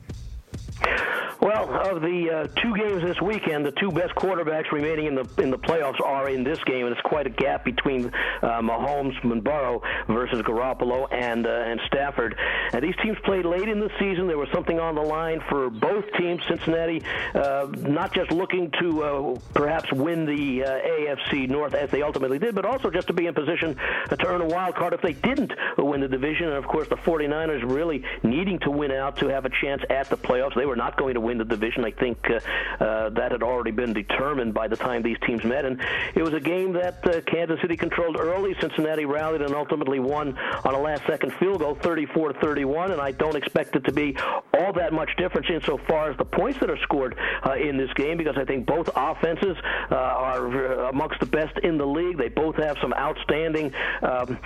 Well, 1.41 1.73
of 1.73 2.03
the 2.03 2.29
uh, 2.29 2.61
two 2.61 2.75
games 2.75 3.01
this 3.01 3.19
weekend, 3.19 3.65
the 3.65 3.71
two 3.71 3.89
best 3.89 4.13
quarterbacks 4.13 4.71
remaining 4.71 5.07
in 5.07 5.15
the 5.15 5.27
in 5.39 5.49
the 5.49 5.57
playoffs 5.57 5.99
are 5.99 6.29
in 6.29 6.43
this 6.43 6.63
game, 6.65 6.85
and 6.85 6.95
it's 6.95 7.01
quite 7.01 7.25
a 7.25 7.31
gap 7.31 7.65
between 7.65 8.05
uh, 8.43 8.61
Mahomes 8.61 9.15
and 9.23 9.43
Burrow 9.43 9.81
versus 10.07 10.43
Garoppolo 10.43 11.11
and 11.11 11.47
uh, 11.47 11.49
and 11.49 11.81
Stafford. 11.87 12.37
And 12.73 12.83
these 12.83 12.95
teams 13.01 13.17
played 13.25 13.45
late 13.45 13.67
in 13.67 13.79
the 13.79 13.89
season. 13.99 14.27
There 14.27 14.37
was 14.37 14.49
something 14.53 14.79
on 14.79 14.93
the 14.93 15.01
line 15.01 15.41
for 15.49 15.71
both 15.71 16.05
teams. 16.13 16.43
Cincinnati, 16.47 17.01
uh, 17.33 17.67
not 17.75 18.13
just 18.13 18.31
looking 18.31 18.71
to 18.79 19.03
uh, 19.03 19.39
perhaps 19.55 19.91
win 19.91 20.27
the 20.27 20.63
uh, 20.63 20.69
AFC 20.69 21.49
North 21.49 21.73
as 21.73 21.89
they 21.89 22.03
ultimately 22.03 22.37
did, 22.37 22.53
but 22.53 22.65
also 22.65 22.91
just 22.91 23.07
to 23.07 23.13
be 23.13 23.25
in 23.25 23.33
position 23.33 23.75
to 24.09 24.27
earn 24.27 24.41
a 24.41 24.45
wild 24.45 24.75
card 24.75 24.93
if 24.93 25.01
they 25.01 25.13
didn't 25.13 25.53
win 25.79 26.01
the 26.01 26.07
division. 26.07 26.49
And 26.49 26.57
of 26.57 26.67
course, 26.67 26.87
the 26.87 26.97
49ers 26.97 27.63
really 27.63 28.03
needing 28.21 28.59
to 28.59 28.69
win 28.69 28.91
out 28.91 29.17
to 29.17 29.27
have 29.29 29.45
a 29.45 29.49
chance 29.49 29.81
at 29.89 30.07
the 30.09 30.17
playoffs. 30.17 30.55
They 30.55 30.67
were 30.67 30.70
not 30.75 30.97
going 30.97 31.13
to 31.15 31.21
win 31.21 31.37
the 31.37 31.45
division. 31.45 31.85
I 31.85 31.91
think 31.91 32.17
uh, 32.29 32.83
uh, 32.83 33.09
that 33.09 33.31
had 33.31 33.43
already 33.43 33.71
been 33.71 33.93
determined 33.93 34.53
by 34.53 34.67
the 34.67 34.75
time 34.75 35.01
these 35.01 35.17
teams 35.25 35.43
met, 35.43 35.65
and 35.65 35.81
it 36.15 36.23
was 36.23 36.33
a 36.33 36.39
game 36.39 36.73
that 36.73 37.05
uh, 37.07 37.21
Kansas 37.21 37.59
City 37.61 37.77
controlled 37.77 38.17
early. 38.19 38.55
Cincinnati 38.59 39.05
rallied 39.05 39.41
and 39.41 39.53
ultimately 39.53 39.99
won 39.99 40.37
on 40.63 40.73
a 40.73 40.79
last-second 40.79 41.33
field 41.33 41.59
goal, 41.59 41.75
34-31, 41.75 42.91
and 42.91 43.01
I 43.01 43.11
don't 43.11 43.35
expect 43.35 43.75
it 43.75 43.83
to 43.85 43.91
be 43.91 44.15
all 44.53 44.73
that 44.73 44.93
much 44.93 45.09
difference 45.17 45.47
insofar 45.49 46.11
as 46.11 46.17
the 46.17 46.25
points 46.25 46.59
that 46.59 46.69
are 46.69 46.77
scored 46.77 47.17
uh, 47.45 47.53
in 47.53 47.77
this 47.77 47.91
game, 47.93 48.17
because 48.17 48.37
I 48.37 48.45
think 48.45 48.65
both 48.65 48.89
offenses 48.95 49.57
uh, 49.91 49.95
are 49.95 50.85
amongst 50.89 51.19
the 51.19 51.25
best 51.25 51.57
in 51.59 51.77
the 51.77 51.85
league. 51.87 52.17
They 52.17 52.29
both 52.29 52.55
have 52.57 52.77
some 52.81 52.93
outstanding 52.93 53.73
um, 54.01 54.37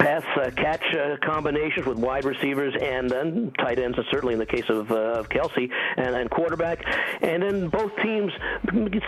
uh, 0.00 0.04
pass 0.04 0.54
catch 0.56 0.82
combinations 1.22 1.86
with 1.86 1.98
wide 1.98 2.24
receivers 2.24 2.74
and, 2.80 3.10
and 3.12 3.56
tight 3.58 3.78
ends, 3.78 3.96
and 3.96 4.06
certainly 4.10 4.34
in 4.34 4.40
the 4.40 4.46
case 4.46 4.68
of, 4.68 4.90
of 4.90 5.28
Kelce 5.28 5.70
and, 5.96 6.14
and 6.14 6.30
quarterback. 6.30 6.84
And 7.22 7.42
then 7.42 7.68
both 7.68 7.94
teams, 8.02 8.32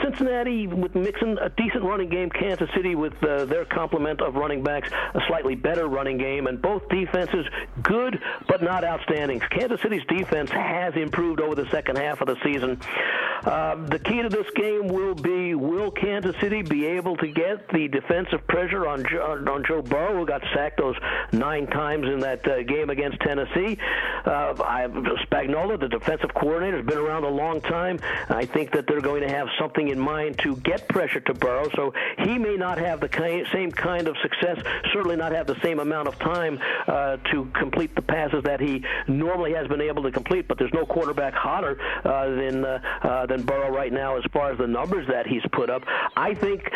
Cincinnati 0.03 0.67
with 0.67 0.95
mixing 0.95 1.39
a 1.39 1.49
decent 1.51 1.85
running 1.85 2.09
game, 2.09 2.31
Kansas 2.31 2.69
City 2.75 2.95
with 2.95 3.15
uh, 3.25 3.45
their 3.45 3.65
complement 3.65 4.21
of 4.21 4.35
running 4.35 4.63
backs, 4.63 4.91
a 5.15 5.21
slightly 5.29 5.55
better 5.55 5.89
running 5.89 6.19
game, 6.19 6.47
and 6.47 6.61
both 6.61 6.89
defenses 6.89 7.47
good 7.83 8.21
but 8.49 8.63
not 8.63 8.85
outstanding. 8.85 9.41
Kansas 9.41 9.81
City's 9.83 10.05
defense 10.09 10.51
has 10.51 10.95
improved 10.97 11.41
over 11.41 11.55
the 11.55 11.69
second 11.71 11.97
half 11.97 12.21
of 12.21 12.29
the 12.29 12.37
season. 12.45 12.81
Uh, 13.45 13.75
the 13.87 13.99
key 13.99 14.23
to 14.23 14.29
this 14.29 14.47
game 14.55 14.87
will 14.87 15.15
be 15.15 15.55
will 15.55 15.91
Kansas 15.91 16.37
City 16.41 16.63
be 16.63 16.87
able 16.87 17.17
to 17.17 17.27
get 17.27 17.69
the 17.71 17.89
defensive 17.89 18.47
pressure 18.47 18.87
on 18.87 19.05
Joe, 19.11 19.45
on 19.49 19.65
Joe 19.67 19.83
Burrow, 19.83 20.19
who 20.19 20.27
got 20.27 20.43
sacked 20.55 20.81
nine 21.33 21.67
times 21.67 22.07
in 22.07 22.21
that 22.21 22.47
uh, 22.47 22.63
game 22.63 22.91
against 22.91 23.21
Tennessee? 23.21 23.79
Uh, 24.25 24.55
I, 24.63 24.87
Spagnuolo, 25.27 25.79
the 25.79 25.89
defensive 25.89 26.33
coordinator, 26.35 26.79
has 26.79 26.87
been 26.87 26.99
around 26.99 27.25
a 27.25 27.29
long 27.29 27.61
time. 27.61 27.99
I 28.29 28.45
think 28.45 28.73
that 28.73 28.87
they're 28.87 29.01
going 29.01 29.23
to 29.23 29.29
have 29.29 29.49
something 29.59 29.89
in 29.89 29.99
mind 29.99 30.39
to 30.41 30.57
get 30.57 30.89
pressure 30.89 31.21
to 31.21 31.35
Burrow, 31.35 31.69
so 31.75 31.93
he 32.19 32.39
may 32.39 32.57
not 32.57 32.79
have 32.79 33.01
the 33.01 33.09
kind, 33.09 33.47
same 33.53 33.71
kind 33.71 34.09
of 34.09 34.17
success, 34.23 34.59
certainly 34.93 35.17
not 35.17 35.33
have 35.33 35.47
the 35.47 35.61
same 35.63 35.81
amount 35.81 36.09
of 36.09 36.19
time 36.19 36.59
uh, 36.87 37.17
to 37.31 37.45
complete 37.55 37.95
the 37.95 38.03
passes 38.03 38.43
that 38.45 38.61
he 38.61 38.85
normally 39.09 39.53
has 39.53 39.67
been 39.69 39.81
able 39.81 40.03
to 40.03 40.11
complete. 40.11 40.49
But 40.49 40.59
there's 40.59 40.73
no 40.73 40.87
quarterback 40.87 41.35
hotter 41.35 41.79
uh, 42.05 42.29
than 42.31 42.65
uh, 42.65 42.81
uh, 43.03 43.27
than 43.27 43.43
Burrow 43.43 43.71
right 43.71 43.93
now 43.93 44.17
as 44.17 44.25
far 44.33 44.53
as 44.53 44.59
the 44.59 44.67
numbers 44.67 45.07
that 45.09 45.27
he's 45.27 45.43
put 45.53 45.71
up. 45.71 45.83
I 46.17 46.35
think 46.35 46.71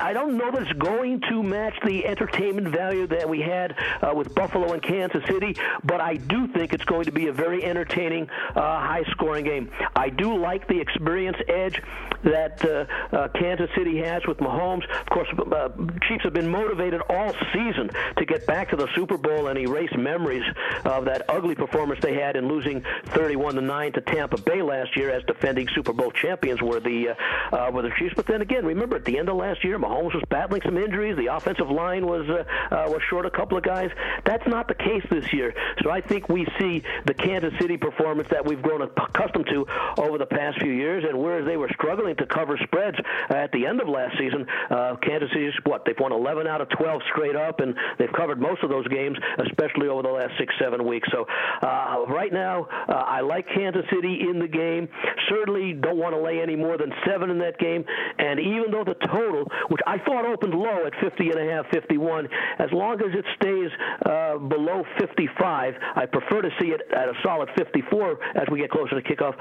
I 0.00 0.12
don't 0.12 0.36
know 0.36 0.50
that 0.50 0.62
it's 0.62 0.72
going 0.78 1.20
to 1.28 1.42
match 1.42 1.74
the 1.84 2.06
entertainment 2.06 2.68
value 2.68 3.06
that 3.08 3.28
we 3.28 3.40
had 3.46 3.74
uh, 4.02 4.14
with 4.14 4.34
Buffalo 4.34 4.72
and 4.72 4.82
Kansas 4.82 5.22
City, 5.28 5.56
but 5.84 6.00
I 6.00 6.14
do 6.14 6.48
think 6.48 6.72
it's 6.72 6.84
going 6.84 7.04
to 7.04 7.12
be 7.12 7.28
a 7.28 7.32
very 7.32 7.64
entertaining, 7.64 8.28
uh, 8.54 8.60
high-scoring 8.60 9.44
game. 9.44 9.70
I 9.94 10.08
do 10.08 10.36
like 10.36 10.66
the 10.68 10.80
experience 10.80 11.36
edge 11.48 11.80
that 12.24 12.64
uh, 12.64 13.16
uh, 13.16 13.28
Kansas 13.28 13.70
City 13.76 13.98
has 13.98 14.26
with 14.26 14.38
Mahomes. 14.38 14.84
Of 15.00 15.06
course, 15.06 15.28
uh, 15.38 15.68
Chiefs 16.08 16.24
have 16.24 16.32
been 16.32 16.48
motivated 16.48 17.00
all 17.08 17.32
season 17.52 17.90
to 18.16 18.24
get 18.24 18.46
back 18.46 18.70
to 18.70 18.76
the 18.76 18.88
Super 18.94 19.16
Bowl 19.16 19.48
and 19.48 19.58
erase 19.58 19.94
memories 19.96 20.44
of 20.84 21.04
that 21.04 21.22
ugly 21.28 21.54
performance 21.54 22.00
they 22.02 22.14
had 22.14 22.36
in 22.36 22.48
losing 22.48 22.84
31 23.06 23.54
to 23.54 23.60
9 23.60 23.92
to 23.92 24.00
Tampa 24.00 24.40
Bay 24.40 24.62
last 24.62 24.96
year 24.96 25.10
as 25.10 25.22
defending 25.24 25.68
Super 25.74 25.92
Bowl 25.92 26.10
champions 26.10 26.60
were 26.62 26.80
the 26.80 27.10
uh, 27.10 27.56
uh, 27.56 27.70
were 27.70 27.82
the 27.82 27.92
Chiefs. 27.98 28.14
But 28.16 28.26
then 28.26 28.42
again, 28.42 28.64
remember 28.64 28.96
at 28.96 29.04
the 29.04 29.18
end 29.18 29.28
of 29.28 29.36
last 29.36 29.64
year, 29.64 29.78
Mahomes 29.78 30.14
was 30.14 30.24
battling 30.28 30.62
some 30.64 30.76
injuries. 30.76 31.16
The 31.16 31.26
offensive 31.26 31.70
line 31.70 32.06
was 32.06 32.28
uh, 32.28 32.44
uh, 32.74 32.88
was 32.88 33.02
short 33.08 33.26
a 33.26 33.30
couple 33.36 33.58
of 33.58 33.64
guys. 33.64 33.90
That's 34.24 34.46
not 34.46 34.68
the 34.68 34.74
case 34.74 35.04
this 35.10 35.32
year. 35.32 35.54
So 35.82 35.90
I 35.90 36.00
think 36.00 36.28
we 36.28 36.46
see 36.58 36.82
the 37.04 37.14
Kansas 37.14 37.52
City 37.60 37.76
performance 37.76 38.28
that 38.30 38.44
we've 38.44 38.62
grown 38.62 38.82
accustomed 38.82 39.46
to 39.52 39.66
over 39.98 40.18
the 40.18 40.26
past 40.26 40.58
few 40.60 40.72
years. 40.72 41.04
And 41.06 41.18
whereas 41.18 41.46
they 41.46 41.56
were 41.56 41.70
struggling 41.74 42.16
to 42.16 42.26
cover 42.26 42.58
spreads 42.64 42.96
at 43.28 43.52
the 43.52 43.66
end 43.66 43.80
of 43.80 43.88
last 43.88 44.16
season, 44.18 44.46
uh, 44.70 44.96
Kansas 45.02 45.28
City's 45.32 45.52
what 45.64 45.84
they've 45.84 45.98
won 45.98 46.12
11 46.12 46.46
out 46.46 46.60
of 46.60 46.68
12 46.70 47.02
straight 47.12 47.36
up, 47.36 47.60
and 47.60 47.74
they've 47.98 48.12
covered 48.12 48.40
most 48.40 48.62
of 48.62 48.70
those 48.70 48.86
games, 48.88 49.18
especially 49.38 49.88
over 49.88 50.02
the 50.02 50.08
last 50.08 50.32
six 50.38 50.54
seven 50.58 50.86
weeks. 50.86 51.08
So 51.12 51.26
uh, 51.62 52.04
right 52.08 52.32
now, 52.32 52.66
uh, 52.88 52.92
I 52.92 53.20
like 53.20 53.46
Kansas 53.48 53.84
City 53.92 54.20
in 54.28 54.38
the 54.38 54.48
game. 54.48 54.88
Certainly 55.28 55.74
don't 55.74 55.98
want 55.98 56.14
to 56.14 56.20
lay 56.20 56.40
any 56.40 56.56
more 56.56 56.78
than 56.78 56.92
seven 57.06 57.30
in 57.30 57.38
that 57.38 57.58
game. 57.58 57.84
And 58.18 58.40
even 58.40 58.70
though 58.70 58.84
the 58.84 58.94
total, 59.06 59.44
which 59.68 59.80
I 59.86 59.98
thought 59.98 60.24
opened 60.24 60.54
low 60.54 60.86
at 60.86 60.92
50 61.00 61.30
and 61.30 61.38
a 61.38 61.52
half, 61.52 61.66
51, 61.70 62.28
as 62.58 62.70
long 62.72 62.94
as 63.02 63.12
it 63.12 63.25
stays 63.40 63.70
uh, 64.04 64.38
below 64.38 64.84
55, 64.98 65.74
I 65.94 66.06
prefer 66.06 66.42
to 66.42 66.50
see 66.60 66.68
it 66.68 66.82
at 66.92 67.08
a 67.08 67.14
solid 67.22 67.48
54 67.56 68.18
as 68.36 68.48
we 68.50 68.60
get 68.60 68.70
closer 68.70 69.00
to 69.00 69.02
kickoff. 69.02 69.34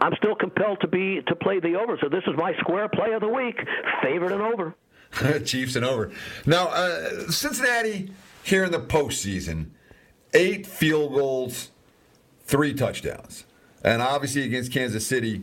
I'm 0.00 0.14
still 0.16 0.34
compelled 0.34 0.80
to 0.80 0.88
be 0.88 1.20
to 1.26 1.36
play 1.36 1.60
the 1.60 1.74
over. 1.76 1.98
So 2.00 2.08
this 2.08 2.22
is 2.26 2.34
my 2.36 2.54
square 2.60 2.88
play 2.88 3.12
of 3.12 3.20
the 3.20 3.28
week, 3.28 3.56
favorite 4.02 4.32
and 4.32 4.42
over. 4.42 4.74
Chiefs 5.44 5.76
and 5.76 5.84
over. 5.84 6.10
Now, 6.46 6.68
uh, 6.68 7.30
Cincinnati 7.30 8.12
here 8.42 8.64
in 8.64 8.72
the 8.72 8.80
postseason, 8.80 9.66
eight 10.32 10.66
field 10.66 11.12
goals, 11.14 11.70
three 12.44 12.74
touchdowns. 12.74 13.44
And 13.84 14.00
obviously 14.00 14.44
against 14.44 14.72
Kansas 14.72 15.06
City, 15.06 15.42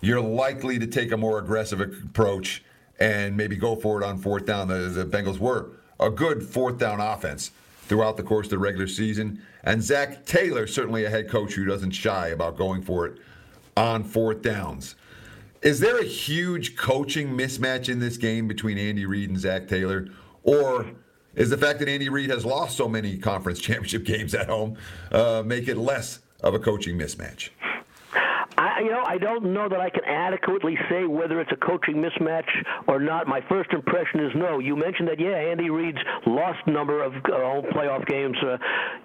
you're 0.00 0.20
likely 0.20 0.78
to 0.78 0.86
take 0.86 1.12
a 1.12 1.16
more 1.16 1.38
aggressive 1.38 1.80
approach 1.80 2.62
and 3.00 3.36
maybe 3.36 3.56
go 3.56 3.76
for 3.76 4.00
it 4.00 4.04
on 4.04 4.18
fourth 4.18 4.46
down. 4.46 4.68
The, 4.68 4.88
the 4.88 5.04
Bengals 5.04 5.38
were 5.38 5.70
a 6.00 6.10
good 6.10 6.42
fourth 6.42 6.78
down 6.78 7.00
offense 7.00 7.50
throughout 7.82 8.16
the 8.16 8.22
course 8.22 8.46
of 8.46 8.50
the 8.50 8.58
regular 8.58 8.86
season. 8.86 9.42
And 9.64 9.82
Zac 9.82 10.24
Taylor, 10.24 10.66
certainly 10.66 11.04
a 11.04 11.10
head 11.10 11.28
coach 11.28 11.54
who 11.54 11.64
doesn't 11.64 11.90
shy 11.92 12.28
about 12.28 12.56
going 12.56 12.82
for 12.82 13.06
it 13.06 13.18
on 13.76 14.04
fourth 14.04 14.42
downs. 14.42 14.94
Is 15.62 15.80
there 15.80 15.98
a 15.98 16.04
huge 16.04 16.76
coaching 16.76 17.30
mismatch 17.30 17.88
in 17.88 17.98
this 17.98 18.16
game 18.16 18.46
between 18.46 18.78
Andy 18.78 19.06
Reid 19.06 19.30
and 19.30 19.38
Zac 19.38 19.66
Taylor? 19.66 20.08
Or 20.44 20.86
is 21.34 21.50
the 21.50 21.56
fact 21.56 21.80
that 21.80 21.88
Andy 21.88 22.08
Reid 22.08 22.30
has 22.30 22.44
lost 22.44 22.76
so 22.76 22.88
many 22.88 23.16
conference 23.16 23.58
championship 23.60 24.04
games 24.04 24.34
at 24.34 24.48
home 24.48 24.76
uh, 25.10 25.42
make 25.44 25.66
it 25.66 25.76
less 25.76 26.20
of 26.42 26.54
a 26.54 26.58
coaching 26.58 26.96
mismatch? 26.96 27.50
I, 28.78 28.82
you 28.82 28.90
know, 28.90 29.02
I 29.04 29.18
don't 29.18 29.52
know 29.52 29.68
that 29.68 29.80
I 29.80 29.90
can 29.90 30.04
adequately 30.04 30.78
say 30.88 31.04
whether 31.04 31.40
it's 31.40 31.50
a 31.52 31.56
coaching 31.56 31.96
mismatch 31.96 32.48
or 32.86 33.00
not. 33.00 33.26
My 33.26 33.40
first 33.48 33.72
impression 33.72 34.20
is 34.20 34.32
no. 34.34 34.58
You 34.58 34.76
mentioned 34.76 35.08
that, 35.08 35.18
yeah, 35.18 35.34
Andy 35.34 35.70
Reid's 35.70 35.98
lost 36.26 36.64
number 36.66 37.02
of 37.02 37.14
uh, 37.14 37.66
playoff 37.74 38.06
games. 38.06 38.36
Uh, 38.42 38.56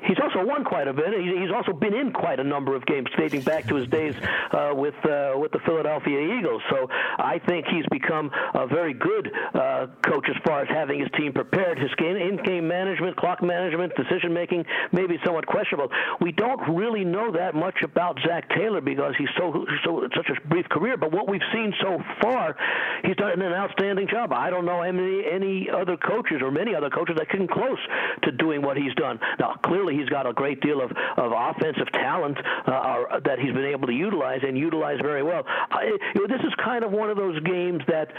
he's 0.02 0.18
also 0.22 0.46
won 0.46 0.64
quite 0.64 0.88
a 0.88 0.94
bit. 0.94 1.08
He's 1.20 1.52
also 1.52 1.74
been 1.74 1.94
in 1.94 2.12
quite 2.14 2.40
a 2.40 2.44
number 2.44 2.76
of 2.76 2.86
games 2.86 3.08
dating 3.18 3.42
back 3.42 3.68
to 3.68 3.76
his 3.76 3.88
days 3.88 4.16
uh, 4.52 4.72
with 4.74 4.96
uh, 5.06 5.34
with 5.36 5.52
the 5.52 5.60
Philadelphia 5.66 6.38
Eagles. 6.38 6.62
So 6.70 6.88
I 6.90 7.40
think 7.48 7.66
he's 7.68 7.86
become 7.92 8.30
a 8.54 8.68
very 8.68 8.94
good 8.94 9.32
uh, 9.54 9.88
coach 10.06 10.28
as 10.30 10.36
far 10.46 10.62
as 10.62 10.68
having 10.70 11.00
his 11.00 11.10
team 11.18 11.34
prepared. 11.34 11.80
His 11.80 11.94
game, 11.96 12.16
in-game 12.16 12.68
management, 12.68 13.18
clock 13.18 13.42
management, 13.42 13.94
decision 13.96 14.34
making 14.34 14.66
may 14.92 15.08
be 15.08 15.18
somewhat 15.26 15.48
questionable. 15.48 15.90
We 16.22 16.32
don't 16.32 16.76
really 16.76 17.04
know 17.04 17.32
that 17.32 17.56
much 17.56 17.82
about 17.84 18.20
Zac 18.26 18.50
Taylor 18.50 18.82
because 18.82 19.16
he's 19.18 19.30
so 19.38 19.63
so, 19.84 20.08
such 20.16 20.30
a 20.30 20.48
brief 20.48 20.68
career, 20.70 20.98
but 20.98 21.12
what 21.12 21.30
we've 21.30 21.42
seen 21.54 21.74
so 21.82 21.98
far, 22.22 22.56
he's 23.04 23.16
done 23.16 23.42
an 23.42 23.54
outstanding 23.54 24.08
job. 24.08 24.32
I 24.34 24.50
don't 24.50 24.66
know 24.66 24.82
any 24.82 25.24
any 25.30 25.70
other 25.70 25.98
coaches 25.98 26.42
or 26.42 26.52
many 26.52 26.76
other 26.76 26.90
coaches 26.90 27.16
that 27.18 27.30
come 27.30 27.48
close 27.48 27.80
to 28.24 28.32
doing 28.32 28.62
what 28.62 28.78
he's 28.78 28.94
done. 28.96 29.20
Now, 29.40 29.56
clearly, 29.64 29.96
he's 29.96 30.10
got 30.10 30.28
a 30.28 30.34
great 30.34 30.62
deal 30.62 30.82
of, 30.82 30.92
of 31.18 31.32
offensive 31.36 31.92
talent 31.94 32.38
uh, 32.66 33.20
that 33.26 33.40
he's 33.40 33.54
been 33.54 33.66
able 33.66 33.88
to 33.88 33.94
utilize 33.94 34.42
and 34.46 34.58
utilize 34.58 35.00
very 35.02 35.24
well. 35.24 35.44
I, 35.48 35.98
you 36.16 36.22
know, 36.22 36.28
this 36.28 36.46
is 36.46 36.54
kind 36.64 36.84
of 36.84 36.92
one 36.92 37.10
of 37.10 37.18
those 37.18 37.40
games 37.42 37.82
that, 37.88 38.10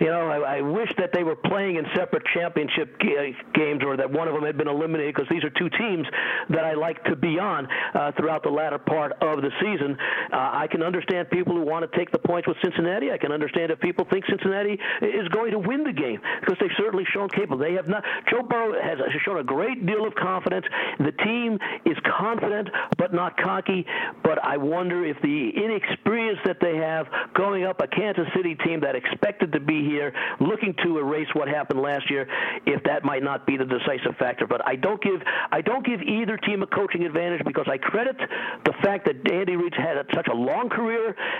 you 0.00 0.08
know, 0.08 0.28
I, 0.28 0.58
I 0.58 0.60
wish 0.60 0.90
that 0.98 1.10
they 1.12 1.22
were 1.22 1.36
playing 1.36 1.76
in 1.76 1.84
separate 1.94 2.24
championship 2.34 3.00
g- 3.00 3.36
games 3.54 3.82
or 3.84 3.96
that 3.96 4.10
one 4.10 4.28
of 4.28 4.34
them 4.34 4.44
had 4.44 4.56
been 4.56 4.68
eliminated 4.68 5.14
because 5.14 5.28
these 5.30 5.44
are 5.44 5.50
two 5.50 5.70
teams 5.70 6.06
that 6.50 6.64
I 6.64 6.74
like 6.74 7.02
to 7.04 7.16
be 7.16 7.38
on 7.38 7.68
uh, 7.94 8.12
throughout 8.16 8.42
the 8.42 8.50
latter 8.50 8.78
part 8.78 9.12
of 9.20 9.42
the 9.42 9.50
season. 9.60 9.96
Uh, 10.32 10.36
I 10.52 10.66
can 10.70 10.82
understand 10.82 10.93
people 11.30 11.54
who 11.54 11.62
want 11.62 11.90
to 11.90 11.98
take 11.98 12.10
the 12.10 12.18
points 12.18 12.46
with 12.48 12.56
Cincinnati. 12.62 13.12
I 13.12 13.18
can 13.18 13.32
understand 13.32 13.70
if 13.70 13.80
people 13.80 14.06
think 14.10 14.24
Cincinnati 14.26 14.78
is 15.02 15.28
going 15.28 15.52
to 15.52 15.58
win 15.58 15.84
the 15.84 15.92
game 15.92 16.20
because 16.40 16.56
they've 16.60 16.76
certainly 16.76 17.04
shown 17.12 17.28
capable. 17.28 17.58
They 17.58 17.74
have 17.74 17.88
not. 17.88 18.04
Joe 18.30 18.42
Burrow 18.42 18.74
has 18.80 18.98
shown 19.24 19.38
a 19.38 19.44
great 19.44 19.86
deal 19.86 20.06
of 20.06 20.14
confidence. 20.14 20.66
The 20.98 21.12
team 21.12 21.58
is 21.84 21.96
confident 22.18 22.68
but 22.98 23.12
not 23.12 23.36
cocky. 23.36 23.86
But 24.22 24.44
I 24.44 24.56
wonder 24.56 25.04
if 25.04 25.20
the 25.22 25.50
inexperience 25.50 26.38
that 26.44 26.58
they 26.60 26.76
have 26.76 27.06
going 27.34 27.64
up 27.64 27.80
a 27.80 27.86
Kansas 27.86 28.26
City 28.36 28.54
team 28.54 28.80
that 28.80 28.94
expected 28.94 29.52
to 29.52 29.60
be 29.60 29.84
here, 29.84 30.12
looking 30.40 30.74
to 30.84 30.98
erase 30.98 31.28
what 31.34 31.48
happened 31.48 31.80
last 31.80 32.10
year, 32.10 32.26
if 32.66 32.82
that 32.84 33.04
might 33.04 33.22
not 33.22 33.46
be 33.46 33.56
the 33.56 33.64
decisive 33.64 34.16
factor. 34.18 34.46
But 34.46 34.66
I 34.66 34.76
don't 34.76 35.02
give 35.02 35.20
I 35.50 35.60
don't 35.60 35.84
give 35.84 36.00
either 36.02 36.36
team 36.36 36.62
a 36.62 36.66
coaching 36.66 37.04
advantage 37.04 37.42
because 37.44 37.66
I 37.70 37.78
credit 37.78 38.16
the 38.64 38.72
fact 38.82 39.06
that 39.06 39.30
Andy 39.30 39.56
Reid's 39.56 39.76
had 39.76 39.96
such 40.14 40.28
a 40.28 40.34
long 40.34 40.68
career 40.68 40.83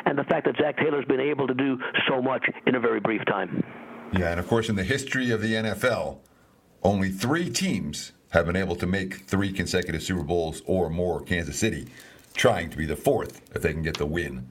and 0.06 0.18
the 0.18 0.24
fact 0.24 0.46
that 0.46 0.56
Zac 0.60 0.76
Taylor's 0.78 1.04
been 1.06 1.20
able 1.20 1.46
to 1.46 1.54
do 1.54 1.78
so 2.08 2.20
much 2.20 2.44
in 2.66 2.74
a 2.74 2.80
very 2.80 3.00
brief 3.00 3.24
time. 3.26 3.62
Yeah, 4.16 4.30
and 4.30 4.40
of 4.40 4.46
course, 4.46 4.68
in 4.68 4.76
the 4.76 4.84
history 4.84 5.30
of 5.30 5.40
the 5.40 5.54
NFL, 5.54 6.18
only 6.82 7.10
three 7.10 7.50
teams 7.50 8.12
have 8.30 8.46
been 8.46 8.56
able 8.56 8.76
to 8.76 8.86
make 8.86 9.26
three 9.26 9.52
consecutive 9.52 10.02
Super 10.02 10.22
Bowls 10.22 10.62
or 10.66 10.90
more. 10.90 11.20
Kansas 11.20 11.58
City 11.58 11.86
trying 12.34 12.68
to 12.70 12.76
be 12.76 12.84
the 12.84 12.96
fourth 12.96 13.40
if 13.54 13.62
they 13.62 13.72
can 13.72 13.82
get 13.82 13.96
the 13.96 14.06
win 14.06 14.48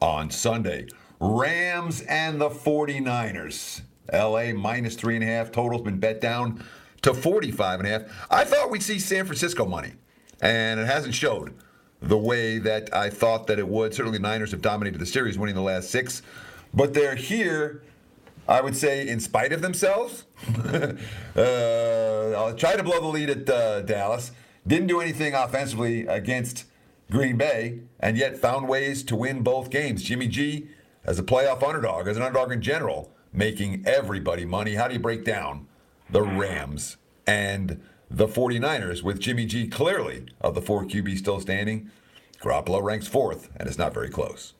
on 0.00 0.30
Sunday. 0.30 0.86
Rams 1.20 2.02
and 2.02 2.40
the 2.40 2.48
49ers. 2.48 3.82
LA 4.12 4.52
minus 4.52 4.96
three 4.96 5.14
and 5.14 5.24
a 5.24 5.26
half. 5.26 5.52
Total's 5.52 5.82
been 5.82 5.98
bet 5.98 6.20
down 6.20 6.64
to 7.02 7.14
45 7.14 7.80
and 7.80 7.88
a 7.88 7.90
half. 7.92 8.26
I 8.30 8.44
thought 8.44 8.70
we'd 8.70 8.82
see 8.82 8.98
San 8.98 9.24
Francisco 9.24 9.66
money, 9.66 9.92
and 10.40 10.80
it 10.80 10.86
hasn't 10.86 11.14
showed 11.14 11.54
the 12.02 12.18
way 12.18 12.58
that 12.58 12.94
I 12.94 13.10
thought 13.10 13.46
that 13.46 13.58
it 13.58 13.66
would. 13.66 13.94
Certainly, 13.94 14.18
Niners 14.18 14.50
have 14.50 14.60
dominated 14.60 14.98
the 14.98 15.06
series, 15.06 15.38
winning 15.38 15.54
the 15.54 15.62
last 15.62 15.90
six, 15.90 16.22
but 16.74 16.94
they're 16.94 17.14
here. 17.14 17.82
I 18.48 18.60
would 18.60 18.76
say, 18.76 19.06
in 19.06 19.20
spite 19.20 19.52
of 19.52 19.62
themselves, 19.62 20.24
uh, 20.58 20.94
I'll 22.36 22.56
try 22.56 22.74
to 22.74 22.82
blow 22.82 23.00
the 23.00 23.06
lead 23.06 23.30
at 23.30 23.48
uh, 23.48 23.82
Dallas. 23.82 24.32
Didn't 24.66 24.88
do 24.88 25.00
anything 25.00 25.32
offensively 25.32 26.06
against 26.06 26.64
Green 27.10 27.36
Bay, 27.36 27.80
and 28.00 28.16
yet 28.16 28.36
found 28.36 28.68
ways 28.68 29.04
to 29.04 29.16
win 29.16 29.42
both 29.42 29.70
games. 29.70 30.02
Jimmy 30.02 30.26
G, 30.26 30.66
as 31.04 31.20
a 31.20 31.22
playoff 31.22 31.62
underdog, 31.62 32.08
as 32.08 32.16
an 32.16 32.22
underdog 32.24 32.50
in 32.50 32.60
general, 32.60 33.12
making 33.32 33.84
everybody 33.86 34.44
money. 34.44 34.74
How 34.74 34.88
do 34.88 34.94
you 34.94 35.00
break 35.00 35.24
down 35.24 35.68
the 36.10 36.22
Rams 36.22 36.96
and 37.26 37.80
the 38.12 38.26
49ers 38.26 39.02
with 39.02 39.20
Jimmy 39.20 39.46
G 39.46 39.66
clearly 39.66 40.26
of 40.40 40.54
the 40.54 40.60
four 40.60 40.84
QB 40.84 41.16
still 41.16 41.40
standing? 41.40 41.90
Garoppolo 42.40 42.82
ranks 42.82 43.06
fourth, 43.06 43.48
and 43.56 43.66
it's 43.68 43.78
not 43.78 43.94
very 43.94 44.10
close. 44.10 44.52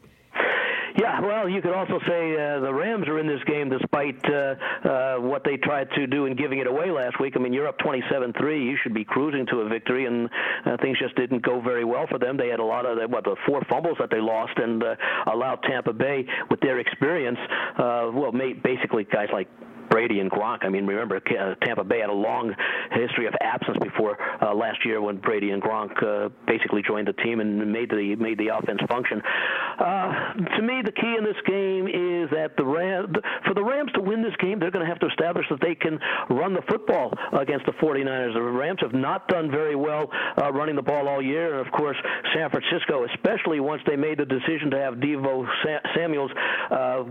Yeah, 0.99 1.21
well, 1.21 1.49
you 1.49 1.63
could 1.63 1.73
also 1.73 1.99
say 2.07 2.35
uh, 2.35 2.61
the 2.61 2.73
Rams 2.73 3.09
are 3.09 3.19
in 3.19 3.27
this 3.27 3.43
game 3.47 3.71
despite 3.71 4.23
uh, 4.27 4.55
uh, 4.85 5.17
what 5.17 5.43
they 5.43 5.57
tried 5.57 5.89
to 5.97 6.07
do 6.07 6.27
in 6.27 6.37
giving 6.37 6.59
it 6.59 6.67
away 6.67 6.91
last 6.91 7.19
week. 7.19 7.33
I 7.35 7.41
mean, 7.41 7.53
you're 7.53 7.67
up 7.67 7.79
27-3. 7.79 8.65
You 8.65 8.77
should 8.83 8.93
be 8.93 9.05
cruising 9.05 9.47
to 9.47 9.61
a 9.61 9.69
victory, 9.69 10.05
and 10.05 10.29
uh, 10.67 10.77
things 10.83 10.99
just 10.99 11.17
didn't 11.17 11.43
go 11.43 11.61
very 11.61 11.85
well 11.85 12.07
for 12.11 12.19
them. 12.19 12.37
They 12.37 12.49
had 12.49 12.61
a 12.61 12.65
lot 12.65 12.85
of 12.85 13.11
what 13.11 13.25
the 13.25 13.37
four 13.47 13.63
fumbles 13.71 13.97
that 14.01 14.11
they 14.11 14.21
lost, 14.21 14.53
and 14.57 14.83
uh, 14.83 14.95
allowed 15.33 15.63
Tampa 15.63 15.95
Bay, 15.95 16.27
with 16.51 16.61
their 16.61 16.79
experience, 16.79 17.39
uh, 17.79 18.11
well, 18.13 18.33
basically 18.63 19.05
guys 19.05 19.29
like 19.33 19.49
Brady 19.91 20.21
and 20.21 20.31
Gronk. 20.31 20.65
I 20.65 20.69
mean, 20.69 20.87
remember 20.87 21.17
uh, 21.17 21.55
Tampa 21.65 21.85
Bay 21.85 22.01
had 22.01 22.11
a 22.11 22.15
long 22.15 22.55
history 22.93 23.27
of 23.27 23.35
absence 23.41 23.79
before 23.83 24.19
uh, 24.43 24.55
last 24.55 24.85
year 24.85 25.01
when 25.01 25.17
Brady 25.19 25.51
and 25.51 25.63
Gronk 25.63 26.03
uh, 26.03 26.29
basically 26.47 26.83
joined 26.83 27.09
the 27.09 27.13
team 27.13 27.41
and 27.41 27.73
made 27.73 27.91
the 27.91 28.17
made 28.17 28.39
the 28.39 28.49
offense 28.49 28.81
function. 28.89 29.21
Uh, 29.79 30.35
to 30.57 30.63
me, 30.63 30.83
the 30.85 30.93
key 30.93 31.15
in 31.19 31.25
this 31.25 31.37
game 31.47 31.87
is 31.87 32.31
that 32.31 32.57
the 32.57 32.65
Rams, 32.65 33.15
for 33.47 33.55
the 33.55 33.63
Rams 33.63 33.91
to 33.95 34.01
win 34.01 34.23
this 34.23 34.35
game, 34.41 34.59
they're 34.59 34.71
going 34.71 34.85
to 34.85 34.91
have 34.91 35.01
to 35.01 35.07
establish 35.07 35.47
that 35.51 35.61
they 35.61 35.75
can 35.75 35.99
run 36.31 36.55
the 36.55 36.63
football 36.69 37.13
against 37.33 37.67
the 37.67 37.73
49ers. 37.73 38.35
The 38.35 38.43
Rams 38.43 38.81
have 38.83 38.95
not 38.95 39.29
done 39.29 39.51
very 39.51 39.77
well 39.77 40.11
uh, 40.41 40.53
running 40.53 40.77
the 40.77 40.83
ball 40.83 41.09
all 41.09 41.23
year, 41.23 41.59
and 41.59 41.67
of 41.67 41.73
course, 41.73 41.97
San 42.35 42.51
Francisco, 42.51 43.05
especially 43.15 43.61
once 43.61 43.83
they 43.87 43.97
made 43.97 44.19
the 44.19 44.27
decision 44.27 44.71
to 44.71 44.79
have 44.79 44.95
Deebo 44.95 45.47
Samuel's 45.95 46.31
uh, 46.71 47.05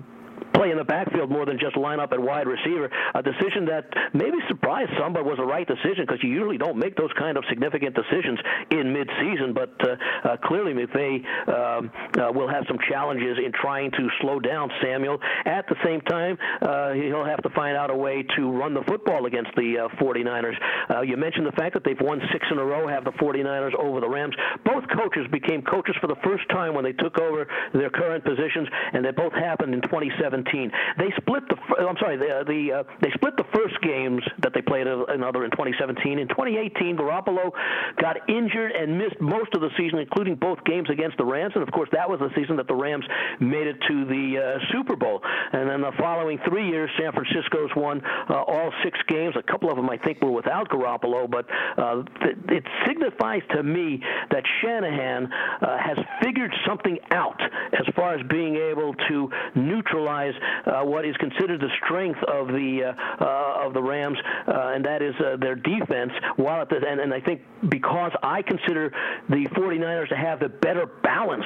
play 0.53 0.71
in 0.71 0.77
the 0.77 0.83
backfield 0.83 1.29
more 1.29 1.45
than 1.45 1.59
just 1.59 1.77
line 1.77 1.99
up 1.99 2.11
at 2.11 2.19
wide 2.19 2.47
receiver. 2.47 2.89
A 3.15 3.21
decision 3.21 3.65
that 3.65 3.85
maybe 4.13 4.37
surprised 4.47 4.91
some, 4.99 5.13
but 5.13 5.25
was 5.25 5.37
the 5.37 5.45
right 5.45 5.67
decision 5.67 6.05
because 6.05 6.19
you 6.23 6.29
usually 6.29 6.57
don't 6.57 6.77
make 6.77 6.95
those 6.95 7.11
kind 7.17 7.37
of 7.37 7.43
significant 7.49 7.95
decisions 7.95 8.39
in 8.71 8.93
midseason. 8.93 9.53
But 9.53 9.73
uh, 9.81 9.95
uh, 10.23 10.37
clearly, 10.43 10.73
McVay 10.73 11.23
um, 11.47 11.91
uh, 12.17 12.31
will 12.33 12.49
have 12.49 12.65
some 12.67 12.77
challenges 12.89 13.37
in 13.43 13.51
trying 13.53 13.91
to 13.91 14.09
slow 14.21 14.39
down 14.39 14.69
Samuel. 14.81 15.19
At 15.45 15.67
the 15.67 15.75
same 15.85 16.01
time, 16.01 16.37
uh, 16.61 16.93
he'll 16.93 17.25
have 17.25 17.41
to 17.43 17.49
find 17.51 17.77
out 17.77 17.89
a 17.89 17.95
way 17.95 18.23
to 18.37 18.51
run 18.51 18.73
the 18.73 18.83
football 18.87 19.25
against 19.25 19.51
the 19.55 19.87
uh, 19.89 20.03
49ers. 20.03 20.55
Uh, 20.89 21.01
you 21.01 21.17
mentioned 21.17 21.45
the 21.45 21.51
fact 21.53 21.73
that 21.73 21.83
they've 21.83 22.01
won 22.01 22.21
six 22.31 22.45
in 22.51 22.57
a 22.57 22.65
row, 22.65 22.87
have 22.87 23.03
the 23.03 23.11
49ers 23.11 23.75
over 23.75 23.99
the 23.99 24.09
Rams. 24.09 24.35
Both 24.65 24.83
coaches 24.95 25.27
became 25.31 25.61
coaches 25.61 25.95
for 26.01 26.07
the 26.07 26.17
first 26.23 26.47
time 26.49 26.73
when 26.73 26.83
they 26.83 26.93
took 26.93 27.19
over 27.19 27.47
their 27.73 27.89
current 27.89 28.23
positions, 28.23 28.67
and 28.93 29.05
they 29.05 29.11
both 29.11 29.33
happened 29.33 29.73
in 29.73 29.81
2017. 29.81 30.30
2017. 30.31 30.71
They 30.97 31.11
split 31.17 31.43
the 31.49 31.57
I'm 31.77 31.97
sorry 31.99 32.17
the 32.17 32.43
the 32.47 32.79
uh, 32.79 32.83
they 33.01 33.11
split 33.13 33.35
the 33.37 33.45
first 33.53 33.79
games 33.81 34.23
that 34.39 34.53
they 34.53 34.61
played 34.61 34.87
another 34.87 35.45
in 35.45 35.51
2017. 35.51 36.19
In 36.19 36.27
2018, 36.27 36.97
Garoppolo 36.97 37.51
got 37.99 38.17
injured 38.29 38.71
and 38.71 38.97
missed 38.97 39.19
most 39.19 39.53
of 39.53 39.61
the 39.61 39.69
season, 39.77 39.99
including 39.99 40.35
both 40.35 40.63
games 40.63 40.89
against 40.89 41.17
the 41.17 41.25
Rams, 41.25 41.53
and 41.55 41.63
of 41.63 41.71
course 41.71 41.89
that 41.91 42.09
was 42.09 42.19
the 42.19 42.29
season 42.35 42.55
that 42.57 42.67
the 42.67 42.75
Rams 42.75 43.05
made 43.39 43.67
it 43.67 43.77
to 43.87 44.05
the 44.05 44.37
uh, 44.37 44.71
Super 44.71 44.95
Bowl. 44.95 45.21
And 45.53 45.69
then 45.69 45.81
the 45.81 45.91
following 45.99 46.39
three 46.47 46.67
years, 46.69 46.89
San 46.99 47.11
Francisco's 47.11 47.71
won 47.75 48.01
uh, 48.29 48.41
all 48.47 48.71
six 48.83 48.97
games. 49.07 49.35
A 49.37 49.43
couple 49.43 49.69
of 49.69 49.75
them 49.75 49.89
I 49.89 49.97
think 49.97 50.21
were 50.21 50.31
without 50.31 50.69
Garoppolo, 50.69 51.29
but 51.29 51.45
uh, 51.77 52.03
th- 52.23 52.37
it 52.49 52.63
signifies 52.87 53.41
to 53.55 53.63
me 53.63 54.01
that 54.29 54.43
Shanahan 54.61 55.29
uh, 55.61 55.77
has 55.77 55.97
figured 56.23 56.53
something 56.67 56.97
out 57.11 57.39
as 57.73 57.85
far 57.95 58.13
as 58.15 58.25
being 58.27 58.55
able 58.55 58.93
to 59.09 59.29
neutralize 59.55 60.10
uh, 60.11 60.83
what 60.83 61.05
is 61.05 61.15
considered 61.17 61.59
the 61.59 61.69
strength 61.85 62.19
of 62.27 62.47
the 62.47 62.93
uh, 62.93 63.23
uh, 63.23 63.65
of 63.65 63.73
the 63.73 63.81
Rams, 63.81 64.17
uh, 64.47 64.71
and 64.73 64.85
that 64.85 65.01
is 65.01 65.13
uh, 65.19 65.37
their 65.37 65.55
defense. 65.55 66.11
While 66.35 66.61
at 66.61 66.69
the 66.69 66.77
and, 66.77 66.99
and 66.99 67.13
I 67.13 67.21
think 67.21 67.41
because 67.69 68.11
I 68.23 68.41
consider 68.41 68.91
the 69.29 69.47
49ers 69.55 70.09
to 70.09 70.15
have 70.15 70.39
the 70.39 70.49
better 70.49 70.85
balance 70.85 71.45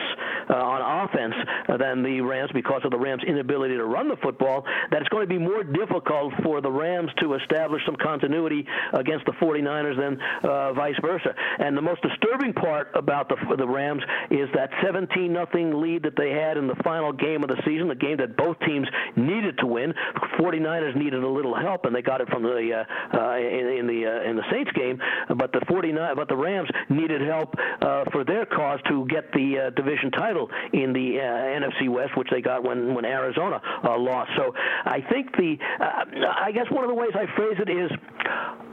on 0.49 1.09
offense 1.09 1.33
than 1.79 2.03
the 2.03 2.21
Rams 2.21 2.51
because 2.53 2.81
of 2.83 2.91
the 2.91 2.97
Rams' 2.97 3.23
inability 3.27 3.75
to 3.75 3.85
run 3.85 4.07
the 4.07 4.17
football, 4.17 4.63
that 4.91 5.01
it's 5.01 5.09
going 5.09 5.27
to 5.27 5.29
be 5.29 5.39
more 5.39 5.63
difficult 5.63 6.33
for 6.43 6.61
the 6.61 6.71
Rams 6.71 7.09
to 7.19 7.33
establish 7.33 7.81
some 7.85 7.95
continuity 7.95 8.65
against 8.93 9.25
the 9.25 9.33
49ers 9.33 9.97
than 9.97 10.75
vice 10.75 10.95
versa. 11.01 11.33
And 11.59 11.75
the 11.75 11.81
most 11.81 12.01
disturbing 12.01 12.53
part 12.53 12.91
about 12.95 13.29
the 13.29 13.35
the 13.57 13.67
Rams 13.67 14.03
is 14.29 14.49
that 14.53 14.69
17 14.83 15.31
nothing 15.31 15.81
lead 15.81 16.03
that 16.03 16.15
they 16.17 16.31
had 16.31 16.57
in 16.57 16.67
the 16.67 16.75
final 16.83 17.11
game 17.11 17.43
of 17.43 17.49
the 17.49 17.61
season, 17.65 17.87
the 17.87 17.95
game 17.95 18.17
that 18.17 18.37
both 18.37 18.54
teams 18.65 18.87
needed 19.15 19.57
to 19.59 19.65
win. 19.65 19.93
49ers 20.39 20.95
needed 20.95 21.23
a 21.23 21.27
little 21.27 21.55
help, 21.55 21.85
and 21.85 21.95
they 21.95 22.01
got 22.01 22.21
it 22.21 22.29
from 22.29 22.43
the 22.43 22.83
uh, 22.85 23.17
uh, 23.17 23.37
in, 23.37 23.67
in 23.79 23.87
the 23.87 24.05
uh, 24.05 24.29
in 24.29 24.35
the 24.35 24.43
Saints 24.51 24.71
game. 24.73 24.99
But 25.35 25.51
the 25.51 25.61
49, 25.67 26.15
but 26.15 26.27
the 26.27 26.35
Rams 26.35 26.69
needed 26.89 27.21
help 27.21 27.53
uh, 27.81 28.05
for 28.11 28.23
their 28.23 28.45
cause 28.45 28.79
to 28.89 29.05
get 29.07 29.31
the 29.33 29.67
uh, 29.67 29.69
division 29.71 30.11
title 30.11 30.49
in 30.73 30.93
the 30.93 31.19
uh, 31.19 31.59
NFC 31.59 31.89
West, 31.89 32.17
which 32.17 32.29
they 32.31 32.41
got 32.41 32.63
when 32.63 32.93
when 32.93 33.05
Arizona 33.05 33.61
uh, 33.83 33.97
lost. 33.97 34.31
So 34.37 34.53
I 34.55 35.01
think 35.11 35.31
the 35.37 35.57
uh, 35.79 36.41
I 36.41 36.51
guess 36.51 36.65
one 36.69 36.83
of 36.83 36.89
the 36.89 36.95
ways 36.95 37.11
I 37.13 37.25
phrase 37.35 37.57
it 37.59 37.69
is 37.69 37.91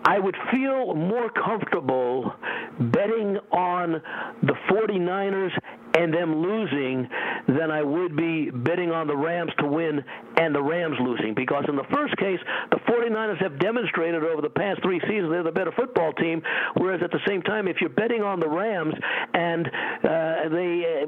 I 0.05 0.19
would 0.19 0.37
feel 0.51 0.95
more 0.95 1.31
comfortable 1.31 2.33
betting 2.79 3.39
on 3.53 4.03
the 4.43 4.55
49ers 4.71 5.53
and 5.95 6.13
them 6.13 6.43
losing 6.43 7.09
than 7.47 7.71
I 7.71 7.83
would 7.83 8.17
be 8.17 8.51
betting 8.51 8.91
on 8.91 9.07
the 9.07 9.17
Rams 9.17 9.53
to 9.59 9.67
win 9.73 10.05
and 10.37 10.55
the 10.55 10.63
Rams 10.63 10.97
losing. 11.01 11.35
Because 11.35 11.65
in 11.69 11.77
the 11.77 11.89
first 11.93 12.17
case, 12.17 12.39
the 12.71 12.79
49ers 12.89 13.41
have 13.43 13.59
demonstrated 13.59 14.23
over 14.23 14.43
the 14.43 14.51
past 14.51 14.83
three 14.83 15.01
seasons 15.01 15.31
they're 15.31 15.43
the 15.43 15.53
better 15.53 15.73
football 15.73 16.13
team, 16.13 16.43
whereas 16.77 17.01
at 17.03 17.11
the 17.11 17.21
same 17.27 17.43
time, 17.43 17.69
if 17.69 17.77
you're 17.81 17.91
betting 17.91 18.23
on 18.23 18.41
the 18.41 18.49
Rams 18.49 18.95
and 19.35 19.67
uh, 19.67 20.49
they, 20.51 21.03
uh, 21.03 21.07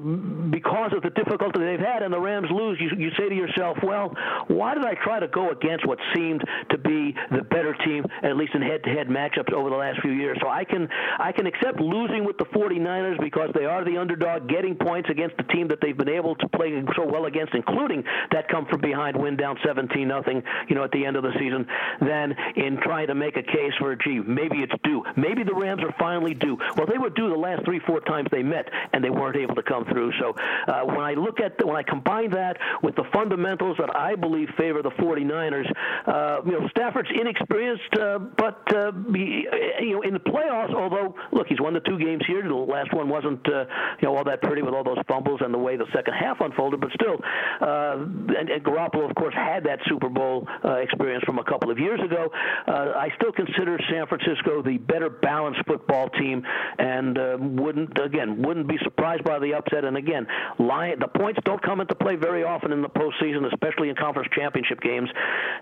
because 0.50 0.92
of 0.96 1.02
the 1.02 1.10
difficulty 1.10 1.60
they've 1.60 1.78
had 1.78 2.02
and 2.02 2.12
the 2.12 2.20
Rams 2.20 2.48
lose, 2.50 2.78
you, 2.80 2.90
you 2.96 3.10
say 3.18 3.28
to 3.28 3.34
yourself, 3.34 3.76
well, 3.82 4.14
why 4.48 4.74
did 4.74 4.84
I 4.84 4.94
try 5.02 5.20
to 5.20 5.28
go 5.28 5.50
against 5.50 5.86
what 5.86 5.98
seemed 6.14 6.42
to 6.70 6.78
be 6.78 7.14
the 7.30 7.42
better 7.42 7.74
team, 7.84 8.04
at 8.22 8.36
least 8.36 8.54
in 8.54 8.62
head-to-head 8.62 9.08
matchups 9.08 9.52
over 9.52 9.70
the 9.70 9.76
last 9.76 10.00
few 10.00 10.12
years? 10.12 10.38
So 10.40 10.48
I 10.48 10.64
can 10.64 10.88
I 11.18 11.32
can 11.32 11.46
accept 11.46 11.80
losing 11.80 12.24
with 12.24 12.38
the 12.38 12.46
49ers 12.46 13.20
because 13.20 13.50
they 13.54 13.64
are 13.64 13.84
the 13.84 13.98
underdog, 13.98 14.48
getting 14.48 14.74
points 14.74 15.08
against 15.10 15.36
the 15.36 15.44
team 15.44 15.68
that 15.68 15.78
they've 15.82 15.96
been 15.96 16.08
able 16.08 16.34
to 16.36 16.48
play 16.48 16.82
so 16.96 17.04
well 17.06 17.26
against, 17.26 17.54
including 17.54 18.04
that 18.32 18.48
come 18.55 18.66
from 18.66 18.80
behind 18.80 19.16
win 19.16 19.36
down 19.36 19.59
17 19.64 20.07
nothing, 20.07 20.42
you 20.68 20.76
know, 20.76 20.84
at 20.84 20.92
the 20.92 21.05
end 21.05 21.16
of 21.16 21.24
the 21.24 21.32
season. 21.38 21.66
Than 22.00 22.34
in 22.57 22.78
trying 22.82 23.09
to 23.09 23.14
make 23.14 23.36
a 23.36 23.42
case 23.42 23.72
for, 23.78 23.96
gee, 23.96 24.20
maybe 24.20 24.59
it's 24.59 24.74
due. 24.84 25.02
Maybe 25.16 25.42
the 25.42 25.55
Rams 25.55 25.82
are 25.82 25.94
finally 25.98 26.34
due. 26.34 26.57
Well, 26.76 26.86
they 26.86 26.98
were 26.98 27.11
due 27.11 27.28
the 27.28 27.34
last 27.34 27.64
three, 27.64 27.80
four 27.86 28.00
times 28.00 28.28
they 28.30 28.42
met, 28.42 28.68
and 28.92 29.02
they 29.02 29.11
weren't 29.11 29.36
able 29.36 29.55
to 29.57 29.62
come 29.62 29.84
through. 29.86 30.12
So 30.20 30.34
uh, 30.68 30.82
when 30.84 31.00
I 31.00 31.14
look 31.14 31.40
at 31.40 31.59
the, 31.59 31.66
when 31.66 31.76
I 31.76 31.82
combine 31.82 32.30
that 32.30 32.57
with 32.82 32.94
the 32.94 33.05
fundamentals 33.12 33.76
that 33.78 33.94
I 33.96 34.14
believe 34.14 34.48
favor 34.57 34.82
the 34.82 34.90
49ers, 34.90 35.70
uh, 36.07 36.42
you 36.44 36.52
know, 36.52 36.68
Stafford's 36.68 37.09
inexperienced, 37.18 37.96
uh, 37.98 38.18
but 38.18 38.62
uh, 38.74 38.92
he, 39.12 39.46
you 39.80 39.94
know, 39.94 40.02
in 40.02 40.14
the 40.14 40.20
playoffs. 40.20 40.74
Although, 40.74 41.14
look, 41.32 41.48
he's 41.48 41.61
won 41.61 41.74
the 41.74 41.80
two 41.80 41.98
games 41.98 42.22
here. 42.26 42.42
The 42.42 42.55
last 42.55 42.94
one 42.94 43.09
wasn't, 43.09 43.46
uh, 43.48 43.64
you 44.00 44.09
know, 44.09 44.16
all 44.16 44.24
that 44.24 44.42
pretty 44.42 44.62
with 44.62 44.74
all 44.74 44.84
those 44.84 44.98
fumbles 45.09 45.40
and 45.42 45.52
the 45.52 45.59
way 45.59 45.76
the 45.76 45.86
second 45.92 46.14
half 46.14 46.40
unfolded. 46.40 46.80
But 46.80 46.90
still, 46.92 47.18
uh, 47.61 48.05
and, 48.45 48.51
and 48.51 48.64
Garoppolo, 48.64 49.09
of 49.09 49.14
course, 49.16 49.34
had 49.34 49.64
that 49.64 49.78
Super 49.88 50.09
Bowl 50.09 50.47
uh, 50.64 50.74
experience 50.74 51.24
from 51.24 51.38
a 51.38 51.45
couple 51.45 51.70
of 51.70 51.78
years 51.78 52.01
ago. 52.01 52.30
Uh, 52.66 52.92
I 52.97 53.09
still 53.16 53.32
consider 53.32 53.78
San 53.90 54.07
Francisco 54.07 54.62
the 54.62 54.78
better 54.78 55.09
balanced 55.09 55.61
football 55.66 56.09
team, 56.11 56.42
and 56.78 57.18
uh, 57.18 57.36
wouldn't 57.40 57.99
again 57.99 58.42
wouldn't 58.42 58.68
be 58.68 58.76
surprised 58.82 59.24
by 59.24 59.38
the 59.38 59.55
upset. 59.55 59.84
And 59.84 59.97
again, 59.97 60.26
Lion, 60.59 60.99
the 61.01 61.09
points 61.09 61.40
don't 61.45 61.62
come 61.62 61.80
into 61.80 61.95
play 61.95 62.16
very 62.16 62.45
often 62.45 62.72
in 62.72 62.82
the 62.82 62.88
postseason, 62.88 63.51
especially 63.53 63.88
in 63.88 63.97
conference 63.97 64.28
championship 64.34 64.80
games. 64.80 65.09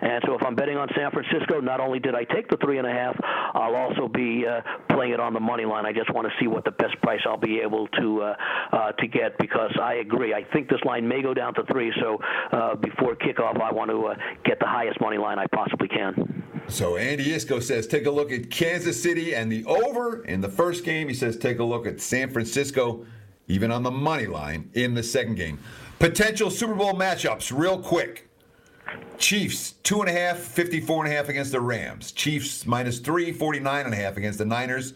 And 0.01 0.23
so, 0.27 0.35
if 0.35 0.43
I'm 0.43 0.55
betting 0.55 0.77
on 0.77 0.89
San 0.97 1.11
Francisco, 1.11 1.61
not 1.61 1.81
only 1.81 2.01
did 2.01 2.15
I 2.15 2.25
take 2.25 2.49
the 2.49 2.57
three 2.57 2.79
and 2.79 2.87
a 2.87 2.93
half, 2.93 3.17
I'll 3.55 3.77
also 3.77 4.09
be 4.09 4.45
uh, 4.47 4.61
playing 4.91 5.13
it 5.13 5.21
on 5.21 5.35
the 5.35 5.41
money 5.41 5.65
line. 5.65 5.87
I 5.87 5.93
just 5.93 6.13
want 6.13 6.27
to 6.27 6.33
see 6.41 6.47
what 6.47 6.65
the 6.65 6.73
best 6.73 7.01
price 7.03 7.21
I'll 7.27 7.37
be 7.37 7.61
able 7.61 7.87
to 8.01 8.23
uh, 8.23 8.35
uh, 8.73 8.93
to 8.93 9.07
get 9.07 9.39
because 9.39 9.71
I 9.81 9.95
agree. 9.95 10.35
I 10.35 10.45
think 10.53 10.69
this 10.69 10.81
line 10.85 11.07
may 11.07 11.23
go 11.23 11.35
down 11.35 11.55
to 11.55 11.65
three. 11.71 11.93
So 12.01 12.19
uh, 12.53 12.72
before 12.77 13.17
kickoff, 13.17 13.61
I 13.61 13.73
want 13.73 13.91
to 13.91 14.07
uh, 14.07 14.15
get 14.45 14.59
the 14.59 14.67
highest 14.67 15.01
money 15.01 15.19
line 15.19 15.39
I 15.39 15.47
possibly 15.47 15.89
can. 15.89 16.43
So 16.69 16.97
Andy 16.97 17.27
Iskoe 17.27 17.63
says, 17.63 17.87
take 17.87 18.07
a 18.07 18.11
look 18.11 18.33
at 18.33 18.51
Kansas 18.51 19.01
City 19.01 19.35
and 19.35 19.51
the 19.51 19.65
over 19.65 20.25
in 20.25 20.41
the 20.41 20.49
first 20.49 20.85
game. 20.85 21.09
He 21.09 21.15
says, 21.15 21.37
take 21.37 21.59
a 21.59 21.65
look 21.65 21.87
at 21.87 22.01
San 22.01 22.31
Francisco, 22.31 23.05
even 23.49 23.71
on 23.71 23.83
the 23.83 23.91
money 23.91 24.27
line 24.27 24.71
in 24.75 24.95
the 24.95 25.03
second 25.03 25.35
game. 25.35 25.59
Potential 25.99 26.51
Super 26.51 26.75
Bowl 26.75 26.95
matchups, 26.95 27.57
real 27.57 27.79
quick. 27.79 28.29
Chiefs, 29.19 29.73
two 29.83 30.01
and 30.01 30.09
a 30.09 30.13
half, 30.13 30.39
54 30.39 31.05
and 31.05 31.13
a 31.13 31.17
half 31.17 31.29
against 31.29 31.53
the 31.53 31.61
Rams. 31.61 32.13
Chiefs 32.13 32.67
minus 32.67 32.99
three, 32.99 33.33
49 33.33 33.85
and 33.85 33.95
a 33.95 33.97
half 33.97 34.17
against 34.17 34.39
the 34.39 34.45
Niners. 34.45 34.95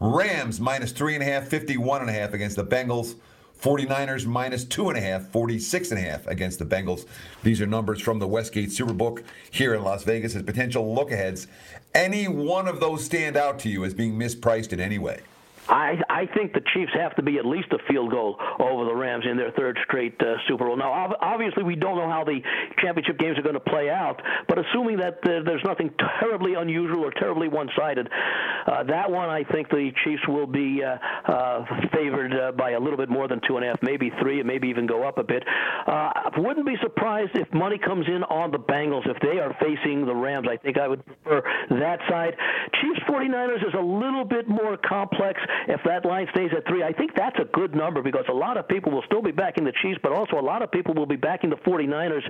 Rams 0.00 0.60
minus 0.60 0.92
three 0.92 1.14
and 1.14 1.22
a 1.22 1.26
half, 1.26 1.48
51 1.48 2.02
and 2.02 2.10
a 2.10 2.12
half 2.12 2.34
against 2.34 2.56
the 2.56 2.64
Bengals. 2.64 3.16
49ers 3.62 4.26
minus 4.26 4.64
two 4.64 4.88
and 4.88 4.98
a 4.98 5.00
half, 5.00 5.28
46 5.28 5.92
and 5.92 6.00
a 6.00 6.02
half 6.02 6.26
against 6.26 6.58
the 6.58 6.64
Bengals. 6.64 7.06
These 7.44 7.60
are 7.60 7.66
numbers 7.66 8.00
from 8.00 8.18
the 8.18 8.26
Westgate 8.26 8.70
Superbook 8.70 9.22
here 9.52 9.74
in 9.74 9.84
Las 9.84 10.02
Vegas 10.02 10.34
as 10.34 10.42
potential 10.42 10.92
look 10.92 11.12
aheads. 11.12 11.46
Any 11.94 12.26
one 12.26 12.66
of 12.66 12.80
those 12.80 13.04
stand 13.04 13.36
out 13.36 13.60
to 13.60 13.68
you 13.68 13.84
as 13.84 13.94
being 13.94 14.18
mispriced 14.18 14.72
in 14.72 14.80
any 14.80 14.98
way? 14.98 15.20
I 15.68 16.00
I 16.10 16.26
think 16.26 16.54
the 16.54 16.62
Chiefs 16.74 16.92
have 16.94 17.14
to 17.16 17.22
be 17.22 17.38
at 17.38 17.46
least 17.46 17.68
a 17.72 17.78
field 17.88 18.10
goal 18.10 18.36
over 18.58 18.84
the 18.84 18.94
Rams 18.94 19.24
in 19.30 19.36
their 19.36 19.52
third 19.52 19.78
straight 19.84 20.20
uh, 20.20 20.34
Super 20.48 20.66
Bowl. 20.66 20.76
Now, 20.76 21.14
obviously, 21.20 21.62
we 21.62 21.76
don't 21.76 21.96
know 21.96 22.10
how 22.10 22.24
the 22.24 22.40
championship 22.78 23.18
games 23.18 23.38
are 23.38 23.42
going 23.42 23.54
to 23.54 23.60
play 23.60 23.88
out, 23.88 24.20
but 24.48 24.58
assuming 24.58 24.96
that 24.98 25.18
uh, 25.22 25.42
there's 25.44 25.62
nothing 25.64 25.94
terribly 26.20 26.54
unusual 26.54 27.04
or 27.04 27.12
terribly 27.12 27.46
one-sided, 27.46 28.08
uh, 28.66 28.82
that 28.84 29.10
one 29.10 29.28
I 29.28 29.44
think 29.44 29.68
the 29.68 29.90
Chiefs 30.04 30.22
will 30.28 30.46
be 30.46 30.82
uh, 30.82 30.96
uh, 31.30 31.64
favored 31.92 32.32
uh, 32.32 32.52
by 32.52 32.70
a 32.70 32.80
little 32.80 32.96
bit 32.96 33.08
more 33.08 33.28
than 33.28 33.40
two 33.46 33.56
and 33.56 33.64
a 33.64 33.68
half, 33.68 33.78
maybe 33.82 34.10
three, 34.20 34.38
and 34.38 34.46
maybe 34.46 34.68
even 34.68 34.86
go 34.86 35.06
up 35.06 35.18
a 35.18 35.24
bit. 35.24 35.42
I 35.46 36.30
wouldn't 36.36 36.66
be 36.66 36.76
surprised 36.82 37.32
if 37.34 37.52
money 37.52 37.78
comes 37.78 38.06
in 38.06 38.22
on 38.24 38.50
the 38.50 38.58
Bengals 38.58 39.08
if 39.08 39.18
they 39.20 39.38
are 39.38 39.54
facing 39.60 40.06
the 40.06 40.14
Rams. 40.14 40.46
I 40.50 40.56
think 40.56 40.78
I 40.78 40.88
would 40.88 41.04
prefer 41.04 41.42
that 41.70 41.98
side. 42.08 42.34
Chiefs 42.80 43.00
49ers 43.08 43.66
is 43.66 43.74
a 43.74 43.82
little 43.82 44.24
bit 44.24 44.48
more 44.48 44.76
complex 44.76 45.40
if 45.68 45.80
that 45.84 46.04
line 46.04 46.26
stays 46.34 46.50
at 46.56 46.66
three, 46.66 46.82
I 46.82 46.92
think 46.92 47.12
that's 47.14 47.38
a 47.38 47.44
good 47.52 47.74
number 47.74 48.02
because 48.02 48.24
a 48.28 48.34
lot 48.34 48.56
of 48.56 48.66
people 48.68 48.92
will 48.92 49.02
still 49.06 49.22
be 49.22 49.30
backing 49.30 49.64
the 49.64 49.72
Chiefs, 49.82 49.98
but 50.02 50.12
also 50.12 50.38
a 50.38 50.42
lot 50.42 50.62
of 50.62 50.70
people 50.70 50.94
will 50.94 51.06
be 51.06 51.16
backing 51.16 51.50
the 51.50 51.56
49ers 51.56 52.22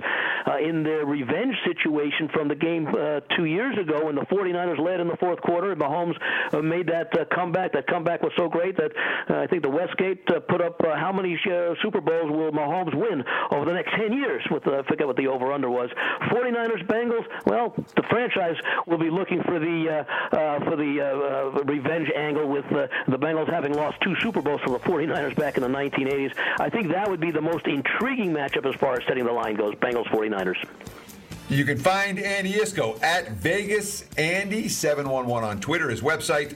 uh, 0.47 0.57
in 0.57 0.83
their 0.83 1.05
revenge 1.05 1.55
situation 1.65 2.29
from 2.33 2.47
the 2.47 2.55
game 2.55 2.87
uh, 2.87 3.21
two 3.35 3.45
years 3.45 3.77
ago 3.77 4.05
when 4.05 4.15
the 4.15 4.25
49ers 4.31 4.79
led 4.79 4.99
in 4.99 5.07
the 5.07 5.17
fourth 5.17 5.41
quarter 5.41 5.71
and 5.71 5.81
Mahomes 5.81 6.15
uh, 6.51 6.61
made 6.61 6.87
that 6.87 7.17
uh, 7.17 7.25
comeback. 7.33 7.73
That 7.73 7.87
comeback 7.87 8.21
was 8.21 8.31
so 8.37 8.47
great 8.47 8.77
that 8.77 8.91
uh, 9.29 9.39
I 9.39 9.47
think 9.47 9.63
the 9.63 9.69
Westgate 9.69 10.23
uh, 10.29 10.39
put 10.41 10.61
up 10.61 10.79
uh, 10.81 10.95
how 10.95 11.11
many 11.11 11.33
uh, 11.45 11.75
Super 11.81 12.01
Bowls 12.01 12.31
will 12.31 12.51
Mahomes 12.51 12.93
win 12.93 13.23
over 13.51 13.65
the 13.65 13.73
next 13.73 13.91
10 13.95 14.13
years? 14.13 14.43
With 14.51 14.67
uh, 14.67 14.79
I 14.79 14.83
forget 14.87 15.07
what 15.07 15.17
the 15.17 15.27
over/under 15.27 15.69
was. 15.69 15.89
49ers 16.29 16.85
Bengals. 16.87 17.25
Well, 17.45 17.73
the 17.95 18.03
franchise 18.09 18.55
will 18.87 18.97
be 18.97 19.09
looking 19.09 19.41
for 19.43 19.59
the 19.59 20.05
uh, 20.31 20.35
uh, 20.35 20.59
for 20.65 20.75
the 20.75 21.01
uh, 21.01 21.59
uh, 21.59 21.63
revenge 21.63 22.09
angle 22.15 22.47
with 22.47 22.65
uh, 22.71 22.87
the 23.07 23.17
Bengals 23.17 23.49
having 23.49 23.73
lost 23.73 23.99
two 24.01 24.15
Super 24.19 24.41
Bowls 24.41 24.61
to 24.65 24.71
the 24.71 24.79
49ers 24.79 25.35
back 25.35 25.57
in 25.57 25.63
the 25.63 25.69
1980s. 25.69 26.33
I 26.59 26.69
think 26.69 26.91
that 26.91 27.09
would 27.09 27.19
be 27.19 27.31
the 27.31 27.41
most 27.41 27.67
intriguing 27.67 28.31
matchup 28.33 28.67
as 28.67 28.75
far 28.79 28.93
as 28.93 29.01
setting 29.07 29.25
the 29.25 29.31
line 29.31 29.55
goes 29.55 29.75
Bengals 29.75 30.07
49ers. 30.07 30.63
You 31.49 31.65
can 31.65 31.77
find 31.77 32.19
Andy 32.19 32.53
Iskoe 32.53 33.03
at 33.03 33.31
Vegas 33.31 34.05
Andy 34.17 34.69
711 34.69 35.47
on 35.47 35.59
Twitter. 35.59 35.89
His 35.89 36.01
website, 36.01 36.55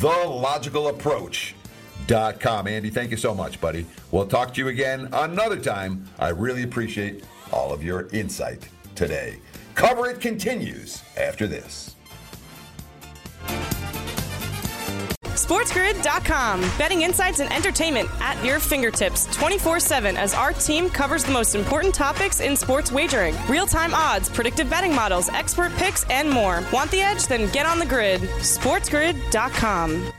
thelogicalapproach.com. 0.00 2.66
Andy, 2.66 2.90
thank 2.90 3.10
you 3.10 3.16
so 3.16 3.34
much, 3.34 3.60
buddy. 3.60 3.86
We'll 4.10 4.26
talk 4.26 4.54
to 4.54 4.60
you 4.60 4.68
again 4.68 5.08
another 5.12 5.58
time. 5.58 6.08
I 6.18 6.30
really 6.30 6.62
appreciate 6.62 7.24
all 7.52 7.72
of 7.72 7.84
your 7.84 8.08
insight 8.08 8.68
today. 8.94 9.38
Cover 9.74 10.08
It 10.08 10.20
continues 10.20 11.02
after 11.16 11.46
this. 11.46 11.94
SportsGrid.com. 15.42 16.60
Betting 16.78 17.02
insights 17.02 17.40
and 17.40 17.52
entertainment 17.52 18.08
at 18.20 18.42
your 18.44 18.60
fingertips 18.60 19.26
24 19.34 19.80
7 19.80 20.16
as 20.16 20.34
our 20.34 20.52
team 20.52 20.88
covers 20.88 21.24
the 21.24 21.32
most 21.32 21.54
important 21.54 21.94
topics 21.94 22.40
in 22.40 22.56
sports 22.56 22.92
wagering 22.92 23.34
real 23.48 23.66
time 23.66 23.92
odds, 23.92 24.28
predictive 24.28 24.70
betting 24.70 24.94
models, 24.94 25.28
expert 25.30 25.72
picks, 25.76 26.04
and 26.10 26.30
more. 26.30 26.62
Want 26.72 26.90
the 26.92 27.00
edge? 27.00 27.26
Then 27.26 27.50
get 27.50 27.66
on 27.66 27.78
the 27.80 27.86
grid. 27.86 28.20
SportsGrid.com. 28.20 30.12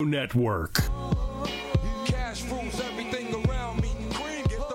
Network. 0.00 0.80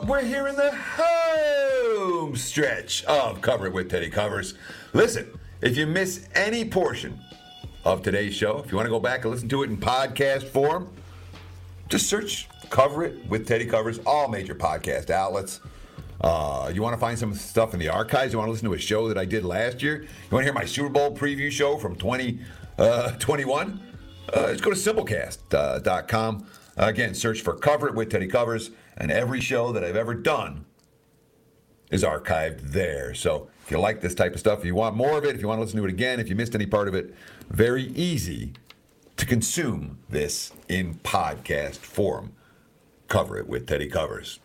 We're 0.05 0.21
here 0.21 0.47
in 0.47 0.55
the 0.55 0.71
home 0.97 2.35
stretch 2.35 3.03
of 3.05 3.41
Cover 3.41 3.67
It 3.67 3.73
with 3.73 3.89
Teddy 3.89 4.09
Covers. 4.09 4.53
Listen. 4.93 5.39
If 5.61 5.75
you 5.75 5.85
miss 5.87 6.25
any 6.35 6.63
portion 6.63 7.19
of 7.83 8.01
today's 8.01 8.33
show, 8.33 8.59
if 8.59 8.71
you 8.71 8.77
want 8.77 8.85
to 8.85 8.91
go 8.91 8.99
back 8.99 9.25
and 9.25 9.33
listen 9.33 9.49
to 9.49 9.63
it 9.63 9.69
in 9.69 9.75
podcast 9.75 10.43
form, 10.43 10.89
just 11.89 12.07
search 12.07 12.47
Cover 12.69 13.03
It 13.03 13.25
with 13.27 13.45
Teddy 13.45 13.65
Covers, 13.65 13.99
all 14.05 14.29
major 14.29 14.55
podcast 14.55 15.09
outlets. 15.09 15.59
Uh, 16.21 16.71
you 16.73 16.81
want 16.81 16.93
to 16.93 16.99
find 16.99 17.19
some 17.19 17.33
stuff 17.33 17.73
in 17.73 17.79
the 17.79 17.89
archives? 17.89 18.31
You 18.31 18.39
want 18.39 18.47
to 18.47 18.51
listen 18.51 18.69
to 18.69 18.73
a 18.73 18.79
show 18.79 19.09
that 19.09 19.17
I 19.17 19.25
did 19.25 19.43
last 19.43 19.83
year? 19.83 20.03
You 20.03 20.07
want 20.31 20.43
to 20.43 20.45
hear 20.45 20.53
my 20.53 20.63
Super 20.63 20.87
Bowl 20.89 21.13
preview 21.13 21.51
show 21.51 21.77
from 21.77 21.97
2021? 21.97 23.81
Uh, 24.31 24.31
uh, 24.31 24.51
just 24.51 24.63
go 24.63 24.69
to 24.69 24.77
simplecast.com. 24.77 26.45
Again, 26.77 27.13
search 27.13 27.41
for 27.41 27.55
Cover 27.55 27.89
It 27.89 27.95
with 27.95 28.09
Teddy 28.09 28.27
Covers, 28.27 28.71
and 28.95 29.11
every 29.11 29.41
show 29.41 29.73
that 29.73 29.83
I've 29.83 29.97
ever 29.97 30.13
done 30.13 30.63
is 31.91 32.05
archived 32.05 32.71
there. 32.71 33.13
So 33.13 33.49
if 33.69 33.73
you 33.73 33.79
like 33.79 34.01
this 34.01 34.15
type 34.15 34.33
of 34.33 34.39
stuff, 34.39 34.57
if 34.61 34.65
you 34.65 34.73
want 34.73 34.95
more 34.95 35.19
of 35.19 35.25
it, 35.25 35.35
if 35.35 35.43
you 35.43 35.47
want 35.47 35.59
to 35.59 35.61
listen 35.61 35.77
to 35.77 35.85
it 35.85 35.91
again, 35.91 36.19
if 36.19 36.27
you 36.27 36.35
missed 36.35 36.55
any 36.55 36.65
part 36.65 36.87
of 36.87 36.95
it, 36.95 37.13
very 37.51 37.83
easy 37.83 38.53
to 39.15 39.27
consume 39.27 39.99
this 40.09 40.51
in 40.67 40.95
podcast 41.03 41.75
form. 41.75 42.33
Cover 43.09 43.37
it 43.37 43.47
with 43.47 43.67
Teddy 43.67 43.87
Covers. 43.87 44.39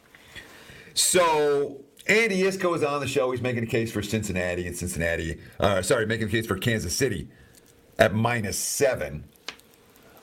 So 0.92 1.80
Andy 2.06 2.42
Iskoe 2.42 2.76
is 2.76 2.84
on 2.84 3.00
the 3.00 3.06
show. 3.08 3.30
He's 3.30 3.40
making 3.40 3.62
a 3.64 3.66
case 3.66 3.90
for 3.90 4.02
Cincinnati 4.02 4.66
and 4.66 4.76
Cincinnati. 4.76 5.40
Uh, 5.58 5.80
sorry, 5.80 6.04
making 6.04 6.28
a 6.28 6.30
case 6.30 6.46
for 6.46 6.58
Kansas 6.58 6.94
City 6.94 7.26
at 7.98 8.12
minus 8.12 8.58
seven. 8.58 9.24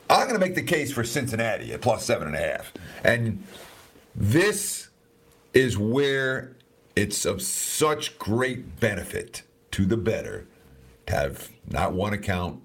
I'm 0.08 0.28
going 0.28 0.38
to 0.38 0.46
make 0.46 0.54
the 0.54 0.62
case 0.62 0.92
for 0.92 1.02
Cincinnati 1.02 1.72
at 1.72 1.80
plus 1.80 2.04
seven 2.04 2.28
and 2.28 2.36
a 2.36 2.38
half. 2.38 2.72
And 3.02 3.42
this 4.14 4.90
is 5.54 5.76
where 5.76 6.54
it's 6.94 7.24
of 7.24 7.42
such 7.42 8.18
great 8.18 8.78
benefit 8.80 9.42
to 9.72 9.86
the 9.86 9.96
bettor 9.96 10.46
to 11.06 11.14
have 11.14 11.50
not 11.66 11.92
one 11.92 12.12
account, 12.12 12.62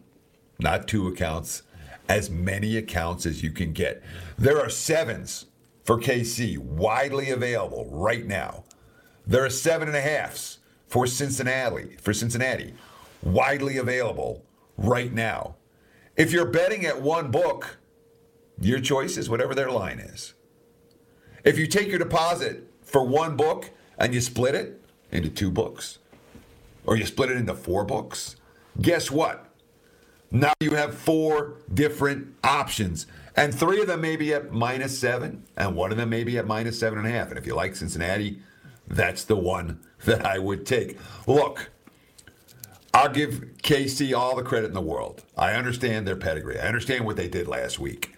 not 0.59 0.87
two 0.87 1.07
accounts, 1.07 1.63
as 2.09 2.29
many 2.29 2.77
accounts 2.77 3.25
as 3.25 3.43
you 3.43 3.51
can 3.51 3.73
get. 3.73 4.01
There 4.37 4.59
are 4.59 4.69
sevens 4.69 5.45
for 5.83 5.99
KC, 5.99 6.57
widely 6.57 7.29
available 7.29 7.87
right 7.89 8.25
now. 8.25 8.63
There 9.25 9.43
are 9.43 9.49
seven 9.49 9.87
and 9.87 9.97
a 9.97 10.01
halfs 10.01 10.59
for 10.87 11.07
Cincinnati, 11.07 11.97
for 12.01 12.13
Cincinnati, 12.13 12.73
widely 13.21 13.77
available 13.77 14.43
right 14.77 15.11
now. 15.11 15.55
If 16.15 16.31
you're 16.31 16.45
betting 16.45 16.85
at 16.85 17.01
one 17.01 17.29
book, 17.29 17.77
your 18.59 18.79
choice 18.79 19.17
is 19.17 19.29
whatever 19.29 19.53
their 19.53 19.71
line 19.71 19.99
is. 19.99 20.33
If 21.43 21.57
you 21.57 21.67
take 21.67 21.89
your 21.89 21.99
deposit 21.99 22.63
for 22.83 23.03
one 23.03 23.35
book 23.35 23.69
and 23.97 24.13
you 24.13 24.21
split 24.21 24.55
it 24.55 24.81
into 25.11 25.29
two 25.29 25.51
books, 25.51 25.99
or 26.85 26.95
you 26.95 27.05
split 27.05 27.31
it 27.31 27.37
into 27.37 27.53
four 27.53 27.83
books, 27.83 28.35
guess 28.81 29.09
what? 29.11 29.45
Now 30.31 30.53
you 30.59 30.71
have 30.71 30.93
four 30.93 31.55
different 31.73 32.35
options. 32.43 33.07
And 33.35 33.53
three 33.53 33.81
of 33.81 33.87
them 33.87 34.01
may 34.01 34.15
be 34.15 34.33
at 34.33 34.51
minus 34.51 34.97
seven, 34.97 35.43
and 35.55 35.75
one 35.75 35.91
of 35.91 35.97
them 35.97 36.09
may 36.09 36.23
be 36.23 36.37
at 36.37 36.47
minus 36.47 36.79
seven 36.79 36.99
and 36.99 37.07
a 37.07 37.11
half. 37.11 37.29
And 37.29 37.37
if 37.37 37.45
you 37.45 37.55
like 37.55 37.75
Cincinnati, 37.75 38.39
that's 38.87 39.23
the 39.23 39.35
one 39.35 39.79
that 40.05 40.25
I 40.25 40.39
would 40.39 40.65
take. 40.65 40.97
Look, 41.27 41.69
I'll 42.93 43.09
give 43.09 43.45
KC 43.61 44.17
all 44.17 44.35
the 44.35 44.43
credit 44.43 44.67
in 44.67 44.73
the 44.73 44.81
world. 44.81 45.23
I 45.37 45.53
understand 45.53 46.07
their 46.07 46.15
pedigree. 46.15 46.59
I 46.59 46.67
understand 46.67 47.05
what 47.05 47.15
they 47.15 47.27
did 47.27 47.47
last 47.47 47.79
week. 47.79 48.15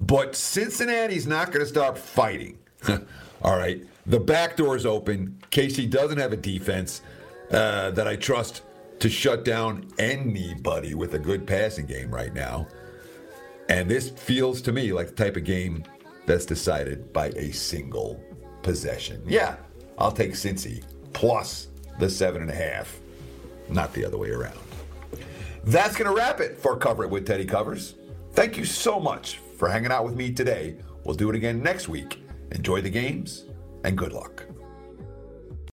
But 0.00 0.36
Cincinnati's 0.36 1.26
not 1.26 1.48
going 1.48 1.60
to 1.60 1.66
stop 1.66 1.96
fighting. 1.96 2.58
all 3.42 3.56
right. 3.56 3.82
The 4.06 4.20
back 4.20 4.56
door 4.56 4.76
is 4.76 4.86
open. 4.86 5.38
KC 5.50 5.90
doesn't 5.90 6.18
have 6.18 6.32
a 6.32 6.36
defense 6.36 7.02
uh, 7.50 7.90
that 7.90 8.08
I 8.08 8.16
trust 8.16 8.62
to 9.00 9.08
shut 9.08 9.44
down 9.44 9.88
anybody 9.98 10.94
with 10.94 11.14
a 11.14 11.18
good 11.18 11.46
passing 11.46 11.86
game 11.86 12.10
right 12.10 12.32
now. 12.32 12.66
And 13.68 13.90
this 13.90 14.10
feels 14.10 14.60
to 14.62 14.72
me 14.72 14.92
like 14.92 15.08
the 15.08 15.14
type 15.14 15.36
of 15.36 15.44
game 15.44 15.84
that's 16.26 16.44
decided 16.44 17.12
by 17.12 17.28
a 17.28 17.52
single 17.52 18.22
possession. 18.62 19.22
Yeah, 19.26 19.56
I'll 19.98 20.12
take 20.12 20.32
Cincy 20.32 20.82
plus 21.12 21.68
the 21.98 22.08
seven 22.08 22.42
and 22.42 22.50
a 22.50 22.54
half, 22.54 22.98
not 23.68 23.92
the 23.92 24.04
other 24.04 24.18
way 24.18 24.30
around. 24.30 24.58
That's 25.64 25.96
going 25.96 26.10
to 26.10 26.16
wrap 26.16 26.40
it 26.40 26.58
for 26.58 26.76
Cover 26.76 27.04
It 27.04 27.10
with 27.10 27.26
Teddy 27.26 27.44
Covers. 27.44 27.94
Thank 28.32 28.56
you 28.56 28.64
so 28.64 28.98
much 28.98 29.40
for 29.58 29.68
hanging 29.68 29.92
out 29.92 30.04
with 30.04 30.16
me 30.16 30.32
today. 30.32 30.76
We'll 31.04 31.16
do 31.16 31.28
it 31.30 31.36
again 31.36 31.62
next 31.62 31.88
week. 31.88 32.22
Enjoy 32.52 32.80
the 32.80 32.90
games 32.90 33.44
and 33.84 33.96
good 33.96 34.12
luck. 34.12 34.46